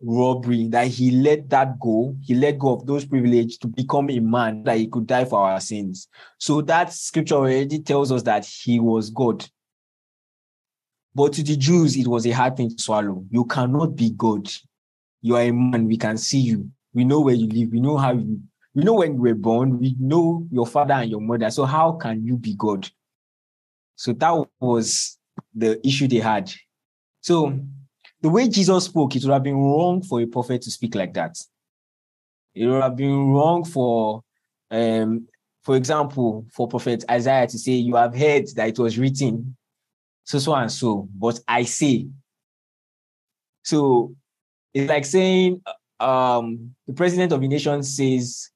robbery, 0.00 0.68
that 0.68 0.88
he 0.88 1.10
let 1.10 1.48
that 1.50 1.78
go. 1.80 2.16
He 2.22 2.34
let 2.34 2.58
go 2.58 2.74
of 2.74 2.86
those 2.86 3.04
privileges 3.04 3.58
to 3.58 3.68
become 3.68 4.10
a 4.10 4.18
man 4.20 4.64
that 4.64 4.76
he 4.76 4.86
could 4.86 5.06
die 5.06 5.24
for 5.24 5.40
our 5.40 5.60
sins. 5.60 6.08
So 6.38 6.60
that 6.62 6.92
scripture 6.92 7.36
already 7.36 7.80
tells 7.80 8.12
us 8.12 8.22
that 8.24 8.44
he 8.44 8.80
was 8.80 9.10
God. 9.10 9.46
But 11.14 11.32
to 11.34 11.42
the 11.42 11.56
Jews, 11.56 11.96
it 11.96 12.08
was 12.08 12.26
a 12.26 12.32
hard 12.32 12.56
thing 12.56 12.70
to 12.70 12.82
swallow. 12.82 13.24
You 13.30 13.44
cannot 13.44 13.94
be 13.94 14.10
God. 14.10 14.50
You 15.22 15.36
are 15.36 15.42
a 15.42 15.52
man. 15.52 15.86
We 15.86 15.96
can 15.96 16.18
see 16.18 16.40
you. 16.40 16.70
We 16.92 17.04
know 17.04 17.20
where 17.20 17.34
you 17.34 17.48
live. 17.48 17.70
We 17.70 17.80
know 17.80 17.96
how 17.96 18.12
you, 18.12 18.40
we 18.74 18.82
know 18.82 18.94
when 18.94 19.14
you 19.14 19.20
were 19.20 19.34
born. 19.34 19.78
We 19.78 19.96
know 19.98 20.46
your 20.50 20.66
father 20.66 20.94
and 20.94 21.10
your 21.10 21.20
mother. 21.20 21.50
So 21.50 21.64
how 21.64 21.92
can 21.92 22.24
you 22.24 22.36
be 22.36 22.54
God? 22.56 22.88
So 23.96 24.12
that 24.12 24.44
was 24.60 25.18
the 25.54 25.86
issue 25.86 26.08
they 26.08 26.18
had. 26.18 26.52
So 27.20 27.58
the 28.24 28.30
way 28.30 28.48
Jesus 28.48 28.86
spoke, 28.86 29.14
it 29.14 29.22
would 29.22 29.34
have 29.34 29.42
been 29.42 29.58
wrong 29.58 30.02
for 30.02 30.18
a 30.18 30.24
prophet 30.24 30.62
to 30.62 30.70
speak 30.70 30.94
like 30.94 31.12
that. 31.12 31.36
It 32.54 32.66
would 32.66 32.82
have 32.82 32.96
been 32.96 33.26
wrong 33.34 33.66
for, 33.66 34.24
um, 34.70 35.28
for 35.62 35.76
example, 35.76 36.46
for 36.50 36.66
Prophet 36.66 37.04
Isaiah 37.10 37.46
to 37.46 37.58
say, 37.58 37.72
You 37.72 37.96
have 37.96 38.16
heard 38.16 38.46
that 38.56 38.70
it 38.70 38.78
was 38.78 38.98
written, 38.98 39.54
so, 40.24 40.38
so, 40.38 40.54
and 40.54 40.72
so, 40.72 41.06
but 41.14 41.38
I 41.46 41.64
say. 41.64 42.06
So 43.62 44.14
it's 44.72 44.88
like 44.88 45.04
saying, 45.04 45.60
um, 46.00 46.74
the 46.86 46.94
president 46.94 47.30
of 47.30 47.42
a 47.42 47.46
nation 47.46 47.82
says, 47.82 48.48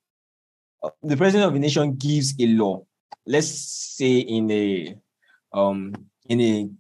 the 1.03 1.17
president 1.19 1.51
of 1.51 1.55
a 1.55 1.59
nation 1.59 1.95
gives 1.95 2.33
a 2.41 2.47
law. 2.47 2.87
Let's 3.27 3.51
say 3.51 4.17
in 4.21 4.51
a 4.51 4.97
um 5.53 5.93
in 6.27 6.41
a 6.41 6.71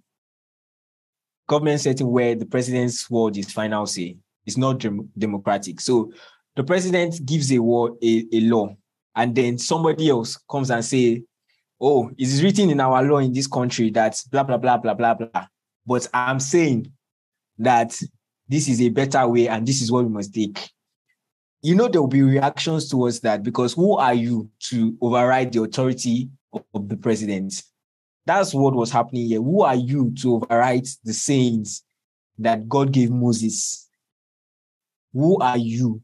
government 1.48 1.80
setting 1.80 2.08
where 2.08 2.36
the 2.36 2.46
president's 2.46 3.10
word 3.10 3.36
is 3.36 3.50
final 3.50 3.86
say. 3.86 4.16
It's 4.46 4.56
not 4.56 4.78
dem- 4.78 5.10
democratic. 5.18 5.80
So 5.80 6.12
the 6.54 6.62
president 6.62 7.26
gives 7.26 7.52
a 7.52 7.58
word, 7.58 7.94
a, 8.02 8.24
a 8.32 8.40
law, 8.42 8.74
and 9.16 9.34
then 9.34 9.58
somebody 9.58 10.08
else 10.08 10.38
comes 10.48 10.70
and 10.70 10.84
say, 10.84 11.24
"Oh, 11.80 12.10
it 12.10 12.28
is 12.28 12.42
written 12.42 12.70
in 12.70 12.80
our 12.80 13.02
law 13.02 13.18
in 13.18 13.32
this 13.32 13.46
country 13.46 13.90
that 13.90 14.16
blah 14.30 14.44
blah 14.44 14.58
blah 14.58 14.76
blah 14.76 14.94
blah 14.94 15.14
blah." 15.14 15.46
But 15.84 16.08
I'm 16.14 16.38
saying 16.38 16.92
that 17.58 17.98
this 18.48 18.68
is 18.68 18.80
a 18.80 18.88
better 18.90 19.26
way, 19.26 19.48
and 19.48 19.66
this 19.66 19.82
is 19.82 19.90
what 19.90 20.04
we 20.04 20.10
must 20.10 20.34
take. 20.34 20.70
You 21.62 21.74
know 21.74 21.88
there 21.88 22.00
will 22.00 22.08
be 22.08 22.22
reactions 22.22 22.88
towards 22.88 23.20
that 23.20 23.42
because 23.42 23.72
who 23.72 23.96
are 23.96 24.14
you 24.14 24.48
to 24.70 24.96
override 25.00 25.52
the 25.52 25.62
authority 25.62 26.30
of, 26.52 26.62
of 26.72 26.88
the 26.88 26.96
president? 26.96 27.62
That's 28.28 28.52
what 28.52 28.74
was 28.74 28.90
happening 28.90 29.26
here. 29.26 29.40
Who 29.40 29.62
are 29.62 29.74
you 29.74 30.12
to 30.20 30.40
overwrite 30.40 30.98
the 31.02 31.14
sayings 31.14 31.82
that 32.36 32.68
God 32.68 32.92
gave 32.92 33.10
Moses? 33.10 33.88
Who 35.14 35.38
are 35.38 35.56
you 35.56 36.02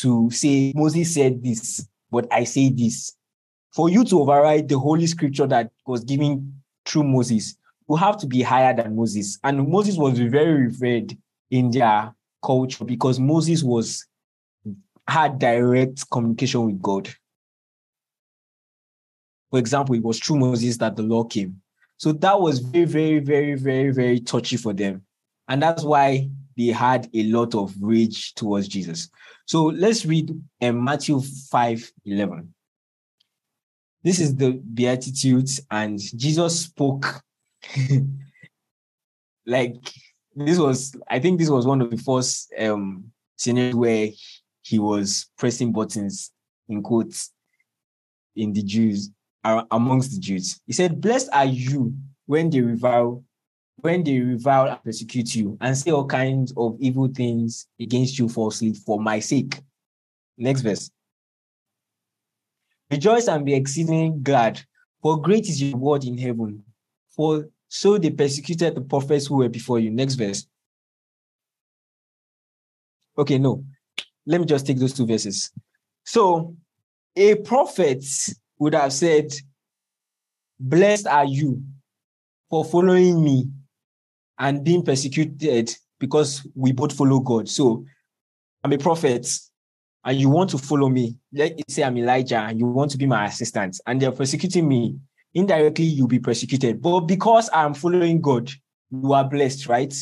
to 0.00 0.30
say, 0.30 0.74
Moses 0.76 1.14
said 1.14 1.42
this, 1.42 1.88
but 2.10 2.30
I 2.30 2.44
say 2.44 2.68
this? 2.68 3.16
For 3.72 3.88
you 3.88 4.04
to 4.04 4.20
override 4.20 4.68
the 4.68 4.78
holy 4.78 5.06
scripture 5.06 5.46
that 5.46 5.70
was 5.86 6.04
given 6.04 6.52
through 6.84 7.04
Moses, 7.04 7.56
you 7.88 7.96
have 7.96 8.18
to 8.18 8.26
be 8.26 8.42
higher 8.42 8.76
than 8.76 8.94
Moses. 8.94 9.38
And 9.42 9.66
Moses 9.66 9.96
was 9.96 10.18
very 10.18 10.66
revered 10.66 11.16
in 11.50 11.70
their 11.70 12.14
culture 12.44 12.84
because 12.84 13.18
Moses 13.18 13.62
was 13.62 14.06
had 15.08 15.38
direct 15.38 16.10
communication 16.10 16.66
with 16.66 16.82
God. 16.82 17.08
For 19.54 19.58
example, 19.58 19.94
it 19.94 20.02
was 20.02 20.18
through 20.18 20.40
Moses 20.40 20.78
that 20.78 20.96
the 20.96 21.04
law 21.04 21.22
came. 21.22 21.60
So 21.96 22.10
that 22.10 22.40
was 22.40 22.58
very, 22.58 22.86
very, 22.86 23.20
very, 23.20 23.54
very, 23.54 23.92
very 23.92 24.18
touchy 24.18 24.56
for 24.56 24.72
them. 24.72 25.02
And 25.46 25.62
that's 25.62 25.84
why 25.84 26.28
they 26.56 26.72
had 26.72 27.08
a 27.14 27.22
lot 27.28 27.54
of 27.54 27.72
rage 27.80 28.34
towards 28.34 28.66
Jesus. 28.66 29.08
So 29.46 29.66
let's 29.66 30.04
read 30.04 30.36
um, 30.60 30.82
Matthew 30.82 31.20
5 31.20 31.92
11. 32.04 32.52
This 34.02 34.18
is 34.18 34.34
the 34.34 34.54
Beatitudes, 34.54 35.60
and 35.70 36.00
Jesus 36.00 36.58
spoke 36.58 37.22
like 39.46 39.76
this 40.34 40.58
was, 40.58 40.96
I 41.08 41.20
think 41.20 41.38
this 41.38 41.48
was 41.48 41.64
one 41.64 41.80
of 41.80 41.92
the 41.92 41.98
first 41.98 42.52
um 42.58 43.04
scenarios 43.36 43.76
where 43.76 44.08
he 44.62 44.80
was 44.80 45.30
pressing 45.38 45.70
buttons 45.72 46.32
in 46.68 46.82
quotes 46.82 47.30
in 48.34 48.52
the 48.52 48.64
Jews 48.64 49.10
amongst 49.44 50.12
the 50.12 50.20
Jews. 50.20 50.60
He 50.66 50.72
said, 50.72 51.00
Blessed 51.00 51.28
are 51.32 51.44
you 51.44 51.94
when 52.26 52.50
they 52.50 52.60
revile, 52.60 53.22
when 53.76 54.02
they 54.02 54.18
revile 54.20 54.68
and 54.68 54.82
persecute 54.82 55.34
you, 55.34 55.58
and 55.60 55.76
say 55.76 55.90
all 55.90 56.06
kinds 56.06 56.52
of 56.56 56.76
evil 56.80 57.08
things 57.08 57.66
against 57.78 58.18
you 58.18 58.28
falsely 58.28 58.72
for 58.72 59.00
my 59.00 59.20
sake. 59.20 59.60
Next 60.38 60.62
verse. 60.62 60.90
Rejoice 62.90 63.28
and 63.28 63.44
be 63.44 63.54
exceeding 63.54 64.22
glad, 64.22 64.60
for 65.02 65.20
great 65.20 65.48
is 65.48 65.60
your 65.60 65.72
reward 65.72 66.04
in 66.04 66.16
heaven. 66.16 66.62
For 67.10 67.48
So 67.68 67.98
they 67.98 68.10
persecuted 68.10 68.74
the 68.74 68.80
prophets 68.80 69.26
who 69.26 69.36
were 69.36 69.48
before 69.48 69.78
you. 69.78 69.90
Next 69.90 70.14
verse. 70.14 70.46
Okay, 73.16 73.38
no. 73.38 73.64
Let 74.26 74.40
me 74.40 74.46
just 74.46 74.66
take 74.66 74.78
those 74.78 74.94
two 74.94 75.06
verses. 75.06 75.50
So 76.04 76.56
a 77.16 77.36
prophet 77.36 78.04
would 78.58 78.74
have 78.74 78.92
said, 78.92 79.32
Blessed 80.58 81.06
are 81.06 81.24
you 81.24 81.62
for 82.48 82.64
following 82.64 83.22
me 83.22 83.48
and 84.38 84.64
being 84.64 84.82
persecuted 84.82 85.74
because 85.98 86.46
we 86.54 86.72
both 86.72 86.92
follow 86.92 87.20
God. 87.20 87.48
So 87.48 87.84
I'm 88.62 88.72
a 88.72 88.78
prophet 88.78 89.28
and 90.04 90.18
you 90.18 90.28
want 90.28 90.50
to 90.50 90.58
follow 90.58 90.88
me. 90.88 91.16
Let's 91.32 91.74
say 91.74 91.82
I'm 91.82 91.96
Elijah 91.98 92.38
and 92.38 92.58
you 92.58 92.66
want 92.66 92.90
to 92.92 92.98
be 92.98 93.06
my 93.06 93.26
assistant 93.26 93.80
and 93.86 94.00
they're 94.00 94.12
persecuting 94.12 94.68
me. 94.68 94.96
Indirectly, 95.34 95.86
you'll 95.86 96.06
be 96.06 96.20
persecuted. 96.20 96.80
But 96.80 97.00
because 97.00 97.50
I'm 97.52 97.74
following 97.74 98.20
God, 98.20 98.50
you 98.90 99.12
are 99.12 99.28
blessed, 99.28 99.66
right? 99.66 99.92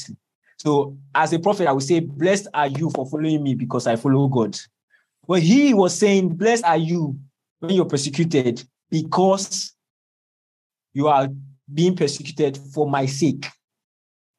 So 0.59 0.97
as 1.15 1.33
a 1.33 1.39
prophet, 1.39 1.67
I 1.67 1.73
would 1.73 1.83
say, 1.83 2.01
Blessed 2.01 2.49
are 2.53 2.69
you 2.69 2.91
for 2.91 3.09
following 3.09 3.43
me 3.43 3.55
because 3.55 3.87
I 3.87 3.97
follow 3.97 4.29
God. 4.29 4.59
But 5.27 5.41
he 5.41 5.73
was 5.73 5.97
saying, 5.97 6.37
Blessed 6.37 6.65
are 6.65 6.77
you 6.77 7.19
when 7.63 7.77
you're 7.77 7.85
persecuted 7.85 8.63
because 8.91 9.73
you 10.93 11.07
are 11.07 11.29
being 11.73 11.95
persecuted 11.95 12.59
for 12.75 12.91
my 12.91 13.07
sake. 13.07 13.47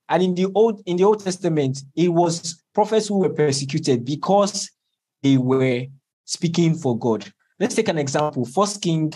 And 0.10 0.22
in 0.22 0.36
the 0.36 0.48
old 0.54 0.84
in 0.86 0.98
the 0.98 1.06
Old 1.06 1.24
Testament, 1.24 1.80
it 1.96 2.10
was 2.10 2.62
prophets 2.74 3.08
who 3.08 3.20
were 3.20 3.30
persecuted 3.30 4.04
because 4.04 4.70
they 5.24 5.38
were 5.38 5.86
speaking 6.26 6.76
for 6.76 7.00
God. 7.00 7.32
Let's 7.60 7.76
take 7.76 7.88
an 7.88 7.98
example. 7.98 8.46
First 8.46 8.82
King 8.82 9.14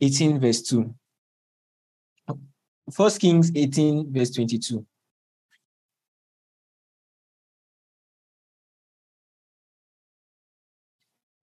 18, 0.00 0.40
verse 0.40 0.62
2. 0.62 0.92
First 2.92 3.20
Kings 3.20 3.52
18, 3.54 4.12
verse 4.12 4.30
22. 4.30 4.84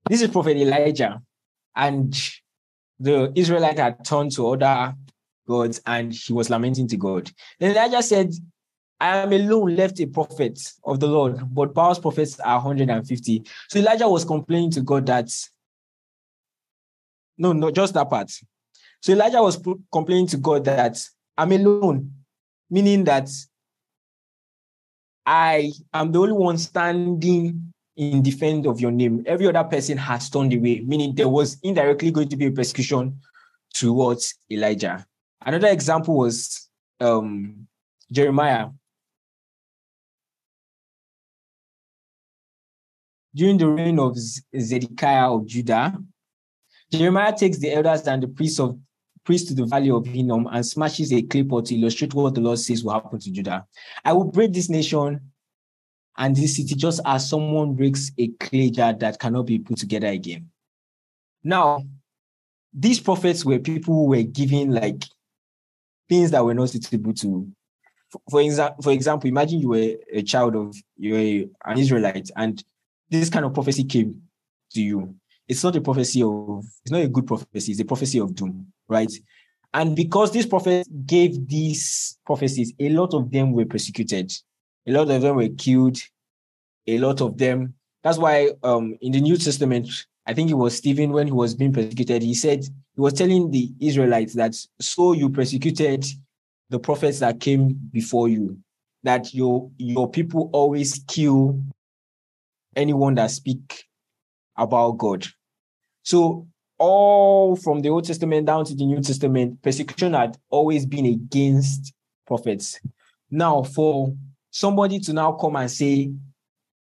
This 0.09 0.21
is 0.21 0.29
Prophet 0.29 0.57
Elijah, 0.57 1.21
and 1.75 2.17
the 2.99 3.31
Israelite 3.35 3.79
had 3.79 4.03
turned 4.05 4.31
to 4.33 4.49
other 4.49 4.95
gods 5.47 5.81
and 5.85 6.13
he 6.13 6.33
was 6.33 6.49
lamenting 6.49 6.87
to 6.87 6.97
God. 6.97 7.31
Then 7.59 7.71
Elijah 7.71 8.03
said, 8.03 8.31
I 8.99 9.17
am 9.17 9.33
alone 9.33 9.75
left 9.75 9.99
a 9.99 10.05
prophet 10.05 10.59
of 10.83 10.99
the 10.99 11.07
Lord, 11.07 11.41
but 11.53 11.73
Baal's 11.73 11.99
prophets 11.99 12.39
are 12.39 12.57
150. 12.57 13.43
So 13.69 13.79
Elijah 13.79 14.07
was 14.07 14.23
complaining 14.23 14.69
to 14.71 14.81
God 14.81 15.07
that, 15.07 15.31
no, 17.37 17.53
not 17.53 17.73
just 17.73 17.95
that 17.95 18.09
part. 18.09 18.31
So 19.01 19.13
Elijah 19.13 19.41
was 19.41 19.59
complaining 19.91 20.27
to 20.27 20.37
God 20.37 20.65
that 20.65 21.03
I'm 21.35 21.51
alone, 21.51 22.13
meaning 22.69 23.03
that 23.05 23.29
I 25.25 25.71
am 25.91 26.11
the 26.11 26.19
only 26.19 26.33
one 26.33 26.59
standing 26.59 27.73
in 27.95 28.21
defense 28.21 28.65
of 28.67 28.79
your 28.79 28.91
name. 28.91 29.23
Every 29.25 29.47
other 29.47 29.63
person 29.63 29.97
has 29.97 30.29
turned 30.29 30.53
away, 30.53 30.81
meaning 30.81 31.13
there 31.15 31.29
was 31.29 31.57
indirectly 31.63 32.11
going 32.11 32.29
to 32.29 32.37
be 32.37 32.47
a 32.47 32.51
persecution 32.51 33.19
towards 33.73 34.35
Elijah. 34.49 35.05
Another 35.43 35.67
example 35.67 36.15
was 36.15 36.69
um, 36.99 37.67
Jeremiah. 38.11 38.69
During 43.33 43.57
the 43.57 43.67
reign 43.67 43.97
of 43.97 44.17
Zedekiah 44.17 45.31
of 45.31 45.45
Judah, 45.45 45.97
Jeremiah 46.91 47.35
takes 47.35 47.57
the 47.59 47.73
elders 47.73 48.05
and 48.07 48.21
the 48.21 48.27
priests 48.27 48.59
of 48.59 48.77
priests 49.23 49.47
to 49.47 49.53
the 49.53 49.65
valley 49.65 49.91
of 49.91 50.05
Hinnom 50.05 50.47
and 50.47 50.65
smashes 50.65 51.13
a 51.13 51.21
clay 51.21 51.43
pot 51.43 51.65
to 51.67 51.75
illustrate 51.75 52.13
what 52.13 52.35
the 52.35 52.41
Lord 52.41 52.59
says 52.59 52.83
will 52.83 52.93
happen 52.93 53.19
to 53.19 53.31
Judah. 53.31 53.65
I 54.03 54.13
will 54.13 54.25
break 54.25 54.51
this 54.51 54.69
nation 54.69 55.30
and 56.17 56.35
this 56.35 56.57
city 56.57 56.75
just 56.75 57.01
as 57.05 57.29
someone 57.29 57.73
breaks 57.73 58.11
a 58.17 58.27
clay 58.39 58.69
jar 58.69 58.93
that 58.93 59.19
cannot 59.19 59.43
be 59.43 59.59
put 59.59 59.77
together 59.77 60.07
again. 60.07 60.49
Now, 61.43 61.83
these 62.73 62.99
prophets 62.99 63.43
were 63.43 63.59
people 63.59 63.93
who 63.93 64.05
were 64.05 64.23
giving 64.23 64.71
like 64.71 65.03
things 66.09 66.31
that 66.31 66.43
were 66.43 66.53
not 66.53 66.69
suitable 66.69 67.13
to. 67.13 67.47
For, 68.29 68.41
exa- 68.41 68.81
for 68.83 68.91
example, 68.91 69.29
imagine 69.29 69.59
you 69.59 69.69
were 69.69 69.95
a 70.11 70.21
child 70.21 70.55
of 70.55 70.75
you 70.97 71.13
were 71.13 71.71
an 71.71 71.79
Israelite, 71.79 72.29
and 72.35 72.61
this 73.09 73.29
kind 73.29 73.45
of 73.45 73.53
prophecy 73.53 73.85
came 73.85 74.21
to 74.71 74.81
you. 74.81 75.15
It's 75.47 75.63
not 75.63 75.75
a 75.75 75.81
prophecy 75.81 76.21
of 76.21 76.65
it's 76.83 76.91
not 76.91 77.01
a 77.01 77.07
good 77.07 77.25
prophecy. 77.27 77.71
It's 77.71 77.81
a 77.81 77.85
prophecy 77.85 78.19
of 78.19 78.35
doom, 78.35 78.67
right? 78.87 79.11
And 79.73 79.95
because 79.95 80.31
these 80.31 80.45
prophets 80.45 80.89
gave 81.05 81.47
these 81.47 82.17
prophecies, 82.25 82.73
a 82.79 82.89
lot 82.89 83.13
of 83.13 83.31
them 83.31 83.53
were 83.53 83.65
persecuted. 83.65 84.31
A 84.87 84.91
lot 84.91 85.09
of 85.09 85.21
them 85.21 85.35
were 85.35 85.49
killed. 85.49 85.97
A 86.87 86.97
lot 86.97 87.21
of 87.21 87.37
them. 87.37 87.75
That's 88.03 88.17
why 88.17 88.51
um, 88.63 88.97
in 89.01 89.11
the 89.11 89.21
New 89.21 89.37
Testament, 89.37 89.87
I 90.25 90.33
think 90.33 90.49
it 90.49 90.55
was 90.55 90.75
Stephen 90.75 91.11
when 91.11 91.27
he 91.27 91.33
was 91.33 91.53
being 91.53 91.73
persecuted. 91.73 92.23
He 92.23 92.33
said 92.33 92.63
he 92.63 93.01
was 93.01 93.13
telling 93.13 93.51
the 93.51 93.71
Israelites 93.79 94.33
that 94.33 94.55
so 94.79 95.13
you 95.13 95.29
persecuted 95.29 96.05
the 96.69 96.79
prophets 96.79 97.19
that 97.19 97.39
came 97.39 97.79
before 97.91 98.29
you, 98.29 98.57
that 99.03 99.33
your 99.33 99.69
your 99.77 100.09
people 100.09 100.49
always 100.53 101.03
kill 101.07 101.61
anyone 102.75 103.15
that 103.15 103.31
speak 103.31 103.85
about 104.57 104.97
God. 104.97 105.27
So 106.03 106.47
all 106.77 107.55
from 107.55 107.81
the 107.81 107.89
Old 107.89 108.05
Testament 108.05 108.47
down 108.47 108.65
to 108.65 108.75
the 108.75 108.85
New 108.85 109.01
Testament, 109.01 109.61
persecution 109.61 110.13
had 110.13 110.37
always 110.49 110.85
been 110.85 111.05
against 111.05 111.93
prophets. 112.25 112.79
Now, 113.29 113.63
for 113.63 114.15
somebody 114.51 114.99
to 114.99 115.13
now 115.13 115.31
come 115.31 115.55
and 115.55 115.71
say, 115.71 116.11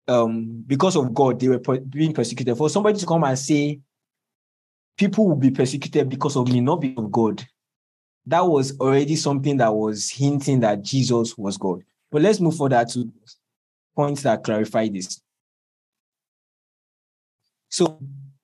um, 0.07 0.63
because 0.66 0.95
of 0.95 1.13
God, 1.13 1.39
they 1.39 1.49
were 1.49 1.59
being 1.59 2.13
persecuted. 2.13 2.55
For 2.55 2.70
somebody 2.70 2.99
to 2.99 3.05
come 3.05 3.24
and 3.24 3.38
say, 3.38 3.80
people 4.97 5.28
will 5.28 5.36
be 5.36 5.51
persecuted 5.51 6.07
because 6.07 6.38
of 6.38 6.47
me, 6.47 6.61
not 6.61 6.80
because 6.80 7.03
of 7.03 7.11
God. 7.11 7.45
That 8.28 8.41
was 8.45 8.80
already 8.80 9.16
something 9.16 9.57
that 9.57 9.74
was 9.74 10.09
hinting 10.09 10.61
that 10.61 10.84
Jesus 10.84 11.38
was 11.38 11.57
God. 11.57 11.84
But 12.11 12.22
let's 12.22 12.39
move 12.39 12.55
further 12.55 12.86
to 12.86 13.11
points 13.95 14.24
that 14.24 14.43
clarify 14.43 14.88
this. 14.88 15.22
So 17.70 17.99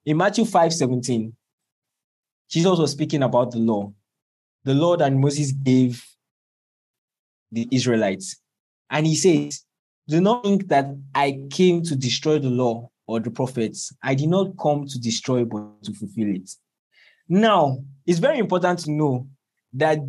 in 0.05 0.17
Matthew 0.17 0.45
5 0.45 0.73
17, 0.73 1.33
Jesus 2.49 2.79
was 2.79 2.91
speaking 2.91 3.23
about 3.23 3.51
the 3.51 3.59
law. 3.59 3.93
The 4.63 4.73
law 4.73 4.97
that 4.97 5.13
Moses 5.13 5.51
gave 5.51 6.03
the 7.51 7.67
Israelites. 7.71 8.41
And 8.91 9.07
he 9.07 9.15
says, 9.15 9.63
Do 10.07 10.21
not 10.21 10.43
think 10.43 10.67
that 10.67 10.85
I 11.15 11.39
came 11.49 11.81
to 11.83 11.95
destroy 11.95 12.37
the 12.37 12.49
law 12.49 12.91
or 13.07 13.19
the 13.19 13.31
prophets. 13.31 13.91
I 14.03 14.13
did 14.13 14.29
not 14.29 14.57
come 14.61 14.85
to 14.85 14.99
destroy, 14.99 15.45
but 15.45 15.83
to 15.83 15.93
fulfill 15.93 16.35
it. 16.35 16.51
Now, 17.27 17.79
it's 18.05 18.19
very 18.19 18.39
important 18.39 18.79
to 18.79 18.91
know 18.91 19.27
that 19.73 19.99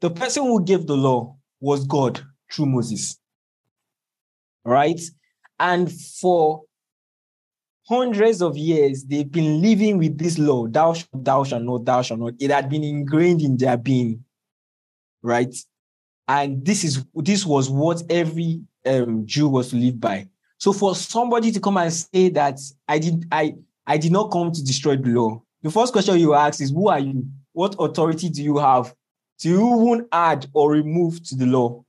the 0.00 0.10
person 0.10 0.44
who 0.44 0.64
gave 0.64 0.86
the 0.86 0.96
law 0.96 1.36
was 1.60 1.84
God 1.84 2.24
through 2.50 2.66
Moses. 2.66 3.18
Right? 4.64 5.00
And 5.58 5.90
for 5.90 6.62
hundreds 7.88 8.42
of 8.42 8.56
years, 8.56 9.04
they've 9.04 9.30
been 9.30 9.60
living 9.60 9.98
with 9.98 10.18
this 10.18 10.38
law 10.38 10.68
thou 10.68 10.92
shalt, 10.92 11.24
thou 11.24 11.42
shalt 11.42 11.62
not, 11.64 11.84
thou 11.84 12.02
shalt 12.02 12.20
not. 12.20 12.34
It 12.38 12.50
had 12.50 12.68
been 12.68 12.84
ingrained 12.84 13.42
in 13.42 13.56
their 13.56 13.76
being. 13.76 14.24
Right? 15.22 15.54
And 16.28 16.64
this 16.64 16.84
is 16.84 17.04
this 17.14 17.46
was 17.46 17.70
what 17.70 18.02
every 18.10 18.60
um, 18.84 19.26
Jew 19.26 19.48
was 19.48 19.70
to 19.70 19.76
live 19.76 19.98
by. 19.98 20.28
So 20.58 20.72
for 20.72 20.94
somebody 20.94 21.50
to 21.52 21.60
come 21.60 21.78
and 21.78 21.92
say 21.92 22.28
that 22.30 22.60
I 22.86 22.98
did 22.98 23.26
I 23.32 23.54
I 23.86 23.96
did 23.96 24.12
not 24.12 24.30
come 24.30 24.52
to 24.52 24.62
destroy 24.62 24.96
the 24.96 25.08
law, 25.08 25.42
the 25.62 25.70
first 25.70 25.92
question 25.92 26.18
you 26.18 26.34
ask 26.34 26.60
is 26.60 26.70
who 26.70 26.88
are 26.88 26.98
you? 26.98 27.26
What 27.52 27.76
authority 27.78 28.28
do 28.28 28.42
you 28.42 28.58
have 28.58 28.94
to 29.40 29.48
even 29.48 30.06
add 30.12 30.46
or 30.52 30.70
remove 30.70 31.22
to 31.24 31.34
the 31.34 31.46
law? 31.46 31.82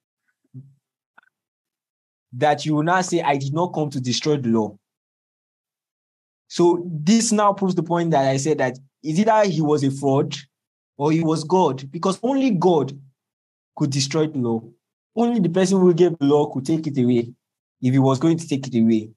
That 2.33 2.65
you 2.65 2.75
will 2.75 2.83
now 2.83 3.01
say, 3.01 3.21
I 3.21 3.37
did 3.37 3.53
not 3.53 3.73
come 3.73 3.89
to 3.89 3.99
destroy 3.99 4.37
the 4.37 4.49
law. 4.49 4.77
So 6.47 6.83
this 6.85 7.31
now 7.31 7.53
proves 7.53 7.75
the 7.75 7.83
point 7.83 8.11
that 8.11 8.25
I 8.25 8.37
said 8.37 8.59
that 8.59 8.77
is 9.03 9.19
either 9.19 9.43
he 9.45 9.61
was 9.61 9.83
a 9.83 9.91
fraud 9.91 10.35
or 10.97 11.11
he 11.11 11.21
was 11.21 11.43
God, 11.43 11.91
because 11.91 12.19
only 12.23 12.51
God 12.51 12.99
could 13.80 13.89
destroy 13.89 14.27
the 14.27 14.38
law. 14.38 14.61
Only 15.15 15.39
the 15.39 15.49
person 15.49 15.80
who 15.80 15.93
gave 15.93 16.17
the 16.19 16.25
law 16.25 16.51
could 16.51 16.65
take 16.65 16.86
it 16.86 16.97
away 16.97 17.34
if 17.82 17.93
he 17.93 17.99
was 17.99 18.19
going 18.19 18.38
to 18.38 18.47
take 18.47 18.67
it 18.67 18.77
away. 18.77 19.09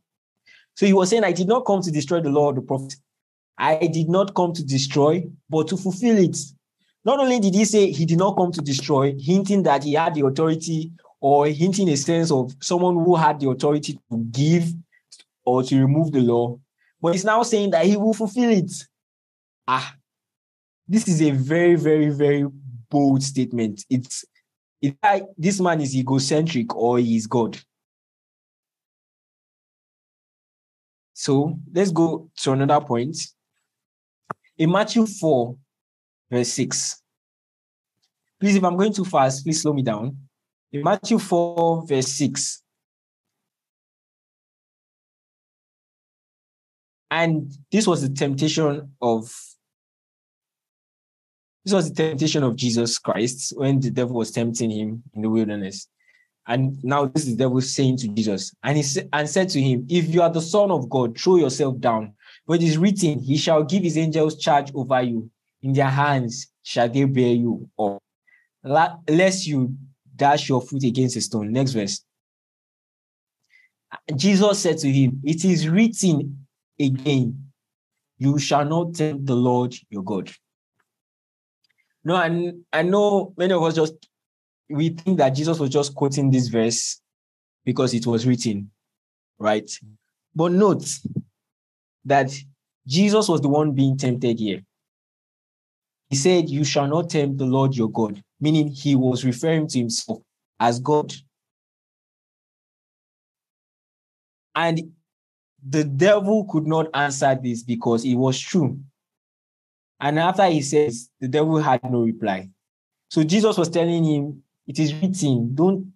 So 0.76 0.86
he 0.86 0.92
was 0.92 1.10
saying, 1.10 1.24
I 1.24 1.32
did 1.32 1.48
not 1.48 1.66
come 1.66 1.82
to 1.82 1.90
destroy 1.90 2.20
the 2.20 2.30
law 2.30 2.50
of 2.50 2.54
the 2.54 2.62
prophet. 2.62 2.94
I 3.58 3.88
did 3.88 4.08
not 4.08 4.34
come 4.34 4.52
to 4.52 4.64
destroy, 4.64 5.24
but 5.50 5.68
to 5.68 5.76
fulfill 5.76 6.16
it. 6.16 6.36
Not 7.04 7.18
only 7.18 7.40
did 7.40 7.54
he 7.54 7.64
say 7.64 7.90
he 7.90 8.06
did 8.06 8.18
not 8.18 8.36
come 8.36 8.52
to 8.52 8.60
destroy, 8.60 9.14
hinting 9.18 9.64
that 9.64 9.82
he 9.82 9.94
had 9.94 10.14
the 10.14 10.24
authority 10.24 10.92
or 11.20 11.46
hinting 11.48 11.88
a 11.88 11.96
sense 11.96 12.30
of 12.30 12.52
someone 12.60 12.94
who 12.94 13.16
had 13.16 13.40
the 13.40 13.50
authority 13.50 13.98
to 14.10 14.18
give 14.30 14.72
or 15.44 15.64
to 15.64 15.80
remove 15.80 16.12
the 16.12 16.20
law, 16.20 16.56
but 17.00 17.12
he's 17.12 17.24
now 17.24 17.42
saying 17.42 17.70
that 17.70 17.84
he 17.84 17.96
will 17.96 18.14
fulfill 18.14 18.50
it. 18.50 18.72
Ah, 19.66 19.96
this 20.86 21.08
is 21.08 21.20
a 21.20 21.32
very, 21.32 21.74
very, 21.74 22.10
very 22.10 22.46
bold 22.88 23.22
statement. 23.22 23.84
It's 23.90 24.24
either 24.82 25.26
this 25.38 25.60
man 25.60 25.80
is 25.80 25.96
egocentric 25.96 26.74
or 26.74 26.98
he 26.98 27.16
is 27.16 27.26
God. 27.26 27.58
So 31.14 31.58
let's 31.72 31.92
go 31.92 32.30
to 32.38 32.52
another 32.52 32.84
point. 32.84 33.16
In 34.58 34.70
Matthew 34.70 35.06
4, 35.06 35.56
verse 36.30 36.48
6. 36.48 37.00
Please, 38.40 38.56
if 38.56 38.64
I'm 38.64 38.76
going 38.76 38.92
too 38.92 39.04
fast, 39.04 39.44
please 39.44 39.62
slow 39.62 39.72
me 39.72 39.82
down. 39.82 40.18
In 40.72 40.82
Matthew 40.82 41.18
4, 41.18 41.86
verse 41.86 42.08
6. 42.08 42.62
And 47.12 47.52
this 47.70 47.86
was 47.86 48.02
the 48.02 48.08
temptation 48.08 48.90
of 49.00 49.32
this 51.64 51.74
was 51.74 51.88
the 51.92 51.94
temptation 51.94 52.42
of 52.42 52.56
Jesus 52.56 52.98
Christ 52.98 53.52
when 53.56 53.78
the 53.78 53.90
devil 53.90 54.16
was 54.16 54.30
tempting 54.30 54.70
him 54.70 55.02
in 55.14 55.22
the 55.22 55.30
wilderness. 55.30 55.88
And 56.46 56.82
now 56.82 57.06
this 57.06 57.24
is 57.24 57.36
the 57.36 57.44
devil 57.44 57.60
saying 57.60 57.98
to 57.98 58.08
Jesus, 58.08 58.52
and 58.64 58.76
he 58.76 58.82
sa- 58.82 59.02
and 59.12 59.28
said 59.28 59.48
to 59.50 59.60
him, 59.60 59.86
If 59.88 60.08
you 60.08 60.22
are 60.22 60.30
the 60.30 60.40
Son 60.40 60.72
of 60.72 60.88
God, 60.88 61.16
throw 61.16 61.36
yourself 61.36 61.78
down. 61.78 62.14
For 62.46 62.56
it 62.56 62.62
is 62.62 62.78
written, 62.78 63.20
He 63.20 63.36
shall 63.36 63.62
give 63.62 63.84
his 63.84 63.96
angels 63.96 64.36
charge 64.38 64.74
over 64.74 65.00
you. 65.02 65.30
In 65.62 65.72
their 65.72 65.88
hands 65.88 66.48
shall 66.64 66.88
they 66.88 67.04
bear 67.04 67.32
you 67.32 67.70
up, 67.78 68.02
la- 68.64 68.96
lest 69.08 69.46
you 69.46 69.76
dash 70.16 70.48
your 70.48 70.60
foot 70.60 70.82
against 70.82 71.16
a 71.16 71.20
stone. 71.20 71.52
Next 71.52 71.72
verse. 71.72 72.04
Jesus 74.16 74.58
said 74.58 74.78
to 74.78 74.90
him, 74.90 75.20
It 75.22 75.44
is 75.44 75.68
written 75.68 76.46
again, 76.80 77.52
You 78.18 78.38
shall 78.40 78.64
not 78.64 78.94
tempt 78.94 79.26
the 79.26 79.36
Lord 79.36 79.76
your 79.90 80.02
God. 80.02 80.32
No, 82.05 82.16
and 82.16 82.64
I 82.72 82.82
know 82.82 83.32
many 83.36 83.53
of 83.53 83.62
us 83.62 83.74
just 83.74 83.94
we 84.68 84.90
think 84.90 85.18
that 85.18 85.30
Jesus 85.30 85.59
was 85.59 85.70
just 85.70 85.94
quoting 85.94 86.30
this 86.30 86.48
verse 86.48 87.00
because 87.64 87.94
it 87.94 88.07
was 88.07 88.26
written, 88.26 88.70
right? 89.38 89.70
But 90.34 90.53
note 90.53 90.88
that 92.05 92.32
Jesus 92.86 93.28
was 93.28 93.40
the 93.40 93.48
one 93.48 93.72
being 93.72 93.96
tempted 93.96 94.38
here. 94.38 94.62
He 96.11 96.16
said, 96.16 96.48
You 96.48 96.64
shall 96.64 96.88
not 96.88 97.11
tempt 97.11 97.38
the 97.38 97.46
Lord 97.46 97.74
your 97.76 97.90
God, 97.90 98.22
meaning 98.40 98.68
he 98.68 98.96
was 98.96 99.24
referring 99.24 99.68
to 99.68 99.78
himself 99.78 100.18
as 100.59 100.80
God. 100.80 101.12
And 104.55 104.92
the 105.66 105.84
devil 105.84 106.46
could 106.50 106.66
not 106.66 106.88
answer 106.92 107.38
this 107.40 107.62
because 107.62 108.05
it 108.05 108.14
was 108.14 108.38
true. 108.38 108.78
And 110.03 110.18
after 110.18 110.44
he 110.46 110.62
says, 110.62 111.09
the 111.20 111.28
devil 111.28 111.59
had 111.59 111.80
no 111.84 112.03
reply. 112.03 112.50
So 113.09 113.22
Jesus 113.22 113.57
was 113.57 113.68
telling 113.68 114.03
him, 114.03 114.42
it 114.66 114.80
is 114.80 114.92
written, 114.94 115.55
don't 115.55 115.92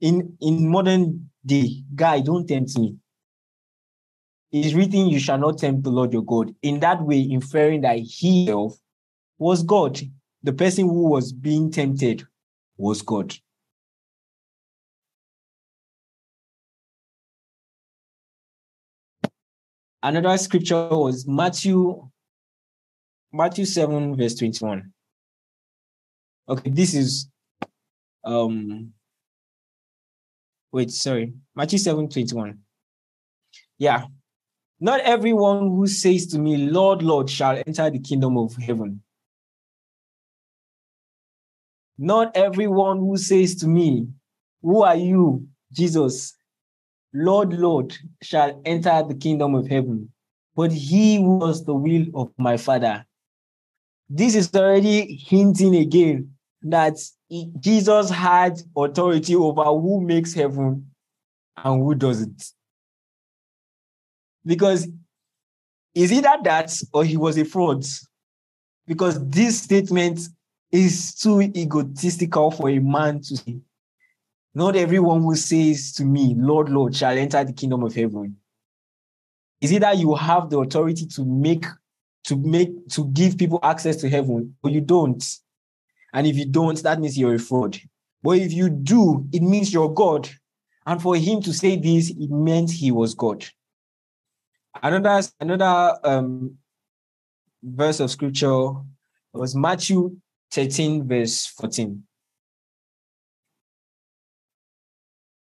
in 0.00 0.36
in 0.40 0.68
modern 0.68 1.28
day, 1.44 1.82
guy, 1.92 2.20
don't 2.20 2.46
tempt 2.46 2.78
me. 2.78 2.96
It 4.52 4.64
is 4.64 4.74
written, 4.76 5.08
you 5.08 5.18
shall 5.18 5.38
not 5.38 5.58
tempt 5.58 5.82
the 5.82 5.90
Lord 5.90 6.12
your 6.12 6.22
God. 6.22 6.54
In 6.62 6.78
that 6.80 7.02
way, 7.02 7.20
inferring 7.20 7.80
that 7.80 7.98
he 7.98 8.46
himself 8.46 8.78
was 9.38 9.64
God. 9.64 9.98
The 10.44 10.52
person 10.52 10.84
who 10.84 11.08
was 11.08 11.32
being 11.32 11.72
tempted 11.72 12.22
was 12.76 13.02
God. 13.02 13.34
Another 20.00 20.38
scripture 20.38 20.88
was 20.90 21.26
Matthew 21.26 22.08
Matthew 23.32 23.64
7, 23.64 24.16
verse 24.16 24.34
21. 24.34 24.92
Okay, 26.48 26.70
this 26.70 26.94
is 26.94 27.28
um 28.24 28.92
wait, 30.72 30.90
sorry. 30.90 31.32
Matthew 31.54 31.78
7, 31.78 32.08
21. 32.08 32.58
Yeah. 33.78 34.06
Not 34.80 35.00
everyone 35.00 35.68
who 35.68 35.86
says 35.86 36.26
to 36.28 36.38
me, 36.38 36.56
Lord, 36.56 37.02
Lord, 37.02 37.28
shall 37.28 37.60
enter 37.66 37.90
the 37.90 37.98
kingdom 37.98 38.38
of 38.38 38.54
heaven. 38.56 39.02
Not 41.98 42.36
everyone 42.36 42.98
who 42.98 43.16
says 43.16 43.56
to 43.56 43.66
me, 43.66 44.06
Who 44.62 44.82
are 44.82 44.94
you, 44.96 45.48
Jesus? 45.72 46.36
Lord, 47.12 47.52
Lord, 47.52 47.96
shall 48.22 48.60
enter 48.64 49.02
the 49.02 49.14
kingdom 49.14 49.54
of 49.54 49.66
heaven, 49.66 50.12
but 50.54 50.70
he 50.70 51.18
was 51.18 51.64
the 51.64 51.74
will 51.74 52.06
of 52.14 52.30
my 52.38 52.56
Father. 52.56 53.04
This 54.08 54.34
is 54.34 54.54
already 54.54 55.16
hinting 55.16 55.76
again 55.76 56.32
that 56.62 56.96
Jesus 57.60 58.10
had 58.10 58.58
authority 58.76 59.36
over 59.36 59.64
who 59.64 60.00
makes 60.00 60.32
heaven 60.32 60.90
and 61.56 61.82
who 61.82 61.94
doesn't. 61.94 62.42
Because 64.44 64.88
is 65.94 66.12
either 66.12 66.36
that 66.44 66.72
or 66.92 67.04
he 67.04 67.16
was 67.16 67.36
a 67.36 67.44
fraud. 67.44 67.84
Because 68.86 69.22
this 69.28 69.62
statement 69.62 70.20
is 70.70 71.14
too 71.14 71.40
egotistical 71.40 72.50
for 72.50 72.70
a 72.70 72.78
man 72.78 73.20
to 73.22 73.36
say. 73.36 73.58
Not 74.54 74.76
everyone 74.76 75.22
who 75.22 75.34
says 75.34 75.92
to 75.94 76.04
me, 76.04 76.34
Lord, 76.36 76.68
Lord, 76.68 76.96
shall 76.96 77.16
enter 77.16 77.44
the 77.44 77.52
kingdom 77.52 77.82
of 77.84 77.94
heaven. 77.94 78.36
Is 79.60 79.72
either 79.72 79.92
you 79.92 80.14
have 80.14 80.50
the 80.50 80.58
authority 80.58 81.06
to 81.06 81.24
make, 81.24 81.64
to 82.28 82.36
make, 82.36 82.88
to 82.90 83.06
give 83.06 83.38
people 83.38 83.58
access 83.62 83.96
to 83.96 84.08
heaven, 84.08 84.54
but 84.62 84.72
you 84.72 84.82
don't. 84.82 85.24
And 86.12 86.26
if 86.26 86.36
you 86.36 86.44
don't, 86.44 86.82
that 86.82 87.00
means 87.00 87.18
you're 87.18 87.34
a 87.34 87.38
fraud. 87.38 87.78
But 88.22 88.38
if 88.38 88.52
you 88.52 88.68
do, 88.68 89.26
it 89.32 89.42
means 89.42 89.72
you're 89.72 89.92
God. 89.92 90.28
And 90.86 91.00
for 91.00 91.16
him 91.16 91.40
to 91.42 91.52
say 91.52 91.76
this, 91.76 92.10
it 92.10 92.30
meant 92.30 92.70
he 92.70 92.90
was 92.90 93.14
God. 93.14 93.46
Another, 94.82 95.26
another 95.40 95.98
um, 96.04 96.56
verse 97.62 98.00
of 98.00 98.10
scripture 98.10 98.72
was 99.32 99.54
Matthew 99.54 100.16
13, 100.52 101.08
verse 101.08 101.46
14. 101.46 102.02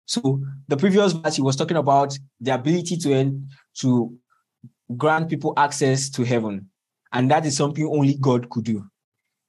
So 0.06 0.40
the 0.68 0.76
previous 0.76 1.12
verse, 1.12 1.34
he 1.34 1.42
was 1.42 1.56
talking 1.56 1.76
about 1.76 2.16
the 2.40 2.54
ability 2.54 2.96
to 2.98 3.12
en- 3.12 3.48
to 3.78 4.16
grant 4.96 5.28
people 5.28 5.52
access 5.56 6.08
to 6.10 6.24
heaven, 6.24 6.70
and 7.16 7.30
that 7.30 7.46
is 7.46 7.56
something 7.56 7.86
only 7.86 8.14
God 8.20 8.50
could 8.50 8.64
do. 8.64 8.84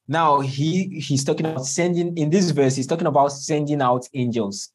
Now 0.08 0.40
he 0.40 1.02
he's 1.02 1.26
talking 1.26 1.46
about 1.46 1.66
sending 1.66 2.18
in 2.18 2.30
this 2.30 2.52
verse. 2.52 2.78
He's 2.78 2.88
talking 2.88 3.08
about 3.08 3.34
sending 3.34 3.82
out 3.82 4.08
angels, 4.14 4.70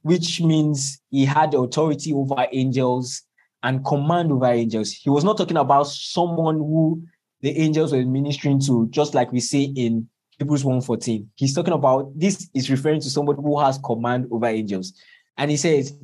which 0.00 0.40
means 0.40 0.98
he 1.10 1.26
had 1.26 1.52
authority 1.52 2.14
over 2.14 2.46
angels 2.50 3.22
and 3.62 3.84
command 3.84 4.32
over 4.32 4.46
angels. 4.46 4.92
He 4.92 5.10
was 5.10 5.24
not 5.24 5.36
talking 5.36 5.58
about 5.58 5.88
someone 5.88 6.56
who 6.56 7.02
the 7.42 7.50
angels 7.58 7.92
were 7.92 8.02
ministering 8.02 8.60
to, 8.62 8.88
just 8.88 9.14
like 9.14 9.30
we 9.30 9.40
see 9.40 9.64
in 9.76 10.08
Hebrews 10.38 10.64
1:14. 10.64 11.26
He's 11.34 11.54
talking 11.54 11.74
about 11.74 12.18
this 12.18 12.48
is 12.54 12.70
referring 12.70 13.02
to 13.02 13.10
somebody 13.10 13.42
who 13.42 13.60
has 13.60 13.76
command 13.76 14.28
over 14.30 14.46
angels. 14.46 14.94
And 15.36 15.50
he 15.50 15.58
says, 15.58 15.94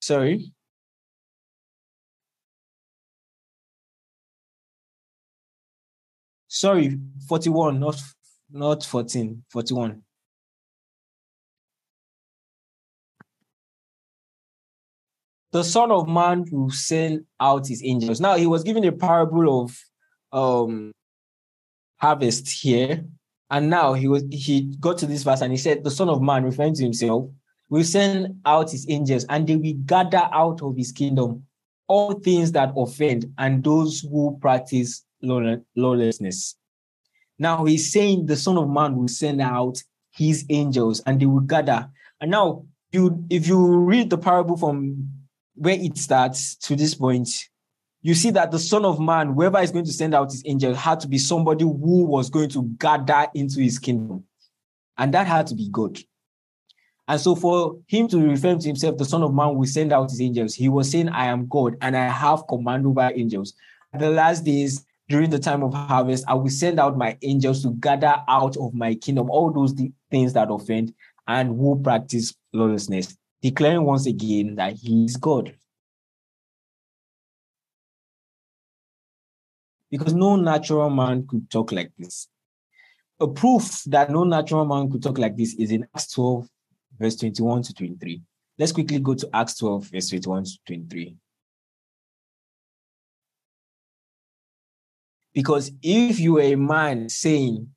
sorry. 0.00 0.52
Sorry, 6.54 6.96
41, 7.28 7.80
not 7.80 8.00
not 8.52 8.84
14, 8.84 9.42
41. 9.50 10.02
The 15.50 15.64
Son 15.64 15.90
of 15.90 16.08
Man 16.08 16.44
will 16.52 16.70
send 16.70 17.24
out 17.40 17.66
his 17.66 17.82
angels. 17.84 18.20
Now 18.20 18.36
he 18.36 18.46
was 18.46 18.62
given 18.62 18.84
a 18.84 18.92
parable 18.92 19.64
of 19.64 19.76
um 20.32 20.92
harvest 21.96 22.48
here. 22.48 23.04
And 23.50 23.68
now 23.68 23.94
he 23.94 24.06
was 24.06 24.22
he 24.30 24.76
got 24.78 24.98
to 24.98 25.06
this 25.06 25.24
verse 25.24 25.40
and 25.40 25.50
he 25.50 25.58
said, 25.58 25.82
The 25.82 25.90
Son 25.90 26.08
of 26.08 26.22
Man, 26.22 26.44
referring 26.44 26.74
to 26.74 26.84
himself, 26.84 27.30
will 27.68 27.82
send 27.82 28.40
out 28.46 28.70
his 28.70 28.86
angels, 28.88 29.26
and 29.28 29.44
they 29.48 29.56
will 29.56 29.74
gather 29.86 30.28
out 30.32 30.62
of 30.62 30.76
his 30.76 30.92
kingdom 30.92 31.46
all 31.88 32.12
things 32.12 32.52
that 32.52 32.72
offend 32.76 33.26
and 33.38 33.64
those 33.64 34.02
who 34.02 34.38
practice 34.40 35.04
lawlessness. 35.76 36.56
Now 37.38 37.64
he's 37.64 37.92
saying 37.92 38.26
the 38.26 38.36
Son 38.36 38.56
of 38.58 38.68
Man 38.68 38.96
will 38.96 39.08
send 39.08 39.40
out 39.40 39.82
his 40.12 40.44
angels 40.50 41.02
and 41.06 41.20
they 41.20 41.26
will 41.26 41.40
gather. 41.40 41.88
And 42.20 42.30
now 42.30 42.64
you 42.92 43.24
if 43.30 43.48
you 43.48 43.66
read 43.66 44.10
the 44.10 44.18
parable 44.18 44.56
from 44.56 45.10
where 45.56 45.78
it 45.78 45.98
starts 45.98 46.54
to 46.56 46.76
this 46.76 46.94
point, 46.94 47.28
you 48.02 48.14
see 48.14 48.30
that 48.30 48.50
the 48.50 48.58
Son 48.58 48.84
of 48.84 49.00
Man, 49.00 49.32
whoever 49.32 49.60
is 49.60 49.70
going 49.70 49.86
to 49.86 49.92
send 49.92 50.14
out 50.14 50.30
his 50.30 50.42
angel, 50.46 50.74
had 50.74 51.00
to 51.00 51.08
be 51.08 51.18
somebody 51.18 51.64
who 51.64 52.04
was 52.04 52.30
going 52.30 52.50
to 52.50 52.62
gather 52.78 53.28
into 53.34 53.60
his 53.60 53.78
kingdom. 53.78 54.24
And 54.96 55.12
that 55.14 55.26
had 55.26 55.46
to 55.48 55.54
be 55.54 55.68
God. 55.70 55.98
And 57.06 57.20
so 57.20 57.34
for 57.34 57.78
him 57.86 58.08
to 58.08 58.18
refer 58.18 58.56
to 58.56 58.66
himself, 58.66 58.96
the 58.96 59.04
Son 59.04 59.22
of 59.22 59.34
Man 59.34 59.54
will 59.56 59.66
send 59.66 59.92
out 59.92 60.10
his 60.10 60.20
angels. 60.20 60.54
He 60.54 60.68
was 60.68 60.90
saying, 60.90 61.08
I 61.08 61.26
am 61.26 61.46
God 61.48 61.76
and 61.80 61.96
I 61.96 62.08
have 62.08 62.46
command 62.46 62.86
over 62.86 63.10
angels. 63.14 63.54
The 63.92 64.10
last 64.10 64.44
days, 64.44 64.84
during 65.08 65.30
the 65.30 65.38
time 65.38 65.62
of 65.62 65.74
harvest, 65.74 66.24
I 66.26 66.34
will 66.34 66.48
send 66.48 66.80
out 66.80 66.96
my 66.96 67.16
angels 67.22 67.62
to 67.62 67.72
gather 67.72 68.22
out 68.28 68.56
of 68.56 68.74
my 68.74 68.94
kingdom 68.94 69.30
all 69.30 69.50
those 69.50 69.74
things 70.10 70.32
that 70.32 70.50
offend 70.50 70.94
and 71.26 71.48
who 71.48 71.80
practice 71.82 72.34
lawlessness, 72.52 73.16
declaring 73.42 73.84
once 73.84 74.06
again 74.06 74.54
that 74.56 74.74
he 74.74 75.04
is 75.04 75.16
God. 75.16 75.56
Because 79.90 80.14
no 80.14 80.36
natural 80.36 80.90
man 80.90 81.26
could 81.26 81.50
talk 81.50 81.70
like 81.70 81.92
this. 81.98 82.28
A 83.20 83.28
proof 83.28 83.82
that 83.84 84.10
no 84.10 84.24
natural 84.24 84.64
man 84.64 84.90
could 84.90 85.02
talk 85.02 85.18
like 85.18 85.36
this 85.36 85.54
is 85.54 85.70
in 85.70 85.86
Acts 85.94 86.12
12, 86.12 86.48
verse 86.98 87.16
21 87.16 87.62
to 87.62 87.74
23. 87.74 88.22
Let's 88.58 88.72
quickly 88.72 88.98
go 88.98 89.14
to 89.14 89.28
Acts 89.32 89.58
12, 89.58 89.84
verse 89.84 90.08
21 90.08 90.44
to 90.44 90.58
23. 90.66 91.16
Because 95.34 95.72
if 95.82 96.20
you 96.20 96.34
were 96.34 96.42
a 96.42 96.54
man 96.54 97.08
saying 97.08 97.68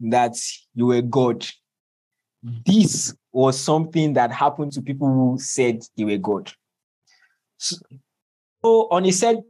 that 0.00 0.34
you 0.74 0.86
were 0.86 1.02
God, 1.02 1.46
this 2.64 3.14
was 3.32 3.60
something 3.60 4.14
that 4.14 4.32
happened 4.32 4.72
to 4.72 4.82
people 4.82 5.08
who 5.08 5.38
said 5.38 5.82
they 5.96 6.04
were 6.04 6.16
God. 6.16 6.52
So, 7.58 7.76
on 8.62 9.04
a 9.04 9.12
said 9.12 9.42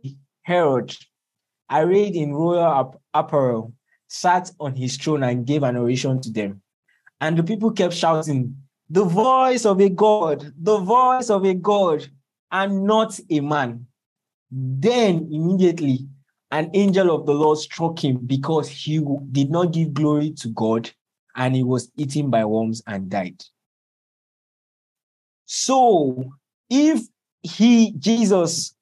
Herod, 0.43 0.97
arrayed 1.71 2.17
in 2.17 2.35
royal 2.35 3.01
apparel, 3.15 3.73
sat 4.09 4.51
on 4.61 4.75
his 4.75 4.97
throne 4.97 5.23
and 5.23 5.47
gave 5.47 5.63
an 5.63 5.77
oration 5.77 6.21
to 6.23 6.31
them. 6.31 6.63
And 7.21 7.37
the 7.37 7.43
people 7.43 7.71
kept 7.71 7.95
shouting, 7.95 8.57
The 8.91 9.05
voice 9.05 9.65
of 9.65 9.81
a 9.81 9.89
God, 9.89 10.53
the 10.61 10.79
voice 10.79 11.31
of 11.31 11.45
a 11.45 11.55
God, 11.55 12.07
and 12.51 12.85
not 12.85 13.19
a 13.31 13.41
man. 13.41 13.87
Then 14.51 15.29
immediately 15.33 16.09
an 16.57 16.71
angel 16.73 17.15
of 17.15 17.27
the 17.27 17.35
Lord 17.35 17.59
struck 17.59 18.03
him 18.03 18.17
because 18.25 18.67
he 18.67 19.05
did 19.31 19.51
not 19.51 19.73
give 19.73 19.93
glory 19.93 20.31
to 20.39 20.49
God 20.49 20.91
and 21.37 21.55
he 21.55 21.63
was 21.63 21.91
eaten 21.99 22.31
by 22.31 22.47
worms 22.47 22.83
and 22.87 23.11
died. 23.11 23.45
So, 25.45 26.33
if 26.71 27.03
he, 27.43 27.93
Jesus, 27.99 28.75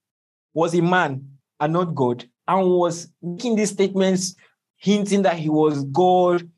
was 0.55 0.72
a 0.75 0.83
man 0.83 1.29
and 1.59 1.72
not 1.72 1.97
God, 1.97 2.25
and 2.47 2.70
was 2.70 3.09
making 3.20 3.57
these 3.57 3.70
statements 3.70 4.37
hinting 4.77 5.22
that 5.22 5.37
he 5.37 5.49
was 5.49 5.83
God, 5.87 6.49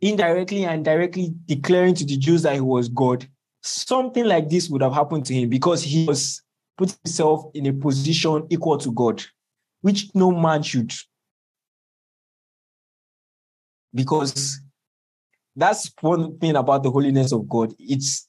indirectly 0.00 0.64
and 0.64 0.84
directly 0.84 1.34
declaring 1.46 1.94
to 1.96 2.04
the 2.04 2.16
Jews 2.16 2.42
that 2.42 2.54
he 2.54 2.60
was 2.60 2.88
God, 2.88 3.26
something 3.62 4.24
like 4.24 4.48
this 4.48 4.70
would 4.70 4.82
have 4.82 4.94
happened 4.94 5.26
to 5.26 5.34
him 5.34 5.48
because 5.48 5.82
he 5.82 6.06
was 6.06 6.40
put 6.78 6.96
himself 7.02 7.46
in 7.52 7.66
a 7.66 7.72
position 7.72 8.46
equal 8.48 8.78
to 8.78 8.92
God 8.92 9.22
which 9.82 10.08
no 10.14 10.30
man 10.30 10.62
should. 10.62 10.92
Because 13.94 14.60
that's 15.54 15.92
one 16.00 16.38
thing 16.38 16.56
about 16.56 16.82
the 16.82 16.90
holiness 16.90 17.32
of 17.32 17.46
God. 17.48 17.74
It's 17.78 18.26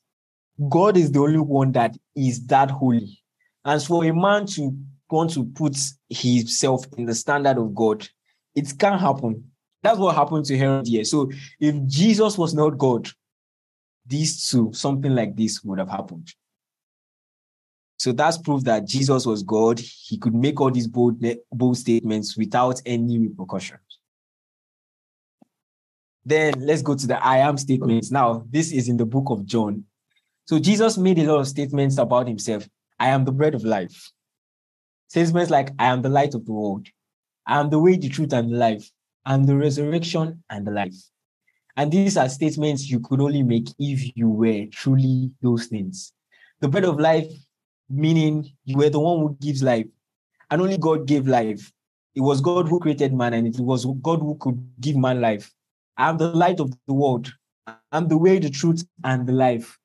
God 0.70 0.98
is 0.98 1.12
the 1.12 1.20
only 1.20 1.40
one 1.40 1.72
that 1.72 1.96
is 2.16 2.46
that 2.48 2.70
holy. 2.70 3.20
And 3.64 3.82
for 3.82 4.04
a 4.04 4.14
man 4.14 4.46
to 4.48 4.78
want 5.10 5.32
to 5.34 5.46
put 5.46 5.78
himself 6.10 6.86
in 6.98 7.06
the 7.06 7.16
standard 7.16 7.58
of 7.58 7.74
God, 7.74 8.08
it 8.56 8.78
can't 8.78 9.00
happen. 9.00 9.52
That's 9.82 10.00
what 10.00 10.16
happened 10.16 10.46
to 10.46 10.58
Herod 10.58 10.88
here. 10.88 11.04
So 11.04 11.32
if 11.60 11.86
Jesus 11.88 12.38
was 12.38 12.54
not 12.54 12.78
God, 12.78 13.10
these 14.06 14.50
two, 14.50 14.72
something 14.74 15.14
like 15.14 15.36
this 15.36 15.64
would 15.64 15.80
have 15.80 15.90
happened. 15.90 16.34
So 18.04 18.12
that's 18.12 18.38
proof 18.38 18.66
that 18.66 18.86
Jesus 18.86 19.26
was 19.26 19.44
God. 19.44 19.80
He 19.80 20.18
could 20.18 20.36
make 20.36 20.60
all 20.60 20.70
these 20.70 20.88
bold, 20.88 21.24
bold 21.54 21.78
statements 21.78 22.36
without 22.36 22.82
any 22.86 23.18
repercussions. 23.18 23.80
Then 26.26 26.54
let's 26.58 26.82
go 26.82 26.96
to 26.96 27.08
the 27.08 27.26
I 27.26 27.38
am 27.38 27.58
statements. 27.58 28.12
Now, 28.12 28.44
this 28.50 28.74
is 28.74 28.90
in 28.90 28.98
the 28.98 29.06
book 29.06 29.30
of 29.30 29.46
John. 29.46 29.86
So 30.44 30.60
Jesus 30.60 30.98
made 30.98 31.18
a 31.18 31.32
lot 31.32 31.40
of 31.40 31.48
statements 31.48 31.98
about 31.98 32.28
himself. 32.28 32.68
I 33.00 33.08
am 33.08 33.24
the 33.24 33.32
bread 33.32 33.56
of 33.56 33.64
life. 33.64 34.12
Statements 35.08 35.50
like, 35.50 35.70
I 35.80 35.86
am 35.86 36.02
the 36.02 36.10
light 36.10 36.34
of 36.34 36.46
the 36.46 36.52
world. 36.52 36.90
I 37.48 37.58
am 37.58 37.70
the 37.70 37.80
way, 37.80 37.96
the 37.96 38.10
truth, 38.10 38.34
and 38.34 38.52
the 38.52 38.58
life. 38.58 38.86
I 39.26 39.34
am 39.34 39.46
the 39.46 39.56
resurrection 39.56 40.44
and 40.50 40.68
the 40.68 40.72
life. 40.72 40.96
And 41.78 41.90
these 41.90 42.18
are 42.18 42.28
statements 42.28 42.90
you 42.90 43.00
could 43.00 43.22
only 43.22 43.44
make 43.44 43.70
if 43.80 44.12
you 44.18 44.28
were 44.28 44.66
truly 44.74 45.32
those 45.42 45.68
things. 45.68 46.12
The 46.60 46.68
bread 46.68 46.84
of 46.84 47.00
life 47.00 47.32
meaning 47.94 48.52
you 48.66 48.78
were 48.78 48.90
the 48.90 49.00
one 49.00 49.20
who 49.20 49.38
gives 49.40 49.62
life, 49.62 49.86
and 50.50 50.62
only 50.62 50.78
God 50.78 51.06
gave 51.06 51.28
life. 51.28 51.72
It 52.16 52.22
was 52.22 52.42
God 52.42 52.68
who 52.68 52.80
created 52.80 53.14
man, 53.14 53.34
and 53.34 53.48
it 53.48 53.60
was 53.60 53.86
God 54.02 54.20
who 54.20 54.36
could 54.36 54.60
give 54.80 54.96
man 54.96 55.22
life. 55.22 55.52
I'm 55.98 56.18
the 56.18 56.30
light 56.32 56.60
of 56.60 56.72
the 56.88 56.94
world. 56.94 57.32
I'm 57.92 58.08
the 58.08 58.18
way, 58.18 58.40
the 58.40 58.50
truth, 58.50 58.84
and 59.04 59.28
the 59.28 59.34
life. 59.34 59.78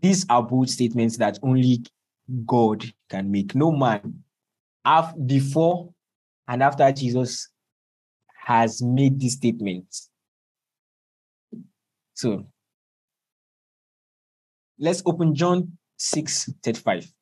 These 0.00 0.26
are 0.28 0.42
bold 0.42 0.70
statements 0.70 1.16
that 1.18 1.38
only 1.42 1.84
God 2.46 2.84
can 3.10 3.30
make. 3.30 3.54
No 3.54 3.72
man, 3.72 4.22
before 5.26 5.92
and 6.48 6.62
after 6.62 6.90
Jesus, 6.92 7.48
has 8.44 8.82
made 8.82 9.20
these 9.20 9.34
statements. 9.34 10.10
So 12.14 12.46
let's 14.78 15.02
open 15.06 15.34
John 15.34 15.78
635. 16.02 17.12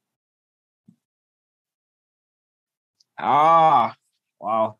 Ah, 3.18 3.94
wow. 4.40 4.78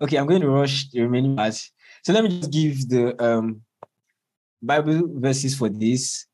Okay, 0.00 0.16
I'm 0.16 0.26
going 0.26 0.40
to 0.40 0.50
rush 0.50 0.90
the 0.90 1.02
remaining 1.02 1.36
parts. 1.36 1.70
So 2.02 2.12
let 2.12 2.24
me 2.24 2.40
just 2.40 2.52
give 2.52 2.88
the 2.88 3.14
um 3.22 3.62
Bible 4.60 5.02
verses 5.20 5.54
for 5.54 5.68
this. 5.68 6.26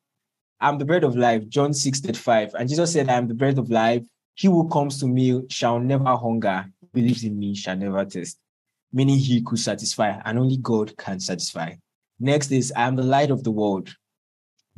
I'm 0.58 0.78
the 0.78 0.86
bread 0.86 1.04
of 1.04 1.16
life, 1.16 1.46
John 1.48 1.74
6 1.74 2.00
35. 2.00 2.54
And 2.54 2.68
Jesus 2.68 2.92
said, 2.92 3.10
I 3.10 3.14
am 3.14 3.28
the 3.28 3.34
bread 3.34 3.58
of 3.58 3.68
life. 3.68 4.02
He 4.34 4.48
who 4.48 4.68
comes 4.68 4.98
to 5.00 5.06
me 5.06 5.42
shall 5.50 5.78
never 5.78 6.16
hunger, 6.16 6.64
believes 6.94 7.24
in 7.24 7.38
me 7.38 7.54
shall 7.54 7.76
never 7.76 8.06
thirst. 8.06 8.38
Meaning 8.90 9.18
he 9.18 9.42
could 9.42 9.58
satisfy, 9.58 10.18
and 10.24 10.38
only 10.38 10.56
God 10.56 10.96
can 10.96 11.20
satisfy. 11.20 11.74
Next 12.18 12.50
is, 12.52 12.72
I 12.74 12.86
am 12.86 12.96
the 12.96 13.02
light 13.02 13.30
of 13.30 13.44
the 13.44 13.50
world, 13.50 13.94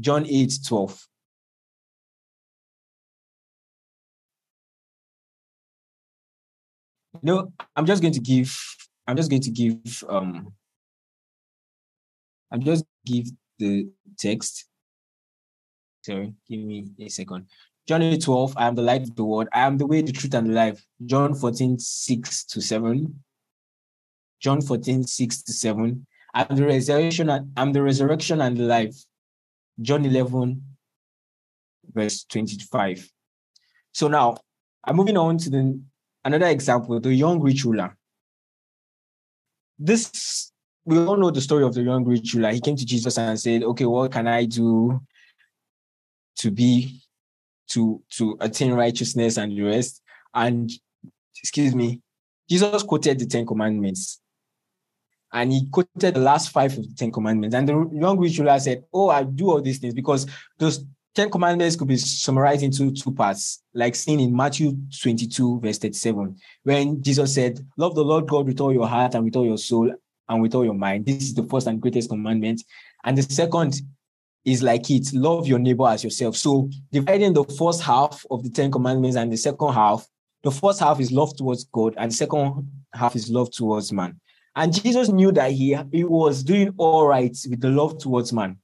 John 0.01 0.26
8 0.26 0.59
12. 0.66 1.07
No, 7.25 7.55
I'm 7.75 7.87
just 7.87 8.03
going 8.03 8.12
to 8.12 8.20
give, 8.20 8.55
I'm 9.07 9.16
just 9.16 9.31
going 9.31 9.41
to 9.41 9.51
give, 9.51 10.05
um, 10.11 10.53
I'm 12.53 12.61
just 12.61 12.85
give 13.07 13.29
the 13.59 13.89
text. 14.18 14.66
Sorry, 16.03 16.35
give 16.47 16.61
me 16.61 16.87
a 17.01 17.09
second. 17.09 17.47
John 17.89 18.03
8, 18.03 18.22
12, 18.22 18.55
I 18.59 18.66
am 18.66 18.75
the 18.75 18.83
light 18.83 19.05
of 19.05 19.16
the 19.16 19.25
world. 19.25 19.49
I 19.55 19.61
am 19.61 19.79
the 19.79 19.87
way, 19.87 20.03
the 20.03 20.12
truth, 20.12 20.35
and 20.35 20.51
the 20.51 20.53
life. 20.53 20.85
John 21.07 21.35
14, 21.35 21.79
6 21.79 22.45
to 22.45 22.61
7. 22.61 23.22
John 24.39 24.61
14, 24.61 25.05
6 25.05 25.43
to 25.45 25.53
7. 25.55 26.07
I'm 26.35 26.57
the 26.57 26.66
resurrection, 26.66 27.31
and 27.31 27.53
I'm 27.57 27.72
the 27.72 27.83
resurrection 27.83 28.43
and 28.43 28.55
the 28.55 28.64
life. 28.64 28.97
John 29.81 30.05
11, 30.05 30.62
verse 31.91 32.25
25. 32.25 33.11
So 33.93 34.09
now 34.09 34.37
I'm 34.85 34.97
moving 34.97 35.16
on 35.16 35.39
to 35.39 35.49
the 35.49 35.81
Another 36.25 36.47
example, 36.47 36.99
the 37.01 37.14
young 37.14 37.41
rich 37.41 37.64
ruler. 37.64 37.97
This, 39.79 40.53
we 40.85 40.99
all 40.99 41.16
know 41.16 41.31
the 41.31 41.41
story 41.41 41.64
of 41.64 41.75
the 41.75 41.83
young 41.83 42.05
rich 42.05 42.33
ruler. 42.35 42.51
He 42.53 42.61
came 42.61 42.77
to 42.77 42.87
Jesus 42.87 43.18
and 43.18 43.39
said, 43.39 43.62
okay, 43.62 43.85
what 43.85 44.12
can 44.12 44.27
I 44.27 44.47
do 44.47 45.01
to 46.39 46.51
be, 46.51 47.01
to, 47.70 48.03
to 48.12 48.37
attain 48.41 48.72
righteousness 48.72 49.37
and 49.37 49.53
the 49.53 49.62
rest? 49.62 50.03
And, 50.33 50.70
excuse 51.37 51.75
me, 51.75 52.01
Jesus 52.49 52.83
quoted 52.83 53.18
the 53.18 53.27
Ten 53.27 53.47
Commandments. 53.47 54.20
And 55.33 55.53
he 55.53 55.66
quoted 55.70 56.14
the 56.14 56.20
last 56.20 56.51
five 56.51 56.72
of 56.79 56.89
the 56.89 56.95
Ten 56.95 57.11
Commandments. 57.11 57.55
And 57.55 57.68
the 57.68 57.91
young 57.93 58.18
rich 58.18 58.39
ruler 58.39 58.59
said, 58.59 58.85
Oh, 58.93 59.11
I 59.11 59.25
do 59.25 59.51
all 59.51 59.61
these 59.61 59.79
things 59.79 59.93
because 59.93 60.27
those 60.59 60.85
Ten 61.15 61.31
Commandments 61.31 61.77
could 61.77 61.87
be 61.87 61.97
summarized 61.97 62.65
into 62.65 62.91
two 62.91 63.12
parts, 63.12 63.62
like 63.73 63.95
seen 63.95 64.19
in 64.19 64.35
Matthew 64.35 64.77
22, 65.01 65.61
verse 65.61 65.79
37, 65.79 66.37
when 66.65 67.01
Jesus 67.01 67.33
said, 67.33 67.65
Love 67.77 67.95
the 67.95 68.05
Lord 68.05 68.27
God 68.27 68.47
with 68.49 68.61
all 68.61 68.73
your 68.73 68.89
heart 68.89 69.15
and 69.15 69.25
with 69.25 69.37
all 69.37 69.47
your 69.47 69.59
soul 69.59 69.95
and 70.29 70.43
with 70.43 70.57
all 70.57 70.65
your 70.65 70.75
mind. 70.75 71.07
This 71.07 71.23
is 71.23 71.35
the 71.35 71.45
first 71.45 71.69
and 71.69 71.81
greatest 71.81 72.11
commandment. 72.11 72.65
And 73.05 73.17
the 73.17 73.23
second 73.23 73.81
is 74.45 74.61
like 74.61 74.91
it 74.91 75.12
love 75.12 75.47
your 75.47 75.61
neighbor 75.61 75.87
as 75.87 76.03
yourself. 76.03 76.37
So, 76.37 76.69
dividing 76.91 77.33
the 77.33 77.45
first 77.45 77.83
half 77.83 78.27
of 78.29 78.43
the 78.43 78.51
Ten 78.51 78.73
Commandments 78.73 79.17
and 79.17 79.33
the 79.33 79.37
second 79.37 79.73
half, 79.73 80.09
the 80.43 80.51
first 80.51 80.81
half 80.81 80.99
is 80.99 81.12
love 81.12 81.37
towards 81.37 81.62
God, 81.62 81.95
and 81.97 82.11
the 82.11 82.17
second 82.17 82.69
half 82.93 83.15
is 83.15 83.31
love 83.31 83.53
towards 83.53 83.93
man. 83.93 84.21
And 84.57 84.75
Jesus 84.75 85.09
knew 85.11 85.31
that 85.31 85.53
he, 85.53 85.79
he 85.93 86.03
was 86.03 86.43
doing 86.43 86.75
all 86.77 87.07
right 87.07 87.37
with 87.49 87.61
the 87.61 87.71
love 87.71 87.99
towards 87.99 88.33
man 88.33 88.59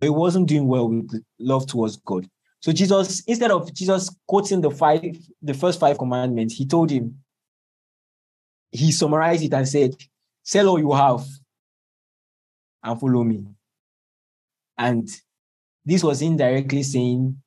he 0.00 0.08
wasn't 0.08 0.48
doing 0.48 0.66
well 0.66 0.88
with 0.88 1.22
love 1.38 1.66
towards 1.66 1.96
God. 1.96 2.28
So 2.60 2.72
Jesus, 2.72 3.20
instead 3.26 3.50
of 3.50 3.72
Jesus 3.72 4.14
quoting 4.26 4.60
the 4.60 4.70
five, 4.70 5.02
the 5.42 5.54
first 5.54 5.80
five 5.80 5.98
commandments, 5.98 6.54
he 6.54 6.66
told 6.66 6.90
him, 6.90 7.18
he 8.70 8.92
summarized 8.92 9.44
it 9.44 9.54
and 9.54 9.68
said, 9.68 9.94
Sell 10.42 10.68
all 10.68 10.78
you 10.78 10.92
have 10.92 11.24
and 12.82 13.00
follow 13.00 13.24
me. 13.24 13.44
And 14.78 15.08
this 15.84 16.04
was 16.04 16.22
indirectly 16.22 16.82
saying, 16.82 17.40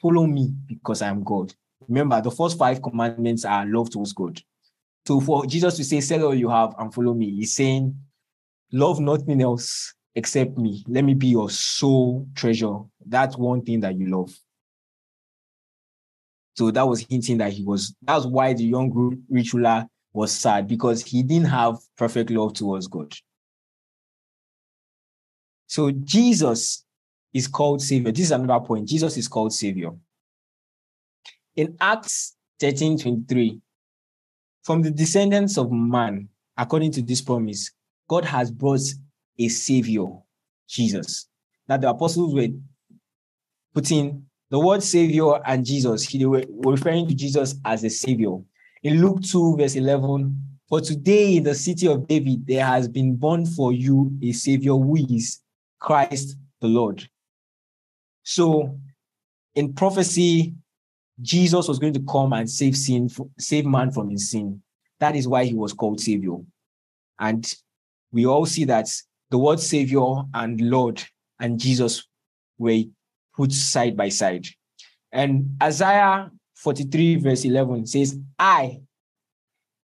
Follow 0.00 0.26
me 0.26 0.52
because 0.66 1.00
I 1.00 1.08
am 1.08 1.22
God. 1.22 1.54
Remember, 1.88 2.20
the 2.20 2.30
first 2.30 2.58
five 2.58 2.82
commandments 2.82 3.44
are 3.44 3.66
love 3.66 3.90
towards 3.90 4.12
God. 4.12 4.40
So 5.06 5.20
for 5.20 5.46
Jesus 5.46 5.76
to 5.76 5.84
say, 5.84 6.00
Sell 6.00 6.24
all 6.24 6.34
you 6.34 6.48
have 6.48 6.74
and 6.78 6.92
follow 6.92 7.14
me, 7.14 7.30
he's 7.30 7.54
saying, 7.54 7.96
Love 8.72 9.00
nothing 9.00 9.40
else 9.40 9.94
except 10.14 10.56
me. 10.56 10.84
Let 10.86 11.04
me 11.04 11.14
be 11.14 11.28
your 11.28 11.50
sole 11.50 12.26
treasure. 12.34 12.78
That's 13.04 13.36
one 13.36 13.62
thing 13.62 13.80
that 13.80 13.98
you 13.98 14.06
love. 14.06 14.32
So 16.56 16.70
that 16.70 16.86
was 16.86 17.00
hinting 17.00 17.38
that 17.38 17.52
he 17.52 17.64
was, 17.64 17.94
that's 18.02 18.26
why 18.26 18.52
the 18.52 18.64
young 18.64 19.22
rich 19.28 19.52
ruler 19.54 19.86
was 20.12 20.30
sad 20.30 20.68
because 20.68 21.02
he 21.02 21.22
didn't 21.22 21.48
have 21.48 21.78
perfect 21.96 22.30
love 22.30 22.54
towards 22.54 22.86
God. 22.86 23.12
So 25.66 25.90
Jesus 25.90 26.84
is 27.32 27.48
called 27.48 27.82
Savior. 27.82 28.12
This 28.12 28.26
is 28.26 28.30
another 28.30 28.64
point. 28.64 28.88
Jesus 28.88 29.16
is 29.16 29.26
called 29.26 29.52
Savior. 29.52 29.90
In 31.56 31.76
Acts 31.80 32.36
13 32.60 32.98
23, 32.98 33.60
from 34.62 34.82
the 34.82 34.90
descendants 34.90 35.58
of 35.58 35.72
man, 35.72 36.28
according 36.56 36.92
to 36.92 37.02
this 37.02 37.20
promise, 37.20 37.72
God 38.08 38.24
has 38.24 38.52
brought 38.52 38.80
a 39.38 39.48
Savior, 39.48 40.06
Jesus. 40.68 41.28
That 41.66 41.80
the 41.80 41.90
apostles 41.90 42.34
were 42.34 42.48
putting 43.74 44.26
the 44.50 44.58
word 44.58 44.82
Savior 44.82 45.40
and 45.44 45.64
Jesus, 45.64 46.06
they 46.06 46.24
were 46.26 46.44
referring 46.48 47.08
to 47.08 47.14
Jesus 47.14 47.56
as 47.64 47.82
a 47.82 47.90
Savior. 47.90 48.36
In 48.82 49.00
Luke 49.02 49.22
2, 49.22 49.56
verse 49.56 49.74
11, 49.74 50.58
for 50.68 50.80
today 50.80 51.36
in 51.36 51.42
the 51.42 51.54
city 51.54 51.88
of 51.88 52.06
David, 52.06 52.46
there 52.46 52.64
has 52.64 52.86
been 52.86 53.16
born 53.16 53.46
for 53.46 53.72
you 53.72 54.16
a 54.22 54.32
Savior 54.32 54.72
who 54.72 54.96
is 54.96 55.40
Christ 55.80 56.36
the 56.60 56.68
Lord. 56.68 57.08
So 58.22 58.78
in 59.54 59.72
prophecy, 59.72 60.54
Jesus 61.20 61.68
was 61.68 61.78
going 61.78 61.94
to 61.94 62.04
come 62.08 62.32
and 62.32 62.48
save 62.48 62.76
sin, 62.76 63.10
save 63.38 63.66
man 63.66 63.90
from 63.90 64.10
his 64.10 64.30
sin. 64.30 64.62
That 65.00 65.16
is 65.16 65.28
why 65.28 65.44
he 65.44 65.54
was 65.54 65.72
called 65.72 66.00
Savior. 66.00 66.36
And 67.18 67.52
we 68.12 68.26
all 68.26 68.46
see 68.46 68.64
that 68.64 68.88
the 69.30 69.38
word 69.38 69.60
Savior 69.60 70.22
and 70.32 70.60
Lord 70.60 71.02
and 71.40 71.58
Jesus 71.58 72.06
were 72.58 72.82
put 73.36 73.52
side 73.52 73.96
by 73.96 74.08
side. 74.08 74.46
And 75.12 75.56
Isaiah 75.62 76.30
43, 76.56 77.16
verse 77.16 77.44
11 77.44 77.86
says, 77.86 78.18
I, 78.38 78.80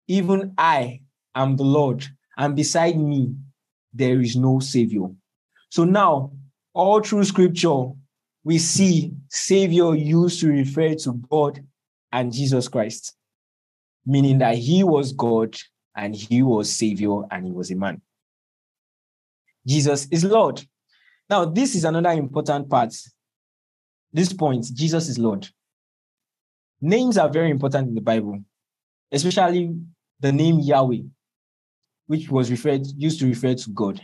even 0.08 0.54
I, 0.58 1.00
am 1.34 1.56
the 1.56 1.64
Lord, 1.64 2.04
and 2.36 2.56
beside 2.56 2.98
me 2.98 3.34
there 3.92 4.20
is 4.20 4.36
no 4.36 4.60
Savior. 4.60 5.06
So 5.68 5.84
now, 5.84 6.32
all 6.72 7.00
through 7.00 7.24
scripture, 7.24 7.86
we 8.44 8.58
see 8.58 9.12
Savior 9.28 9.94
used 9.94 10.40
to 10.40 10.48
refer 10.48 10.94
to 10.94 11.12
God 11.30 11.64
and 12.12 12.32
Jesus 12.32 12.68
Christ, 12.68 13.14
meaning 14.06 14.38
that 14.38 14.56
he 14.56 14.82
was 14.82 15.12
God 15.12 15.54
and 15.96 16.14
he 16.14 16.42
was 16.42 16.70
Savior 16.70 17.22
and 17.30 17.46
he 17.46 17.52
was 17.52 17.70
a 17.70 17.76
man. 17.76 18.00
Jesus 19.70 20.08
is 20.10 20.24
Lord. 20.24 20.60
Now, 21.28 21.44
this 21.44 21.76
is 21.76 21.84
another 21.84 22.10
important 22.10 22.68
part. 22.68 22.92
This 24.12 24.32
point, 24.32 24.66
Jesus 24.74 25.08
is 25.08 25.16
Lord. 25.16 25.48
Names 26.80 27.16
are 27.16 27.28
very 27.28 27.50
important 27.50 27.88
in 27.88 27.94
the 27.94 28.00
Bible, 28.00 28.40
especially 29.12 29.76
the 30.18 30.32
name 30.32 30.58
Yahweh, 30.58 31.02
which 32.08 32.28
was 32.30 32.50
referred 32.50 32.84
used 32.96 33.20
to 33.20 33.26
refer 33.26 33.54
to 33.54 33.70
God. 33.70 34.00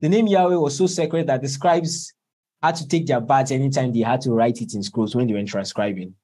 The 0.00 0.08
name 0.10 0.26
Yahweh 0.26 0.56
was 0.56 0.76
so 0.76 0.86
sacred 0.86 1.28
that 1.28 1.40
the 1.40 1.48
scribes 1.48 2.12
had 2.62 2.76
to 2.76 2.86
take 2.86 3.06
their 3.06 3.22
baths 3.22 3.52
anytime 3.52 3.94
they 3.94 4.00
had 4.00 4.20
to 4.22 4.32
write 4.32 4.60
it 4.60 4.74
in 4.74 4.82
scrolls 4.82 5.14
when 5.14 5.26
they 5.26 5.32
were 5.32 5.44
transcribing. 5.44 6.14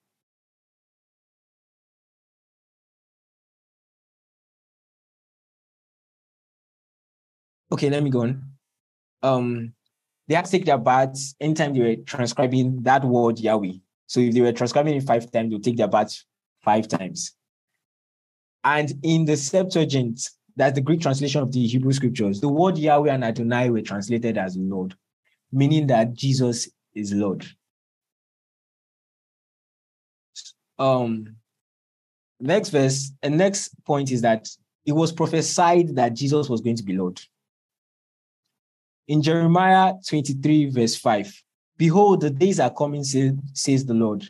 Okay, 7.73 7.89
let 7.89 8.03
me 8.03 8.11
go 8.11 8.23
on. 8.23 8.56
Um, 9.23 9.73
they 10.29 10.35
had 10.35 10.45
to 10.45 10.51
take 10.51 10.65
their 10.65 10.79
baths 10.79 11.35
anytime 11.41 11.73
they 11.73 11.81
were 11.81 11.97
transcribing 12.05 12.83
that 12.83 13.05
word 13.05 13.39
Yahweh. 13.39 13.73
So 14.07 14.21
if 14.21 14.35
they 14.35 14.41
were 14.41 14.53
transcribing 14.53 14.95
it 14.95 15.03
five 15.03 15.31
times, 15.31 15.51
they'll 15.51 15.61
take 15.61 15.77
their 15.77 15.89
baths 15.89 16.25
five 16.63 16.89
times. 16.89 17.33
And 18.65 18.93
in 19.03 19.25
the 19.25 19.37
Septuagint, 19.37 20.29
that's 20.57 20.75
the 20.75 20.81
Greek 20.81 21.01
translation 21.01 21.43
of 21.43 21.53
the 21.53 21.67
Hebrew 21.67 21.93
scriptures, 21.93 22.41
the 22.41 22.49
word 22.49 22.79
Yahweh 22.79 23.13
and 23.13 23.23
Adonai 23.23 23.71
were 23.71 23.83
translated 23.83 24.39
as 24.39 24.57
Lord, 24.57 24.95
meaning 25.53 25.87
that 25.89 26.15
Jesus 26.15 26.69
is 26.95 27.13
Lord. 27.13 27.47
Um, 30.79 31.37
next 32.41 32.71
verse, 32.71 33.13
and 33.23 33.39
next 33.39 33.71
point 33.85 34.11
is 34.11 34.23
that 34.23 34.49
it 34.85 34.93
was 34.93 35.13
prophesied 35.13 35.95
that 35.97 36.15
Jesus 36.15 36.49
was 36.49 36.61
going 36.61 36.77
to 36.77 36.83
be 36.83 36.97
Lord. 36.97 37.21
In 39.09 39.23
Jeremiah 39.23 39.95
23, 40.09 40.71
verse 40.71 40.97
5, 40.97 41.43
Behold, 41.79 42.23
the 42.23 42.31
days 42.31 42.59
are 42.59 42.73
coming, 42.73 43.05
says 43.05 43.85
the 43.85 43.95
Lord, 43.95 44.29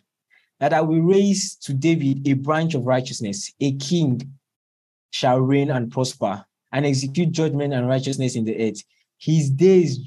that 0.61 0.73
I 0.73 0.81
will 0.81 1.01
raise 1.01 1.57
to 1.63 1.73
David 1.73 2.27
a 2.29 2.35
branch 2.35 2.75
of 2.75 2.85
righteousness, 2.85 3.53
a 3.61 3.73
king 3.77 4.21
shall 5.11 5.39
reign 5.39 5.71
and 5.71 5.91
prosper, 5.91 6.45
and 6.73 6.85
execute 6.85 7.31
judgment 7.31 7.73
and 7.73 7.89
righteousness 7.89 8.37
in 8.37 8.45
the 8.45 8.69
earth. 8.69 8.83
His 9.19 9.49
days, 9.49 9.99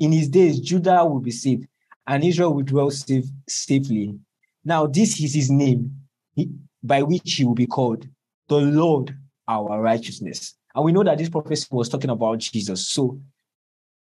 in 0.00 0.10
his 0.10 0.28
days, 0.28 0.58
Judah 0.58 1.04
will 1.04 1.20
be 1.20 1.30
saved, 1.30 1.68
and 2.06 2.24
Israel 2.24 2.52
will 2.54 2.64
dwell 2.64 2.90
safe, 2.90 3.26
safely. 3.48 4.18
Now, 4.64 4.86
this 4.86 5.20
is 5.20 5.34
his 5.34 5.50
name, 5.50 5.94
by 6.82 7.02
which 7.02 7.34
he 7.34 7.44
will 7.44 7.54
be 7.54 7.68
called 7.68 8.08
the 8.48 8.56
Lord 8.56 9.16
our 9.46 9.80
righteousness. 9.80 10.54
And 10.74 10.84
we 10.84 10.90
know 10.90 11.04
that 11.04 11.18
this 11.18 11.28
prophecy 11.28 11.68
was 11.70 11.88
talking 11.88 12.10
about 12.10 12.38
Jesus. 12.38 12.88
So 12.88 13.20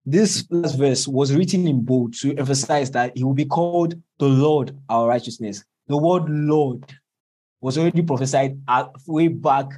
this 0.05 0.45
last 0.51 0.77
verse 0.77 1.07
was 1.07 1.33
written 1.33 1.67
in 1.67 1.83
bold 1.83 2.13
to 2.19 2.35
emphasize 2.37 2.91
that 2.91 3.17
he 3.17 3.23
will 3.23 3.33
be 3.33 3.45
called 3.45 3.95
the 4.19 4.27
Lord 4.27 4.77
our 4.87 5.07
righteousness. 5.07 5.63
The 5.87 5.97
word 5.97 6.29
Lord 6.29 6.83
was 7.61 7.77
already 7.77 8.03
prophesied 8.03 8.59
way 9.07 9.27
back 9.29 9.71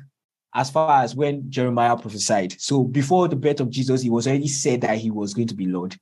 as 0.53 0.69
far 0.69 1.03
as 1.03 1.15
when 1.15 1.49
Jeremiah 1.49 1.95
prophesied. 1.95 2.59
So 2.59 2.83
before 2.83 3.27
the 3.27 3.35
birth 3.35 3.59
of 3.59 3.69
Jesus, 3.69 4.01
he 4.01 4.09
was 4.09 4.27
already 4.27 4.47
said 4.47 4.81
that 4.81 4.97
he 4.97 5.11
was 5.11 5.33
going 5.33 5.47
to 5.47 5.55
be 5.55 5.67
Lord. 5.67 5.95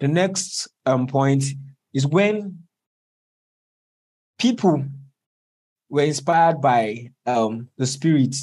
The 0.00 0.08
next 0.08 0.68
um, 0.84 1.06
point 1.06 1.44
is 1.94 2.06
when 2.06 2.58
people 4.38 4.84
were 5.88 6.02
inspired 6.02 6.60
by 6.60 7.10
um, 7.26 7.68
the 7.78 7.86
Spirit 7.86 8.34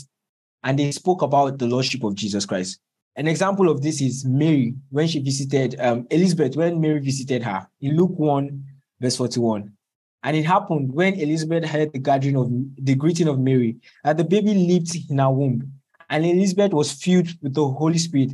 and 0.63 0.79
they 0.79 0.91
spoke 0.91 1.21
about 1.21 1.59
the 1.59 1.67
Lordship 1.67 2.03
of 2.03 2.15
Jesus 2.15 2.45
Christ. 2.45 2.79
An 3.19 3.27
example 3.27 3.67
of 3.67 3.81
this 3.81 3.99
is 3.99 4.23
Mary 4.23 4.75
when 4.91 5.05
she 5.05 5.19
visited 5.19 5.77
um, 5.81 6.07
Elizabeth, 6.09 6.55
when 6.55 6.79
Mary 6.79 7.01
visited 7.01 7.43
her 7.43 7.67
in 7.81 7.97
Luke 7.97 8.17
1, 8.17 8.63
verse 9.01 9.17
41. 9.17 9.73
And 10.23 10.37
it 10.37 10.45
happened 10.45 10.93
when 10.93 11.15
Elizabeth 11.15 11.65
heard 11.65 11.91
the 11.91 11.99
gathering 11.99 12.37
of 12.37 12.49
the 12.77 12.95
greeting 12.95 13.27
of 13.27 13.37
Mary, 13.37 13.75
that 14.05 14.15
the 14.15 14.23
baby 14.23 14.53
leaped 14.53 14.95
in 15.09 15.17
her 15.17 15.29
womb. 15.29 15.69
And 16.09 16.25
Elizabeth 16.25 16.71
was 16.71 16.93
filled 16.93 17.27
with 17.41 17.55
the 17.55 17.67
Holy 17.67 17.97
Spirit. 17.97 18.31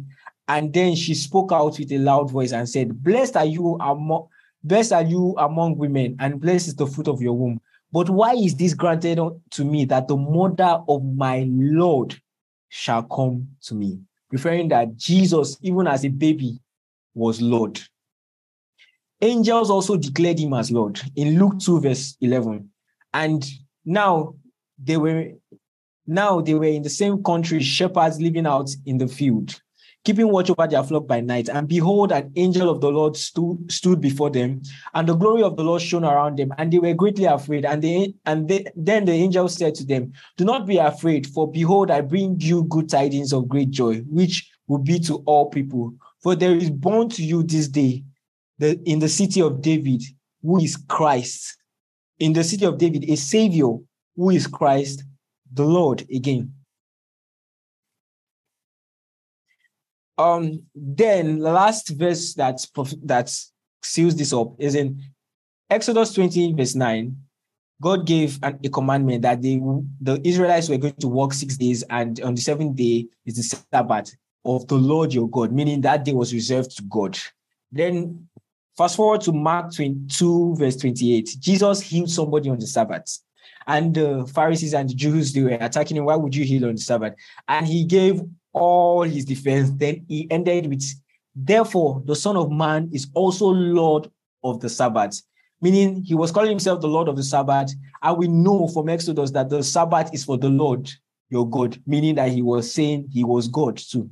And 0.47 0.71
then 0.71 0.95
she 0.95 1.15
spoke 1.15 1.51
out 1.51 1.79
with 1.79 1.91
a 1.91 1.97
loud 1.97 2.29
voice 2.29 2.51
and 2.51 2.69
said, 2.69 3.01
Blessed 3.03 3.37
are 3.37 3.45
you 3.45 3.79
among 3.81 4.27
blessed 4.63 4.93
are 4.93 5.01
you 5.01 5.33
among 5.39 5.79
women, 5.79 6.15
and 6.19 6.39
blessed 6.39 6.67
is 6.67 6.75
the 6.75 6.85
fruit 6.85 7.07
of 7.07 7.23
your 7.23 7.33
womb. 7.33 7.59
But 7.91 8.11
why 8.11 8.35
is 8.35 8.55
this 8.55 8.75
granted 8.75 9.17
to 9.49 9.65
me 9.65 9.85
that 9.85 10.07
the 10.07 10.15
mother 10.15 10.79
of 10.87 11.03
my 11.03 11.47
Lord 11.49 12.21
shall 12.69 13.01
come 13.01 13.47
to 13.63 13.73
me? 13.73 14.01
Referring 14.31 14.69
that 14.69 14.95
Jesus, 14.97 15.57
even 15.61 15.87
as 15.87 16.05
a 16.05 16.09
baby, 16.09 16.59
was 17.13 17.41
Lord. 17.41 17.79
Angels 19.21 19.69
also 19.69 19.95
declared 19.95 20.39
him 20.39 20.53
as 20.53 20.71
Lord 20.71 21.01
in 21.15 21.39
Luke 21.39 21.59
2, 21.59 21.79
verse 21.79 22.17
11. 22.21 22.69
And 23.13 23.45
now 23.85 24.35
they 24.77 24.97
were 24.97 25.31
now 26.07 26.41
they 26.41 26.53
were 26.53 26.65
in 26.65 26.83
the 26.83 26.89
same 26.89 27.23
country, 27.23 27.61
shepherds 27.61 28.19
living 28.21 28.45
out 28.45 28.69
in 28.85 28.97
the 28.97 29.07
field 29.07 29.59
keeping 30.05 30.29
watch 30.29 30.49
over 30.49 30.67
their 30.67 30.83
flock 30.83 31.07
by 31.07 31.19
night. 31.19 31.49
And 31.49 31.67
behold, 31.67 32.11
an 32.11 32.31
angel 32.35 32.69
of 32.69 32.79
the 32.79 32.89
Lord 32.89 33.17
stood, 33.17 33.71
stood 33.71 33.99
before 33.99 34.29
them, 34.29 34.61
and 34.93 35.09
the 35.09 35.15
glory 35.15 35.43
of 35.43 35.57
the 35.57 35.63
Lord 35.63 35.81
shone 35.81 36.05
around 36.05 36.37
them, 36.37 36.53
and 36.57 36.71
they 36.71 36.79
were 36.79 36.93
greatly 36.93 37.25
afraid. 37.25 37.65
And 37.65 37.81
they 37.81 38.13
and 38.25 38.47
they, 38.47 38.65
then 38.75 39.05
the 39.05 39.11
angel 39.11 39.49
said 39.49 39.75
to 39.75 39.85
them, 39.85 40.13
Do 40.37 40.45
not 40.45 40.65
be 40.65 40.77
afraid, 40.77 41.27
for 41.27 41.51
behold, 41.51 41.91
I 41.91 42.01
bring 42.01 42.39
you 42.39 42.63
good 42.65 42.87
tidings 42.87 43.33
of 43.33 43.49
great 43.49 43.71
joy, 43.71 43.97
which 44.07 44.49
will 44.67 44.79
be 44.79 44.99
to 44.99 45.15
all 45.25 45.49
people. 45.49 45.93
For 46.21 46.35
there 46.35 46.55
is 46.55 46.69
born 46.69 47.09
to 47.09 47.23
you 47.23 47.43
this 47.43 47.67
day 47.67 48.03
the, 48.59 48.79
in 48.85 48.99
the 48.99 49.09
city 49.09 49.41
of 49.41 49.61
David, 49.61 50.03
who 50.41 50.59
is 50.59 50.77
Christ. 50.77 51.57
In 52.19 52.33
the 52.33 52.43
city 52.43 52.65
of 52.65 52.77
David, 52.77 53.09
a 53.09 53.17
savior 53.17 53.73
who 54.15 54.29
is 54.29 54.47
Christ, 54.47 55.03
the 55.51 55.65
Lord 55.65 56.05
again. 56.13 56.54
Um, 60.17 60.63
then 60.73 61.39
the 61.39 61.51
last 61.51 61.89
verse 61.89 62.33
that 62.35 62.65
that 63.03 63.33
seals 63.83 64.15
this 64.15 64.33
up 64.33 64.53
is 64.59 64.75
in 64.75 65.01
Exodus 65.69 66.13
20, 66.13 66.53
verse 66.53 66.75
9. 66.75 67.15
God 67.81 68.05
gave 68.05 68.39
an, 68.41 68.57
a 68.63 68.69
commandment 68.69 69.23
that 69.23 69.41
they 69.41 69.59
the 69.99 70.21
Israelites 70.23 70.69
were 70.69 70.77
going 70.77 70.93
to 70.93 71.07
work 71.09 71.33
six 71.33 71.57
days, 71.57 71.83
and 71.89 72.21
on 72.21 72.35
the 72.35 72.41
seventh 72.41 72.75
day 72.75 73.07
is 73.25 73.35
the 73.35 73.43
Sabbath 73.71 74.15
of 74.45 74.67
the 74.67 74.75
Lord 74.75 75.13
your 75.13 75.29
God, 75.29 75.51
meaning 75.51 75.81
that 75.81 76.05
day 76.05 76.13
was 76.13 76.33
reserved 76.33 76.77
to 76.77 76.83
God. 76.83 77.17
Then 77.71 78.29
fast 78.77 78.95
forward 78.95 79.21
to 79.21 79.33
Mark 79.33 79.73
22, 79.73 80.55
verse 80.55 80.77
28. 80.77 81.35
Jesus 81.39 81.81
healed 81.81 82.09
somebody 82.09 82.49
on 82.49 82.59
the 82.59 82.67
Sabbath. 82.67 83.19
And 83.67 83.95
the 83.95 84.29
Pharisees 84.33 84.75
and 84.75 84.87
the 84.87 84.93
Jews, 84.93 85.33
they 85.33 85.41
were 85.41 85.49
attacking 85.49 85.97
him. 85.97 86.05
Why 86.05 86.15
would 86.15 86.35
you 86.35 86.45
heal 86.45 86.65
on 86.65 86.75
the 86.75 86.81
Sabbath? 86.81 87.15
And 87.47 87.65
he 87.65 87.83
gave 87.83 88.21
all 88.55 89.03
his 89.03 89.25
defense. 89.25 89.69
Then 89.71 90.05
he 90.07 90.27
ended 90.31 90.67
with, 90.67 90.83
Therefore, 91.35 92.01
the 92.05 92.15
Son 92.15 92.37
of 92.37 92.49
Man 92.49 92.89
is 92.93 93.07
also 93.13 93.47
Lord 93.47 94.09
of 94.43 94.61
the 94.61 94.69
Sabbath. 94.69 95.21
Meaning 95.61 96.01
he 96.03 96.15
was 96.15 96.31
calling 96.31 96.49
himself 96.49 96.81
the 96.81 96.87
Lord 96.87 97.07
of 97.07 97.17
the 97.17 97.23
Sabbath. 97.23 97.71
And 98.01 98.17
we 98.17 98.27
know 98.27 98.67
from 98.69 98.89
Exodus 98.89 99.31
that 99.31 99.49
the 99.49 99.61
Sabbath 99.61 100.13
is 100.13 100.23
for 100.23 100.37
the 100.37 100.49
Lord, 100.49 100.89
your 101.29 101.47
God, 101.47 101.81
meaning 101.85 102.15
that 102.15 102.31
he 102.31 102.41
was 102.41 102.71
saying 102.71 103.09
he 103.11 103.23
was 103.23 103.47
God 103.47 103.77
too. 103.77 104.09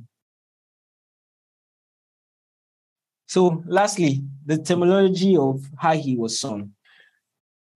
So, 3.26 3.64
lastly, 3.66 4.22
the 4.44 4.58
terminology 4.58 5.36
of 5.36 5.62
how 5.78 5.94
he 5.94 6.16
was 6.16 6.38
son. 6.38 6.72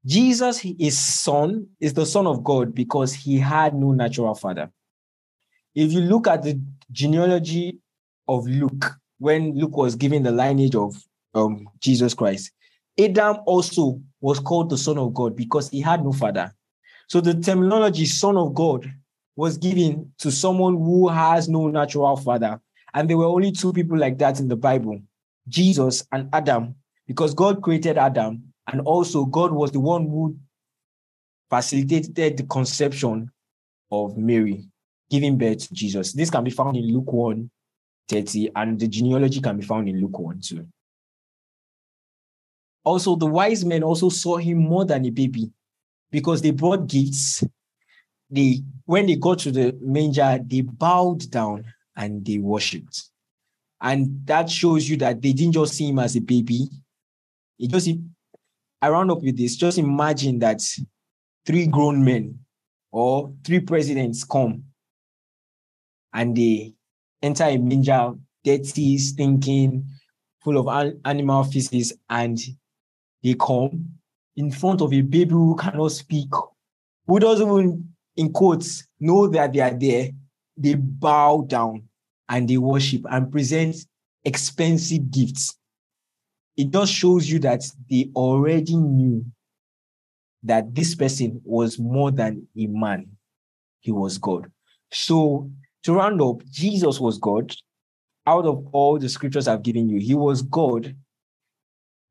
Jesus, 0.04 0.58
his 0.58 0.98
son, 0.98 1.66
is 1.80 1.94
the 1.94 2.06
son 2.06 2.26
of 2.26 2.44
God 2.44 2.74
because 2.74 3.12
he 3.12 3.38
had 3.38 3.74
no 3.74 3.92
natural 3.92 4.34
father. 4.34 4.70
If 5.78 5.92
you 5.92 6.00
look 6.00 6.26
at 6.26 6.42
the 6.42 6.60
genealogy 6.90 7.78
of 8.26 8.48
Luke, 8.48 8.96
when 9.18 9.56
Luke 9.56 9.76
was 9.76 9.94
giving 9.94 10.24
the 10.24 10.32
lineage 10.32 10.74
of 10.74 10.96
um, 11.34 11.68
Jesus 11.78 12.14
Christ, 12.14 12.50
Adam 12.98 13.36
also 13.46 14.00
was 14.20 14.40
called 14.40 14.70
the 14.70 14.76
son 14.76 14.98
of 14.98 15.14
God 15.14 15.36
because 15.36 15.70
he 15.70 15.80
had 15.80 16.02
no 16.02 16.12
father. 16.12 16.52
So 17.06 17.20
the 17.20 17.34
terminology 17.34 18.06
son 18.06 18.36
of 18.36 18.54
God 18.54 18.92
was 19.36 19.56
given 19.56 20.12
to 20.18 20.32
someone 20.32 20.74
who 20.74 21.06
has 21.06 21.48
no 21.48 21.68
natural 21.68 22.16
father. 22.16 22.60
And 22.92 23.08
there 23.08 23.16
were 23.16 23.26
only 23.26 23.52
two 23.52 23.72
people 23.72 23.96
like 23.96 24.18
that 24.18 24.40
in 24.40 24.48
the 24.48 24.56
Bible 24.56 25.00
Jesus 25.46 26.04
and 26.10 26.28
Adam, 26.32 26.74
because 27.06 27.34
God 27.34 27.62
created 27.62 27.98
Adam, 27.98 28.42
and 28.66 28.80
also 28.80 29.24
God 29.26 29.52
was 29.52 29.70
the 29.70 29.78
one 29.78 30.08
who 30.08 30.36
facilitated 31.48 32.36
the 32.36 32.46
conception 32.46 33.30
of 33.92 34.16
Mary, 34.16 34.64
giving 35.10 35.38
birth 35.38 35.68
to 35.68 35.74
Jesus. 35.74 36.12
This 36.12 36.30
can 36.30 36.44
be 36.44 36.50
found 36.50 36.76
in 36.76 36.92
Luke 36.92 37.12
1 37.12 37.50
30, 38.08 38.50
and 38.56 38.78
the 38.78 38.88
genealogy 38.88 39.40
can 39.40 39.58
be 39.58 39.64
found 39.64 39.88
in 39.88 40.00
Luke 40.00 40.18
1 40.18 40.40
2. 40.40 40.66
Also, 42.84 43.16
the 43.16 43.26
wise 43.26 43.64
men 43.64 43.82
also 43.82 44.08
saw 44.08 44.38
him 44.38 44.58
more 44.58 44.84
than 44.84 45.04
a 45.04 45.10
baby 45.10 45.50
because 46.10 46.40
they 46.40 46.50
brought 46.50 46.86
gifts. 46.86 47.44
They, 48.30 48.62
when 48.84 49.06
they 49.06 49.16
got 49.16 49.40
to 49.40 49.50
the 49.50 49.76
manger, 49.80 50.38
they 50.42 50.62
bowed 50.62 51.30
down 51.30 51.64
and 51.96 52.24
they 52.24 52.38
worshipped. 52.38 53.10
And 53.80 54.26
that 54.26 54.50
shows 54.50 54.88
you 54.88 54.96
that 54.98 55.20
they 55.20 55.32
didn't 55.32 55.52
just 55.52 55.74
see 55.74 55.88
him 55.88 55.98
as 55.98 56.16
a 56.16 56.20
baby. 56.20 56.68
It 57.58 57.70
just, 57.70 57.90
I 58.80 58.88
round 58.88 59.10
up 59.10 59.22
with 59.22 59.36
this. 59.36 59.56
Just 59.56 59.78
imagine 59.78 60.38
that 60.40 60.62
three 61.44 61.66
grown 61.66 62.04
men 62.04 62.38
or 62.90 63.32
three 63.44 63.60
presidents 63.60 64.24
come 64.24 64.64
and 66.12 66.36
they 66.36 66.74
enter 67.22 67.44
a 67.44 67.56
manger, 67.56 68.12
dirty, 68.44 68.98
stinking, 68.98 69.84
full 70.42 70.58
of 70.58 70.94
animal 71.04 71.44
feces, 71.44 71.92
and 72.08 72.38
they 73.22 73.34
come 73.34 73.86
in 74.36 74.50
front 74.50 74.80
of 74.80 74.92
a 74.92 75.00
baby 75.00 75.30
who 75.30 75.56
cannot 75.56 75.90
speak, 75.92 76.28
who 77.06 77.18
doesn't 77.18 77.46
even, 77.46 77.88
in 78.16 78.32
quotes, 78.32 78.86
know 79.00 79.26
that 79.28 79.52
they 79.52 79.60
are 79.60 79.74
there. 79.74 80.10
They 80.56 80.74
bow 80.74 81.44
down 81.46 81.88
and 82.28 82.48
they 82.48 82.58
worship 82.58 83.02
and 83.10 83.30
present 83.30 83.76
expensive 84.24 85.10
gifts. 85.10 85.56
It 86.56 86.70
just 86.70 86.92
shows 86.92 87.30
you 87.30 87.38
that 87.40 87.62
they 87.88 88.10
already 88.14 88.76
knew 88.76 89.24
that 90.42 90.74
this 90.74 90.94
person 90.94 91.40
was 91.44 91.78
more 91.78 92.10
than 92.10 92.46
a 92.56 92.66
man, 92.66 93.08
he 93.80 93.90
was 93.92 94.18
God. 94.18 94.50
So, 94.90 95.50
to 95.84 95.94
round 95.94 96.20
up, 96.20 96.44
Jesus 96.50 97.00
was 97.00 97.18
God. 97.18 97.54
Out 98.26 98.44
of 98.44 98.66
all 98.72 98.98
the 98.98 99.08
scriptures 99.08 99.48
I've 99.48 99.62
given 99.62 99.88
you, 99.88 99.98
he 99.98 100.14
was 100.14 100.42
God, 100.42 100.94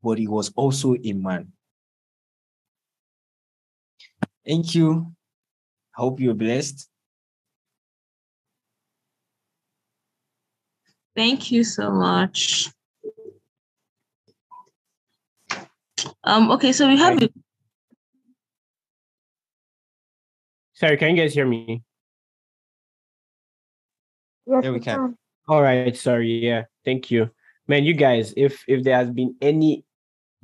but 0.01 0.17
he 0.17 0.27
was 0.27 0.51
also 0.55 0.95
a 1.03 1.13
man. 1.13 1.51
Thank 4.45 4.73
you. 4.73 5.11
I 5.95 6.01
hope 6.01 6.19
you're 6.19 6.33
blessed. 6.33 6.89
Thank 11.15 11.51
you 11.51 11.63
so 11.63 11.91
much. 11.91 12.69
Um, 16.23 16.51
okay, 16.51 16.71
so 16.71 16.87
we 16.87 16.97
have 16.97 17.21
a 17.21 17.29
Sorry, 20.73 20.95
can 20.95 21.15
you 21.15 21.23
guys 21.23 21.33
hear 21.33 21.47
me? 21.47 21.81
Yes, 24.47 24.63
Yeah, 24.63 24.71
we 24.71 24.79
can. 24.79 25.17
All 25.47 25.61
right, 25.61 25.95
sorry. 25.95 26.45
Yeah, 26.45 26.63
thank 26.85 27.11
you. 27.11 27.29
Man, 27.67 27.83
you 27.83 27.93
guys, 27.93 28.33
if 28.37 28.63
if 28.67 28.83
there 28.83 28.95
has 28.95 29.09
been 29.09 29.35
any 29.41 29.83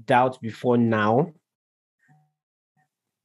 doubt 0.03 0.41
before 0.41 0.77
now 0.77 1.31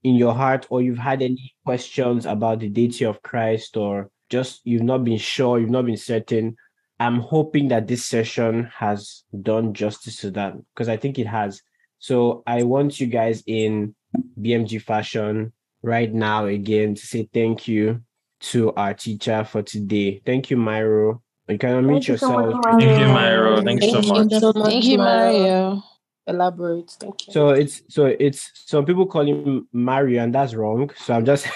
in 0.05 0.15
your 0.15 0.35
heart 0.35 0.67
or 0.71 0.81
you've 0.81 0.99
had 0.99 1.23
any 1.23 1.55
questions 1.65 2.27
about 2.27 2.61
the 2.61 2.69
deity 2.69 3.05
of 3.05 3.23
Christ 3.23 3.77
or 3.77 4.11
just 4.31 4.61
you've 4.65 4.83
not 4.83 5.05
been 5.05 5.19
sure, 5.19 5.59
you've 5.59 5.71
not 5.71 5.87
been 5.87 5.97
certain, 5.97 6.57
I'm 7.01 7.21
hoping 7.21 7.69
that 7.69 7.87
this 7.87 8.05
session 8.05 8.71
has 8.77 9.25
done 9.43 9.75
justice 9.75 10.21
to 10.21 10.31
that 10.33 10.55
because 10.75 10.89
I 10.89 10.97
think 10.97 11.19
it 11.19 11.27
has. 11.27 11.63
So 11.99 12.43
I 12.47 12.63
want 12.63 13.01
you 13.01 13.07
guys 13.07 13.43
in 13.47 13.95
BMG 14.41 14.81
fashion 14.83 15.53
right 15.83 16.13
now 16.13 16.47
again 16.47 16.95
to 16.95 17.07
say 17.07 17.29
thank 17.33 17.67
you 17.67 18.03
to 18.41 18.73
our 18.75 18.95
teacher 18.95 19.45
for 19.45 19.63
today. 19.63 20.21
Thank 20.25 20.51
you, 20.51 20.57
Mairo. 20.57 21.21
You 21.49 21.59
can 21.59 21.83
unmute 21.83 22.05
Thank 22.05 22.09
you 22.09 22.17
so 22.19 22.41
yourself. 22.41 22.55
much, 22.55 22.81
Thank 22.81 23.01
you, 23.01 23.07
Mario. 23.09 23.61
Mairo. 23.61 23.65
Thanks 23.65 23.87
so 23.87 23.93
Thank 23.93 24.07
much. 24.09 24.33
you 24.33 24.41
so 24.41 24.53
much, 24.55 24.71
Thank 24.71 24.85
you, 24.85 24.99
Mario. 24.99 25.83
Alagba. 26.29 26.91
Thank 27.01 27.27
you. 27.27 27.33
So 27.33 27.49
it's 27.51 27.83
so 27.89 28.05
it's 28.07 28.51
some 28.67 28.85
people 28.85 29.07
call 29.07 29.27
him 29.27 29.67
Mario, 29.73 30.23
and 30.23 30.35
that's 30.35 30.55
wrong. 30.55 30.91
So 30.97 31.15
I'm 31.15 31.25
just 31.25 31.47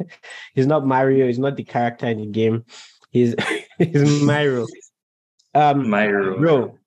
he's 0.54 0.66
not 0.66 0.86
Mario, 0.86 1.26
he's 1.26 1.38
not 1.38 1.56
the 1.56 1.64
character 1.64 2.06
in 2.06 2.18
the 2.18 2.26
game. 2.26 2.64
He's 3.10 3.34
he's 3.78 4.22
Mairo. 4.22 4.66
Um 5.54 5.86
Mairo. 5.86 6.38
bro. 6.38 6.78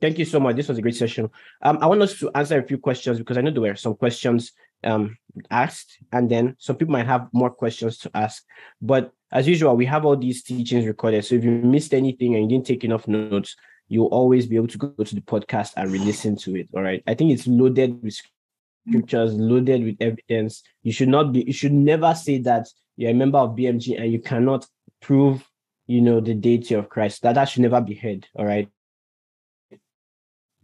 Thank 0.00 0.18
you 0.18 0.24
so 0.24 0.40
much. 0.40 0.56
This 0.56 0.68
was 0.68 0.78
a 0.78 0.82
great 0.82 0.96
session. 0.96 1.28
Um, 1.60 1.78
I 1.82 1.86
want 1.86 2.00
us 2.00 2.18
to 2.20 2.30
answer 2.34 2.58
a 2.58 2.62
few 2.66 2.78
questions 2.78 3.18
because 3.18 3.36
I 3.36 3.42
know 3.42 3.50
there 3.50 3.60
were 3.60 3.76
some 3.76 3.94
questions 3.94 4.52
um 4.84 5.16
asked, 5.50 5.98
and 6.12 6.30
then 6.30 6.56
some 6.58 6.76
people 6.76 6.92
might 6.92 7.06
have 7.06 7.28
more 7.32 7.50
questions 7.50 7.98
to 7.98 8.10
ask. 8.14 8.44
But 8.80 9.12
as 9.32 9.46
usual, 9.46 9.76
we 9.76 9.86
have 9.86 10.04
all 10.04 10.16
these 10.16 10.42
teachings 10.42 10.86
recorded. 10.86 11.24
So 11.24 11.36
if 11.36 11.44
you 11.44 11.50
missed 11.50 11.94
anything 11.94 12.34
and 12.34 12.42
you 12.44 12.48
didn't 12.48 12.66
take 12.66 12.84
enough 12.84 13.06
notes, 13.06 13.54
you'll 13.88 14.06
always 14.06 14.46
be 14.46 14.56
able 14.56 14.68
to 14.68 14.78
go 14.78 15.04
to 15.04 15.14
the 15.14 15.20
podcast 15.20 15.72
and 15.76 15.90
re-listen 15.90 16.36
to 16.36 16.56
it. 16.56 16.68
All 16.74 16.82
right. 16.82 17.02
I 17.06 17.14
think 17.14 17.32
it's 17.32 17.46
loaded 17.46 18.02
with 18.02 18.16
scriptures, 18.88 19.34
loaded 19.34 19.84
with 19.84 19.96
evidence. 20.00 20.62
You 20.82 20.92
should 20.92 21.08
not 21.08 21.32
be, 21.32 21.42
you 21.42 21.52
should 21.52 21.72
never 21.72 22.14
say 22.14 22.38
that 22.38 22.68
you're 22.96 23.10
a 23.10 23.14
member 23.14 23.38
of 23.38 23.56
BMG 23.56 24.00
and 24.00 24.12
you 24.12 24.20
cannot 24.20 24.66
prove, 25.00 25.44
you 25.86 26.00
know, 26.00 26.20
the 26.20 26.34
deity 26.34 26.74
of 26.74 26.88
Christ. 26.88 27.22
That 27.22 27.34
that 27.34 27.46
should 27.46 27.62
never 27.62 27.80
be 27.80 27.94
heard. 27.94 28.26
All 28.36 28.46
right. 28.46 28.68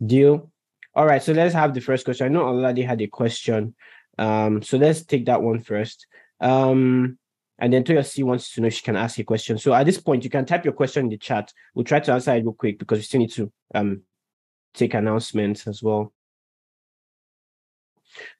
Deal. 0.04 0.50
All 0.94 1.06
right. 1.06 1.22
So 1.22 1.32
let's 1.32 1.54
have 1.54 1.74
the 1.74 1.80
first 1.80 2.04
question. 2.04 2.26
I 2.26 2.28
know 2.28 2.44
already 2.44 2.82
had 2.82 3.00
a 3.00 3.06
question. 3.06 3.74
Um, 4.18 4.62
so 4.62 4.78
let's 4.78 5.04
take 5.04 5.26
that 5.26 5.42
one 5.42 5.60
first. 5.60 6.06
Um, 6.40 7.18
and 7.58 7.72
then 7.72 7.84
Toyosi 7.84 8.22
wants 8.22 8.52
to 8.52 8.60
know 8.60 8.66
if 8.66 8.74
she 8.74 8.82
can 8.82 8.96
ask 8.96 9.18
a 9.18 9.24
question. 9.24 9.58
So 9.58 9.72
at 9.72 9.86
this 9.86 9.98
point, 9.98 10.24
you 10.24 10.30
can 10.30 10.44
type 10.44 10.64
your 10.64 10.74
question 10.74 11.06
in 11.06 11.10
the 11.10 11.16
chat. 11.16 11.52
We'll 11.74 11.84
try 11.84 12.00
to 12.00 12.12
answer 12.12 12.34
it 12.34 12.44
real 12.44 12.52
quick 12.52 12.78
because 12.78 12.98
we 12.98 13.02
still 13.02 13.20
need 13.20 13.32
to 13.32 13.52
um 13.74 14.02
take 14.74 14.94
announcements 14.94 15.66
as 15.66 15.82
well. 15.82 16.12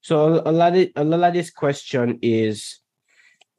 So 0.03 0.43
a 0.45 0.53
lot 0.53 0.77
of, 0.77 0.89
a 0.97 1.05
lot 1.05 1.29
of 1.29 1.35
this 1.35 1.51
question 1.51 2.19
is 2.23 2.81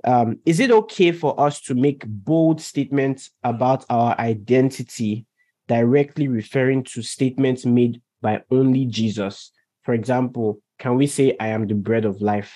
um, 0.04 0.40
is 0.46 0.60
it 0.60 0.72
okay 0.72 1.12
for 1.12 1.40
us 1.40 1.62
to 1.62 1.76
make 1.76 2.04
bold 2.06 2.62
statements 2.62 3.32
about 3.44 3.84
our 3.90 4.18
identity 4.20 5.26
directly 5.68 6.28
referring 6.28 6.84
to 6.84 7.02
statements 7.02 7.66
made 7.66 8.02
by 8.22 8.42
only 8.52 8.86
Jesus? 8.86 9.52
For 9.84 9.94
example, 9.94 10.62
can 10.80 10.96
we 10.96 11.08
say, 11.08 11.36
I 11.40 11.48
am 11.48 11.68
the 11.68 11.76
bread 11.76 12.06
of 12.06 12.22
life? 12.22 12.54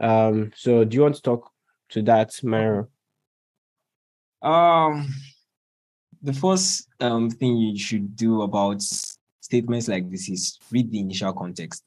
Um, 0.00 0.52
so 0.56 0.84
do 0.84 0.96
you 0.96 1.02
want 1.02 1.14
to 1.16 1.22
talk 1.22 1.50
to 1.90 2.02
that, 2.02 2.30
Mairo? 2.42 2.88
Um, 4.42 5.08
the 6.22 6.32
first 6.32 6.88
um, 7.00 7.30
thing 7.30 7.56
you 7.56 7.78
should 7.78 8.16
do 8.16 8.42
about 8.42 8.82
statements 9.40 9.88
like 9.88 10.10
this 10.10 10.28
is 10.28 10.58
read 10.70 10.90
the 10.90 11.00
initial 11.00 11.32
context. 11.32 11.82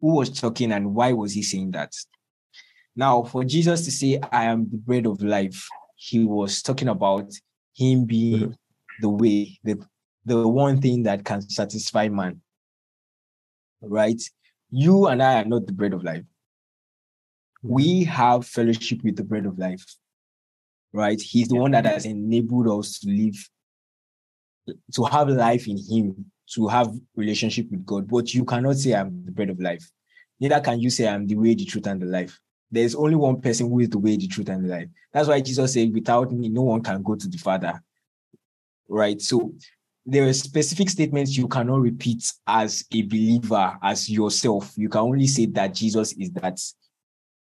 Who 0.00 0.14
was 0.14 0.30
talking 0.30 0.72
and 0.72 0.94
why 0.94 1.12
was 1.12 1.32
he 1.32 1.42
saying 1.42 1.72
that? 1.72 1.92
Now, 2.96 3.22
for 3.22 3.44
Jesus 3.44 3.84
to 3.84 3.90
say, 3.90 4.20
I 4.32 4.44
am 4.44 4.68
the 4.70 4.76
bread 4.76 5.06
of 5.06 5.22
life, 5.22 5.68
he 5.96 6.24
was 6.24 6.62
talking 6.62 6.88
about 6.88 7.32
him 7.74 8.04
being 8.06 8.40
mm-hmm. 8.40 8.52
the 9.00 9.08
way, 9.08 9.58
the, 9.62 9.78
the 10.24 10.46
one 10.46 10.80
thing 10.80 11.02
that 11.04 11.24
can 11.24 11.42
satisfy 11.42 12.08
man. 12.08 12.40
Right? 13.80 14.20
You 14.70 15.06
and 15.06 15.22
I 15.22 15.42
are 15.42 15.44
not 15.44 15.66
the 15.66 15.72
bread 15.72 15.94
of 15.94 16.04
life. 16.04 16.24
We 17.62 18.04
have 18.04 18.46
fellowship 18.46 19.02
with 19.02 19.16
the 19.16 19.24
bread 19.24 19.46
of 19.46 19.58
life. 19.58 19.84
Right? 20.92 21.20
He's 21.20 21.48
the 21.48 21.56
one 21.56 21.72
that 21.72 21.84
has 21.84 22.06
enabled 22.06 22.68
us 22.68 22.98
to 23.00 23.10
live, 23.10 23.50
to 24.94 25.04
have 25.04 25.28
life 25.28 25.68
in 25.68 25.78
him, 25.78 26.30
to 26.54 26.66
have 26.68 26.92
relationship 27.14 27.70
with 27.70 27.84
God. 27.84 28.08
But 28.08 28.32
you 28.32 28.44
cannot 28.44 28.76
say 28.76 28.94
I'm 28.94 29.24
the 29.24 29.32
bread 29.32 29.50
of 29.50 29.60
life. 29.60 29.88
Neither 30.40 30.60
can 30.60 30.80
you 30.80 30.88
say 30.90 31.08
I'm 31.08 31.26
the 31.26 31.34
way, 31.34 31.54
the 31.54 31.64
truth, 31.64 31.86
and 31.86 32.00
the 32.00 32.06
life. 32.06 32.38
There's 32.70 32.94
only 32.94 33.16
one 33.16 33.40
person 33.40 33.68
who 33.68 33.80
is 33.80 33.88
the 33.88 33.98
way, 33.98 34.16
the 34.16 34.28
truth, 34.28 34.48
and 34.48 34.64
the 34.64 34.68
life. 34.68 34.88
That's 35.12 35.28
why 35.28 35.40
Jesus 35.40 35.72
said, 35.72 35.92
without 35.92 36.32
me, 36.32 36.48
no 36.48 36.62
one 36.62 36.82
can 36.82 37.02
go 37.02 37.14
to 37.16 37.28
the 37.28 37.38
Father. 37.38 37.82
Right? 38.88 39.20
So 39.20 39.52
there 40.08 40.26
are 40.26 40.32
specific 40.32 40.88
statements 40.88 41.36
you 41.36 41.46
cannot 41.46 41.82
repeat 41.82 42.32
as 42.46 42.82
a 42.92 43.02
believer, 43.02 43.76
as 43.82 44.08
yourself. 44.08 44.72
You 44.76 44.88
can 44.88 45.02
only 45.02 45.26
say 45.26 45.44
that 45.46 45.74
Jesus 45.74 46.12
is 46.14 46.30
that. 46.32 46.58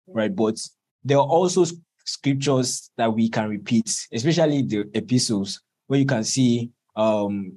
Right? 0.07 0.35
But 0.35 0.59
there 1.03 1.19
are 1.19 1.27
also 1.27 1.63
scriptures 2.05 2.89
that 2.97 3.13
we 3.13 3.29
can 3.29 3.49
repeat, 3.49 4.07
especially 4.11 4.63
the 4.63 4.89
epistles, 4.95 5.61
where 5.85 5.99
you 5.99 6.07
can 6.07 6.23
see 6.23 6.71
um 6.95 7.53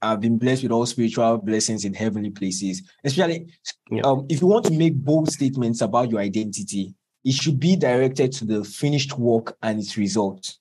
I've 0.00 0.20
been 0.20 0.38
blessed 0.38 0.62
with 0.62 0.72
all 0.72 0.86
spiritual 0.86 1.38
blessings 1.38 1.84
in 1.84 1.92
heavenly 1.92 2.30
places. 2.30 2.82
Especially 3.04 3.52
yeah. 3.90 4.02
um, 4.02 4.26
if 4.30 4.40
you 4.40 4.46
want 4.46 4.64
to 4.66 4.72
make 4.72 4.94
bold 4.94 5.30
statements 5.30 5.82
about 5.82 6.10
your 6.10 6.20
identity, 6.20 6.94
it 7.24 7.34
should 7.34 7.60
be 7.60 7.76
directed 7.76 8.32
to 8.32 8.46
the 8.46 8.64
finished 8.64 9.18
work 9.18 9.56
and 9.60 9.78
its 9.78 9.98
result, 9.98 10.56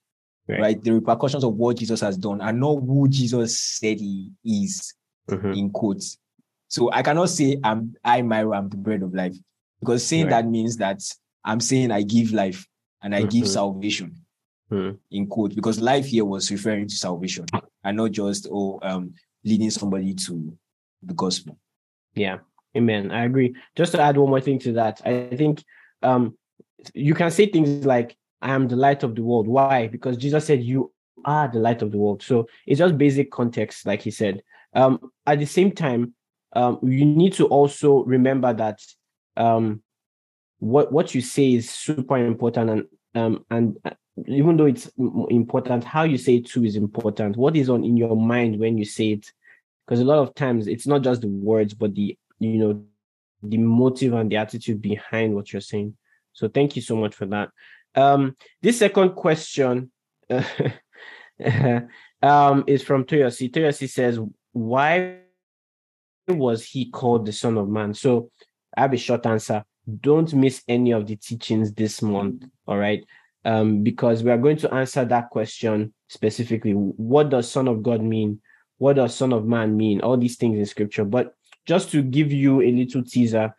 right? 0.48 0.60
right? 0.60 0.84
The 0.84 0.94
repercussions 0.94 1.44
of 1.44 1.56
what 1.56 1.78
Jesus 1.78 2.02
has 2.02 2.18
done 2.18 2.42
and 2.42 2.60
not 2.60 2.76
who 2.76 3.08
Jesus 3.08 3.60
said 3.60 4.00
he 4.00 4.32
is, 4.44 4.94
mm-hmm. 5.30 5.54
in 5.54 5.70
quotes. 5.70 6.18
So 6.68 6.92
I 6.92 7.02
cannot 7.02 7.30
say 7.30 7.58
I'm 7.64 7.96
I 8.04 8.22
Mairo, 8.22 8.56
I'm 8.56 8.70
the 8.70 8.78
bread 8.78 9.04
of 9.04 9.14
life, 9.14 9.36
because 9.80 10.06
saying 10.06 10.26
right. 10.26 10.44
that 10.44 10.48
means 10.48 10.78
that 10.78 11.02
I'm 11.44 11.60
saying 11.60 11.92
I 11.92 12.02
give 12.02 12.34
life 12.34 12.68
and 13.02 13.16
I 13.16 13.20
mm-hmm. 13.20 13.30
give 13.30 13.48
salvation. 13.48 14.16
Mm-hmm. 14.72 14.98
In 15.12 15.28
quote, 15.28 15.56
because 15.56 15.80
life 15.80 16.06
here 16.06 16.26
was 16.26 16.52
referring 16.52 16.88
to 16.90 16.96
salvation 16.96 17.46
and 17.84 17.96
not 17.96 18.12
just 18.12 18.48
oh 18.52 18.80
um 18.82 19.14
leading 19.46 19.70
somebody 19.70 20.14
to 20.14 20.58
the 21.04 21.14
gospel. 21.14 21.58
Yeah. 22.16 22.40
Amen. 22.76 23.12
I 23.12 23.24
agree. 23.24 23.56
Just 23.76 23.94
to 23.94 24.02
add 24.02 24.18
one 24.18 24.30
more 24.30 24.42
thing 24.42 24.60
to 24.60 24.74
that, 24.74 25.02
I 25.06 25.36
think 25.36 25.64
um, 26.04 26.38
you 26.94 27.16
can 27.16 27.32
say 27.32 27.48
things 27.48 27.86
like, 27.86 28.16
I 28.42 28.54
am 28.54 28.68
the 28.68 28.76
light 28.76 29.04
of 29.04 29.16
the 29.16 29.24
world. 29.24 29.48
Why? 29.48 29.88
Because 29.88 30.18
Jesus 30.18 30.46
said, 30.46 30.64
You 30.64 30.92
are 31.26 31.48
the 31.48 31.60
light 31.60 31.82
of 31.82 31.92
the 31.92 31.98
world. 31.98 32.24
So 32.24 32.48
it's 32.66 32.80
just 32.80 32.98
basic 32.98 33.32
context, 33.32 33.86
like 33.86 34.02
he 34.02 34.12
said. 34.12 34.42
Um, 34.74 35.12
at 35.26 35.40
the 35.40 35.46
same 35.46 35.72
time, 35.72 36.14
um, 36.54 36.80
you 36.84 37.06
need 37.06 37.34
to 37.34 37.48
also 37.48 38.04
remember 38.04 38.54
that 38.54 38.80
um, 39.36 39.82
what 40.60 40.92
what 40.92 41.14
you 41.14 41.22
say 41.22 41.54
is 41.54 41.70
super 41.70 42.18
important, 42.18 42.70
and 42.70 42.88
um, 43.16 43.46
and 43.50 43.78
uh, 43.86 43.92
even 44.28 44.58
though 44.58 44.66
it's 44.66 44.90
important, 45.30 45.84
how 45.84 46.04
you 46.04 46.18
say 46.18 46.38
it 46.38 46.48
too 46.48 46.64
is 46.64 46.76
important. 46.76 47.38
What 47.38 47.56
is 47.56 47.70
on 47.70 47.84
in 47.84 47.98
your 47.98 48.16
mind 48.16 48.60
when 48.60 48.78
you 48.78 48.86
say 48.86 49.12
it 49.12 49.32
because 49.88 50.02
a 50.02 50.06
lot 50.06 50.20
of 50.20 50.36
times 50.36 50.68
it's 50.68 50.86
not 50.86 51.02
just 51.02 51.22
the 51.22 51.28
words 51.28 51.74
but 51.74 51.96
the 51.96 52.18
you 52.40 52.58
know 52.58 52.84
the 53.44 53.58
motive 53.58 54.14
and 54.14 54.32
the 54.32 54.36
attitude 54.36 54.82
behind 54.82 55.34
what 55.34 55.52
you're 55.52 55.62
saying 55.62 55.96
so 56.34 56.48
thank 56.48 56.76
you 56.76 56.82
so 56.82 56.96
much 56.96 57.16
for 57.16 57.26
that 57.26 57.50
um 57.96 58.36
this 58.62 58.80
second 58.80 59.12
question 59.12 59.92
uh, 60.30 60.44
um 62.22 62.64
is 62.68 62.84
from 62.84 63.04
toyosi. 63.06 63.52
Toyosi 63.52 63.90
says 63.90 64.20
why 64.54 65.20
was 66.28 66.66
he 66.66 66.90
called 66.90 67.26
the 67.26 67.32
son 67.32 67.58
of 67.58 67.70
man? 67.70 67.94
So 67.94 68.32
i 68.76 68.82
have 68.82 68.94
a 68.94 68.98
short 68.98 69.26
answer. 69.26 69.64
Don't 70.02 70.34
miss 70.34 70.64
any 70.68 70.92
of 70.92 71.08
the 71.08 71.16
teachings 71.16 71.74
this 71.74 72.02
month 72.02 72.44
all 72.68 72.78
right? 72.78 73.04
Um 73.46 73.84
because 73.84 74.24
we 74.24 74.32
are 74.32 74.38
going 74.38 74.58
to 74.58 74.74
answer 74.74 75.06
that 75.06 75.30
question 75.30 75.94
specifically. 76.08 76.72
What 76.72 77.30
does 77.30 77.50
son 77.50 77.68
of 77.68 77.84
god 77.84 78.02
mean? 78.02 78.42
What 78.80 78.98
does 78.98 79.16
son 79.16 79.34
of 79.34 79.46
man 79.46 79.76
mean? 79.76 80.02
All 80.02 80.18
these 80.18 80.38
things 80.38 80.60
in 80.60 80.66
scripture. 80.66 81.06
But 81.06 81.34
just 81.66 81.92
to 81.92 82.02
give 82.02 82.32
you 82.32 82.62
a 82.62 82.72
little 82.72 83.04
teaser 83.04 83.54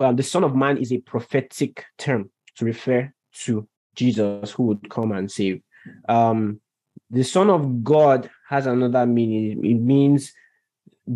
uh, 0.00 0.12
the 0.12 0.22
son 0.22 0.44
of 0.44 0.54
man 0.54 0.78
is 0.78 0.92
a 0.92 0.98
prophetic 0.98 1.84
term 1.98 2.30
to 2.56 2.64
refer 2.64 3.12
to 3.44 3.66
jesus 3.94 4.50
who 4.50 4.64
would 4.64 4.90
come 4.90 5.12
and 5.12 5.30
save 5.30 5.60
um, 6.08 6.60
the 7.10 7.22
son 7.22 7.50
of 7.50 7.84
god 7.84 8.30
has 8.48 8.66
another 8.66 9.06
meaning 9.06 9.64
it 9.64 9.80
means 9.80 10.32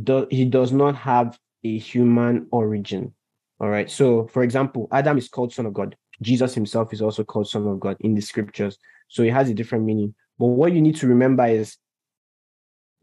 do, 0.02 0.26
he 0.30 0.44
does 0.44 0.72
not 0.72 0.94
have 0.94 1.38
a 1.64 1.78
human 1.78 2.46
origin 2.50 3.12
all 3.58 3.68
right 3.68 3.90
so 3.90 4.26
for 4.28 4.42
example 4.42 4.88
adam 4.92 5.18
is 5.18 5.28
called 5.28 5.52
son 5.52 5.66
of 5.66 5.74
god 5.74 5.96
jesus 6.22 6.54
himself 6.54 6.92
is 6.92 7.02
also 7.02 7.24
called 7.24 7.48
son 7.48 7.66
of 7.66 7.80
god 7.80 7.96
in 8.00 8.14
the 8.14 8.20
scriptures 8.20 8.78
so 9.08 9.22
it 9.22 9.32
has 9.32 9.50
a 9.50 9.54
different 9.54 9.84
meaning 9.84 10.14
but 10.38 10.46
what 10.46 10.72
you 10.72 10.80
need 10.80 10.96
to 10.96 11.06
remember 11.06 11.46
is 11.46 11.76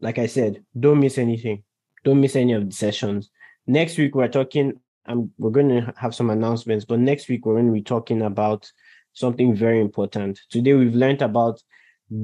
like 0.00 0.18
I 0.18 0.26
said, 0.26 0.64
don't 0.78 1.00
miss 1.00 1.18
anything. 1.18 1.64
Don't 2.04 2.20
miss 2.20 2.36
any 2.36 2.52
of 2.52 2.68
the 2.68 2.74
sessions. 2.74 3.30
Next 3.66 3.98
week 3.98 4.14
we're 4.14 4.28
talking. 4.28 4.80
Um, 5.06 5.32
we're 5.38 5.50
going 5.50 5.70
to 5.70 5.94
have 5.96 6.14
some 6.14 6.28
announcements, 6.30 6.84
but 6.84 6.98
next 6.98 7.28
week 7.28 7.46
we're 7.46 7.54
going 7.54 7.66
to 7.66 7.72
be 7.72 7.82
talking 7.82 8.22
about 8.22 8.70
something 9.18 9.54
very 9.54 9.80
important. 9.80 10.40
Today 10.50 10.74
we've 10.74 10.94
learned 10.94 11.22
about 11.22 11.60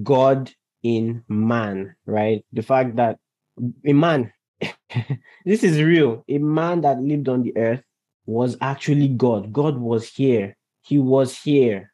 God 0.02 0.50
in 0.82 1.24
man, 1.28 1.96
right? 2.06 2.44
The 2.52 2.62
fact 2.62 2.96
that 2.96 3.18
a 3.84 3.92
man, 3.92 4.32
this 5.44 5.62
is 5.62 5.82
real. 5.82 6.24
A 6.28 6.38
man 6.38 6.82
that 6.82 7.00
lived 7.00 7.28
on 7.28 7.42
the 7.42 7.56
earth 7.56 7.82
was 8.26 8.56
actually 8.60 9.08
God. 9.08 9.52
God 9.52 9.78
was 9.78 10.08
here. 10.08 10.56
He 10.82 10.98
was 10.98 11.36
here. 11.36 11.92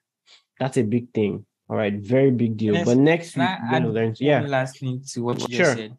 That's 0.59 0.77
a 0.77 0.83
big 0.83 1.13
thing. 1.13 1.47
All 1.69 1.77
right, 1.77 1.95
very 1.95 2.33
big 2.33 2.57
deal. 2.57 2.75
Let's, 2.75 2.87
but 2.87 2.99
next 2.99 3.37
week, 3.37 3.49
we're 3.63 3.71
gonna 3.71 3.91
learn. 3.91 4.15
Yeah. 4.19 4.41
Last 4.41 4.81
thing 4.81 5.03
to 5.13 5.23
what 5.23 5.49
you 5.49 5.57
sure. 5.57 5.77
said. 5.77 5.97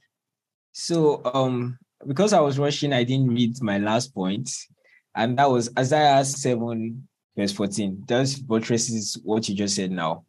So, 0.74 1.22
um, 1.34 1.80
because 2.06 2.34
I 2.34 2.42
was 2.42 2.60
rushing, 2.60 2.92
I 2.92 3.06
didn't 3.06 3.34
read 3.34 3.62
my 3.62 3.78
last 3.78 4.14
point, 4.14 4.50
and 5.16 5.40
that 5.40 5.50
was 5.50 5.70
Isaiah 5.80 6.26
seven 6.26 7.08
verse 7.36 7.52
fourteen. 7.52 8.04
That 8.08 8.36
buttresses 8.46 9.18
what 9.24 9.48
you 9.48 9.56
just 9.56 9.76
said 9.76 9.92
now. 9.92 10.26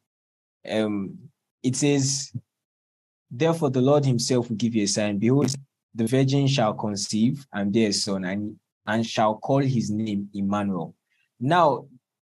Um, 0.68 1.18
it 1.62 1.76
says, 1.76 2.32
"Therefore, 3.30 3.70
the 3.70 3.82
Lord 3.82 4.04
Himself 4.04 4.48
will 4.48 4.56
give 4.56 4.74
you 4.74 4.84
a 4.84 4.88
sign. 4.88 5.18
Behold, 5.18 5.54
the 5.94 6.06
virgin 6.06 6.46
shall 6.46 6.74
conceive 6.74 7.46
and 7.52 7.72
bear 7.72 7.88
a 7.88 7.92
son, 7.92 8.24
and 8.24 8.56
and 8.86 9.06
shall 9.06 9.36
call 9.36 9.60
his 9.60 9.90
name 9.90 10.28
Emmanuel." 10.34 10.94
Now, 11.38 11.86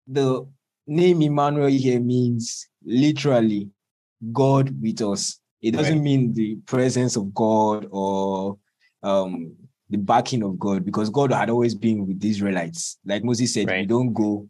the 0.08 0.46
name 0.86 1.22
Emmanuel 1.22 1.68
here 1.68 2.00
means 2.00 2.68
literally 2.84 3.70
God 4.32 4.82
with 4.82 5.02
us. 5.02 5.40
It 5.62 5.72
doesn't 5.72 5.94
right. 5.94 6.04
mean 6.04 6.34
the 6.34 6.56
presence 6.66 7.16
of 7.16 7.34
God 7.34 7.88
or 7.90 8.58
um, 9.02 9.56
the 9.90 9.98
backing 9.98 10.44
of 10.44 10.60
God, 10.60 10.84
because 10.84 11.10
God 11.10 11.32
had 11.32 11.50
always 11.50 11.74
been 11.74 12.06
with 12.06 12.20
the 12.20 12.30
Israelites. 12.30 12.98
Like 13.06 13.24
Moses 13.24 13.54
said, 13.54 13.68
right. 13.68 13.82
you 13.82 13.86
don't 13.86 14.14
go, 14.14 14.50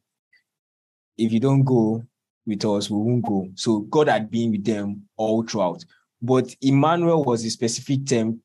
if 1.18 1.31
you 1.31 1.40
don't 1.40 1.64
go 1.64 2.03
with 2.45 2.65
us, 2.65 2.90
we 2.90 2.98
won't 2.98 3.26
go. 3.26 3.49
So 3.56 3.80
God 3.81 4.07
had 4.07 4.30
been 4.30 4.52
with 4.52 4.65
them 4.65 5.03
all 5.15 5.44
throughout. 5.44 5.84
But 6.22 6.56
Emmanuel 6.61 7.23
was 7.23 7.44
a 7.45 7.49
specific 7.49 8.06
term 8.06 8.41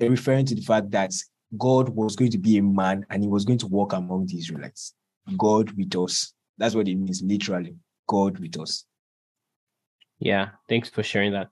referring 0.00 0.46
to 0.46 0.54
the 0.54 0.62
fact 0.62 0.90
that 0.92 1.12
God 1.58 1.88
was 1.90 2.16
going 2.16 2.30
to 2.30 2.38
be 2.38 2.58
a 2.58 2.62
man 2.62 3.04
and 3.10 3.22
he 3.22 3.28
was 3.28 3.44
going 3.44 3.58
to 3.58 3.66
walk 3.66 3.92
among 3.92 4.26
the 4.26 4.38
Israelites. 4.38 4.94
God 5.36 5.70
with 5.72 5.94
us. 5.96 6.32
That's 6.58 6.74
what 6.74 6.88
it 6.88 6.94
means, 6.94 7.22
literally. 7.22 7.76
God 8.06 8.38
with 8.38 8.58
us. 8.58 8.84
Yeah, 10.18 10.50
thanks 10.68 10.88
for 10.88 11.02
sharing 11.02 11.32
that. 11.32 11.48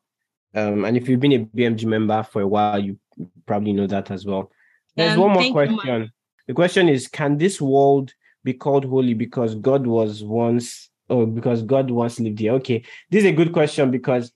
Um, 0.54 0.84
and 0.84 0.96
if 0.96 1.08
you've 1.08 1.20
been 1.20 1.32
a 1.32 1.44
BMG 1.44 1.84
member 1.84 2.22
for 2.22 2.42
a 2.42 2.46
while, 2.48 2.78
you 2.78 2.98
probably 3.46 3.72
know 3.72 3.86
that 3.86 4.10
as 4.10 4.24
well. 4.24 4.50
There's 4.96 5.14
um, 5.14 5.20
one 5.20 5.32
more 5.32 5.52
question. 5.52 6.12
The 6.46 6.54
question 6.54 6.88
is 6.88 7.06
Can 7.06 7.36
this 7.36 7.60
world 7.60 8.12
be 8.44 8.52
called 8.52 8.84
holy 8.84 9.14
because 9.14 9.54
God 9.54 9.86
was 9.86 10.22
once, 10.22 10.90
or 11.08 11.26
because 11.26 11.62
God 11.62 11.90
once 11.90 12.20
lived 12.20 12.38
here? 12.38 12.52
Okay, 12.54 12.84
this 13.10 13.24
is 13.24 13.30
a 13.30 13.32
good 13.32 13.52
question 13.52 13.90
because 13.90 14.32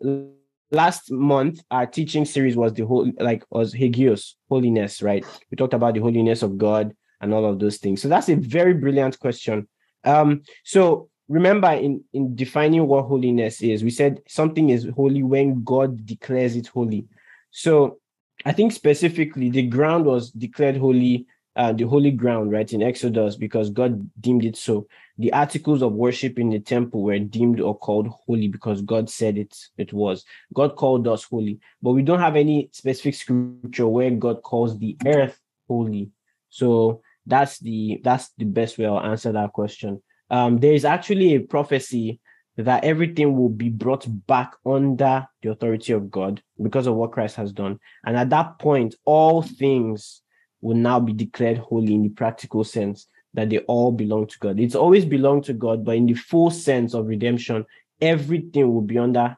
last 0.71 1.11
month 1.11 1.63
our 1.71 1.87
teaching 1.87 2.25
series 2.25 2.57
was 2.57 2.73
the 2.73 2.85
whole 2.85 3.11
like 3.19 3.45
was 3.51 3.73
Hagios, 3.73 4.37
holiness, 4.49 5.03
right? 5.03 5.25
We 5.51 5.57
talked 5.57 5.75
about 5.75 5.95
the 5.95 6.01
holiness 6.01 6.43
of 6.43 6.59
God 6.59 6.95
and 7.21 7.33
all 7.33 7.45
of 7.45 7.59
those 7.59 7.79
things. 7.79 8.03
So 8.03 8.09
that's 8.09 8.29
a 8.29 8.37
very 8.37 8.75
brilliant 8.75 9.19
question. 9.19 9.69
Um, 10.05 10.43
so 10.65 11.09
remember 11.29 11.71
in 11.71 12.05
in 12.13 12.35
defining 12.37 12.87
what 12.87 13.07
holiness 13.07 13.63
is 13.63 13.83
we 13.83 13.91
said 13.91 14.21
something 14.29 14.71
is 14.71 14.87
holy 14.95 15.23
when 15.23 15.63
god 15.65 16.05
declares 16.05 16.55
it 16.55 16.67
holy 16.67 17.07
so 17.51 17.99
i 18.45 18.53
think 18.53 18.73
specifically 18.73 19.49
the 19.49 19.63
ground 19.63 20.05
was 20.05 20.31
declared 20.33 20.77
holy 20.77 21.27
uh, 21.57 21.73
the 21.73 21.85
holy 21.85 22.11
ground 22.11 22.51
right 22.51 22.73
in 22.73 22.83
exodus 22.83 23.37
because 23.37 23.71
god 23.71 24.11
deemed 24.21 24.45
it 24.45 24.57
so. 24.57 24.87
The 25.19 25.33
articles 25.33 25.83
of 25.83 25.93
worship 25.93 26.41
in 26.41 26.51
the 26.51 26.59
temple 26.59 27.03
were 27.03 27.19
deemed 27.21 27.61
or 27.61 27.79
called 27.79 28.09
holy 28.09 28.49
because 28.49 28.83
god 28.83 29.09
said 29.09 29.39
it 29.39 29.57
it 29.79 29.93
was. 29.93 30.25
God 30.53 30.77
called 30.77 31.07
us 31.07 31.25
holy 31.25 31.61
but 31.83 31.93
we 31.93 32.03
don't 32.03 32.21
have 32.21 32.37
any 32.37 32.71
specific 32.73 33.15
scripture 33.15 33.87
where 33.87 34.11
god 34.11 34.43
calls 34.43 34.79
the 34.79 34.97
earth 35.07 35.39
holy. 35.69 36.11
So 36.51 37.03
that's 37.27 37.59
the 37.59 38.01
that's 38.05 38.31
the 38.37 38.45
best 38.45 38.77
way 38.77 38.87
i'll 38.87 39.01
answer 39.01 39.33
that 39.33 39.53
question. 39.53 40.03
Um, 40.31 40.59
there 40.59 40.73
is 40.73 40.85
actually 40.85 41.35
a 41.35 41.41
prophecy 41.41 42.21
that 42.57 42.85
everything 42.85 43.37
will 43.37 43.49
be 43.49 43.69
brought 43.69 44.07
back 44.27 44.55
under 44.65 45.27
the 45.43 45.51
authority 45.51 45.93
of 45.93 46.11
God 46.11 46.43
because 46.63 46.87
of 46.87 46.95
what 46.95 47.13
Christ 47.13 47.37
has 47.37 47.53
done. 47.53 47.81
And 48.05 48.17
at 48.17 48.31
that 48.31 48.59
point, 48.59 48.95
all 49.05 49.43
things 49.43 50.23
will 50.65 50.77
now 50.77 50.99
be 50.99 51.13
declared 51.13 51.59
holy 51.59 51.95
in 51.95 52.03
the 52.03 52.09
practical 52.09 52.65
sense 52.65 53.07
that 53.35 53.51
they 53.51 53.59
all 53.59 53.93
belong 53.93 54.27
to 54.27 54.39
God. 54.39 54.59
It's 54.59 54.75
always 54.75 55.05
belonged 55.05 55.45
to 55.45 55.53
God, 55.53 55.85
but 55.85 55.97
in 55.97 56.07
the 56.07 56.15
full 56.15 56.51
sense 56.51 56.95
of 56.95 57.07
redemption, 57.07 57.67
everything 58.01 58.73
will 58.73 58.83
be 58.83 58.99
under 58.99 59.37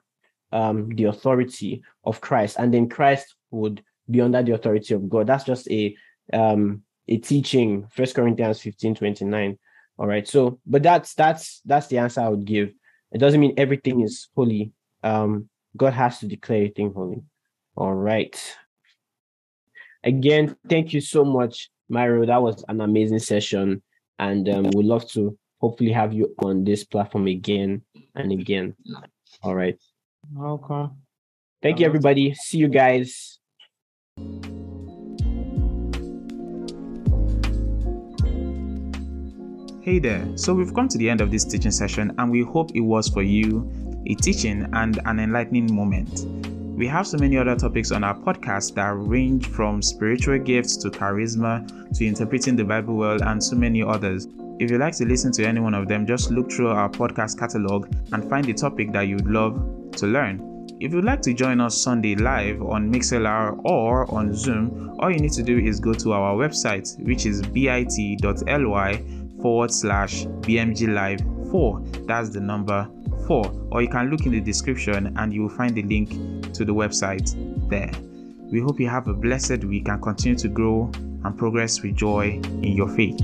um, 0.53 0.89
the 0.95 1.05
authority 1.05 1.83
of 2.05 2.21
Christ, 2.21 2.57
and 2.59 2.73
then 2.73 2.89
Christ 2.89 3.35
would 3.51 3.83
be 4.11 4.21
under 4.21 4.43
the 4.43 4.53
authority 4.53 4.95
of 4.95 5.09
God. 5.09 5.27
That's 5.27 5.45
just 5.45 5.69
a 5.71 5.97
um, 6.33 6.83
a 7.09 7.19
teaching, 7.19 7.87
First 7.91 8.15
Corinthians 8.15 8.61
15 8.61 8.95
29 8.95 9.59
all 9.99 10.07
right. 10.07 10.27
So, 10.27 10.61
but 10.67 10.83
that's 10.83 11.15
that's 11.15 11.61
that's 11.65 11.87
the 11.87 11.99
answer 11.99 12.21
I 12.21 12.29
would 12.29 12.45
give. 12.45 12.73
It 13.13 13.19
doesn't 13.19 13.41
mean 13.41 13.55
everything 13.57 14.03
is 14.03 14.29
holy. 14.35 14.73
Um, 15.03 15.49
God 15.77 15.93
has 15.95 16.19
to 16.19 16.27
declare 16.27 16.59
everything 16.59 16.93
holy. 16.93 17.23
All 17.77 17.95
right. 17.95 18.39
Again, 20.07 20.57
thank 20.69 20.93
you 20.93 21.01
so 21.01 21.25
much, 21.25 21.69
Mairo. 21.91 22.25
That 22.25 22.41
was 22.41 22.65
an 22.69 22.81
amazing 22.81 23.19
session, 23.19 23.83
and 24.21 24.49
um, 24.49 24.71
we'd 24.73 24.87
love 24.87 25.11
to 25.11 25.37
hopefully 25.61 25.91
have 25.91 26.15
you 26.15 26.33
on 26.45 26.63
this 26.63 26.85
platform 26.85 27.27
again 27.27 27.83
and 28.15 28.31
again. 28.31 28.77
All 29.43 29.57
right. 29.57 29.77
Welcome. 30.33 30.99
Thank 31.61 31.81
you, 31.81 31.87
everybody. 31.87 32.35
See 32.35 32.59
you 32.59 32.69
guys. 32.69 33.41
Hey 39.83 39.99
there, 39.99 40.25
so 40.37 40.55
we've 40.55 40.73
come 40.73 40.87
to 40.87 40.99
the 40.99 41.11
end 41.11 41.21
of 41.21 41.33
this 41.33 41.45
teaching 41.45 41.73
session 41.73 42.15
and 42.19 42.31
we 42.31 42.43
hope 42.43 42.71
it 42.75 42.81
was 42.81 43.09
for 43.09 43.23
you 43.23 43.69
a 44.07 44.15
teaching 44.15 44.69
and 44.73 45.01
an 45.05 45.19
enlightening 45.19 45.75
moment. 45.75 46.27
We 46.77 46.87
have 46.89 47.07
so 47.07 47.17
many 47.17 47.39
other 47.39 47.57
topics 47.57 47.91
on 47.91 48.05
our 48.05 48.15
podcast 48.15 48.75
that 48.75 48.91
range 48.91 49.47
from 49.47 49.81
spiritual 49.81 50.39
gifts 50.39 50.77
to 50.77 50.91
charisma 50.91 51.67
to 51.97 52.07
interpreting 52.07 52.55
the 52.55 52.65
Bible 52.65 52.97
well 52.97 53.17
and 53.23 53.43
so 53.43 53.57
many 53.57 53.83
others. 53.83 54.29
If 54.59 54.71
you'd 54.71 54.81
like 54.81 54.95
to 54.97 55.07
listen 55.07 55.33
to 55.33 55.47
any 55.47 55.59
one 55.59 55.73
of 55.73 55.89
them, 55.89 56.07
just 56.07 56.31
look 56.31 56.53
through 56.53 56.69
our 56.69 56.91
podcast 56.91 57.39
catalog 57.39 57.91
and 58.13 58.29
find 58.29 58.45
the 58.45 58.53
topic 58.53 58.93
that 58.93 59.09
you'd 59.09 59.27
love 59.27 59.55
to 59.93 60.07
learn. 60.07 60.67
If 60.79 60.93
you'd 60.93 61.07
like 61.07 61.23
to 61.23 61.33
join 61.33 61.63
us 61.63 61.81
Sunday 61.81 62.15
live 62.15 62.61
on 62.61 62.93
MixLR 62.93 63.59
or 63.65 64.15
on 64.15 64.35
Zoom, 64.35 64.95
all 64.99 65.11
you 65.11 65.19
need 65.19 65.33
to 65.33 65.43
do 65.43 65.59
is 65.59 65.81
go 65.81 65.95
to 65.95 66.13
our 66.13 66.35
website, 66.35 67.03
which 67.07 67.25
is 67.25 67.41
bit.ly 67.41 69.03
forward 69.41 69.73
slash 69.73 70.27
BMG 70.43 70.93
Live 70.93 71.21
4. 71.51 71.81
That's 72.07 72.29
the 72.29 72.41
number 72.41 72.87
4. 73.27 73.69
Or 73.71 73.81
you 73.81 73.89
can 73.89 74.11
look 74.11 74.27
in 74.27 74.33
the 74.33 74.41
description 74.41 75.15
and 75.17 75.33
you 75.33 75.43
will 75.43 75.57
find 75.57 75.75
the 75.75 75.83
link 75.83 76.11
to 76.57 76.65
the 76.65 76.75
website 76.75 77.35
there. 77.69 77.93
We 78.51 78.61
hope 78.61 78.81
you 78.81 78.89
have 78.89 79.09
a 79.09 79.15
blessed 79.15 79.65
week 79.65 79.89
and 79.89 80.01
continue 80.01 80.39
to 80.39 80.49
grow 80.49 80.91
and 80.95 81.37
progress 81.37 81.83
with 81.83 81.97
joy 81.97 82.41
in 82.63 82.73
your 82.77 82.89
faith. 82.89 83.21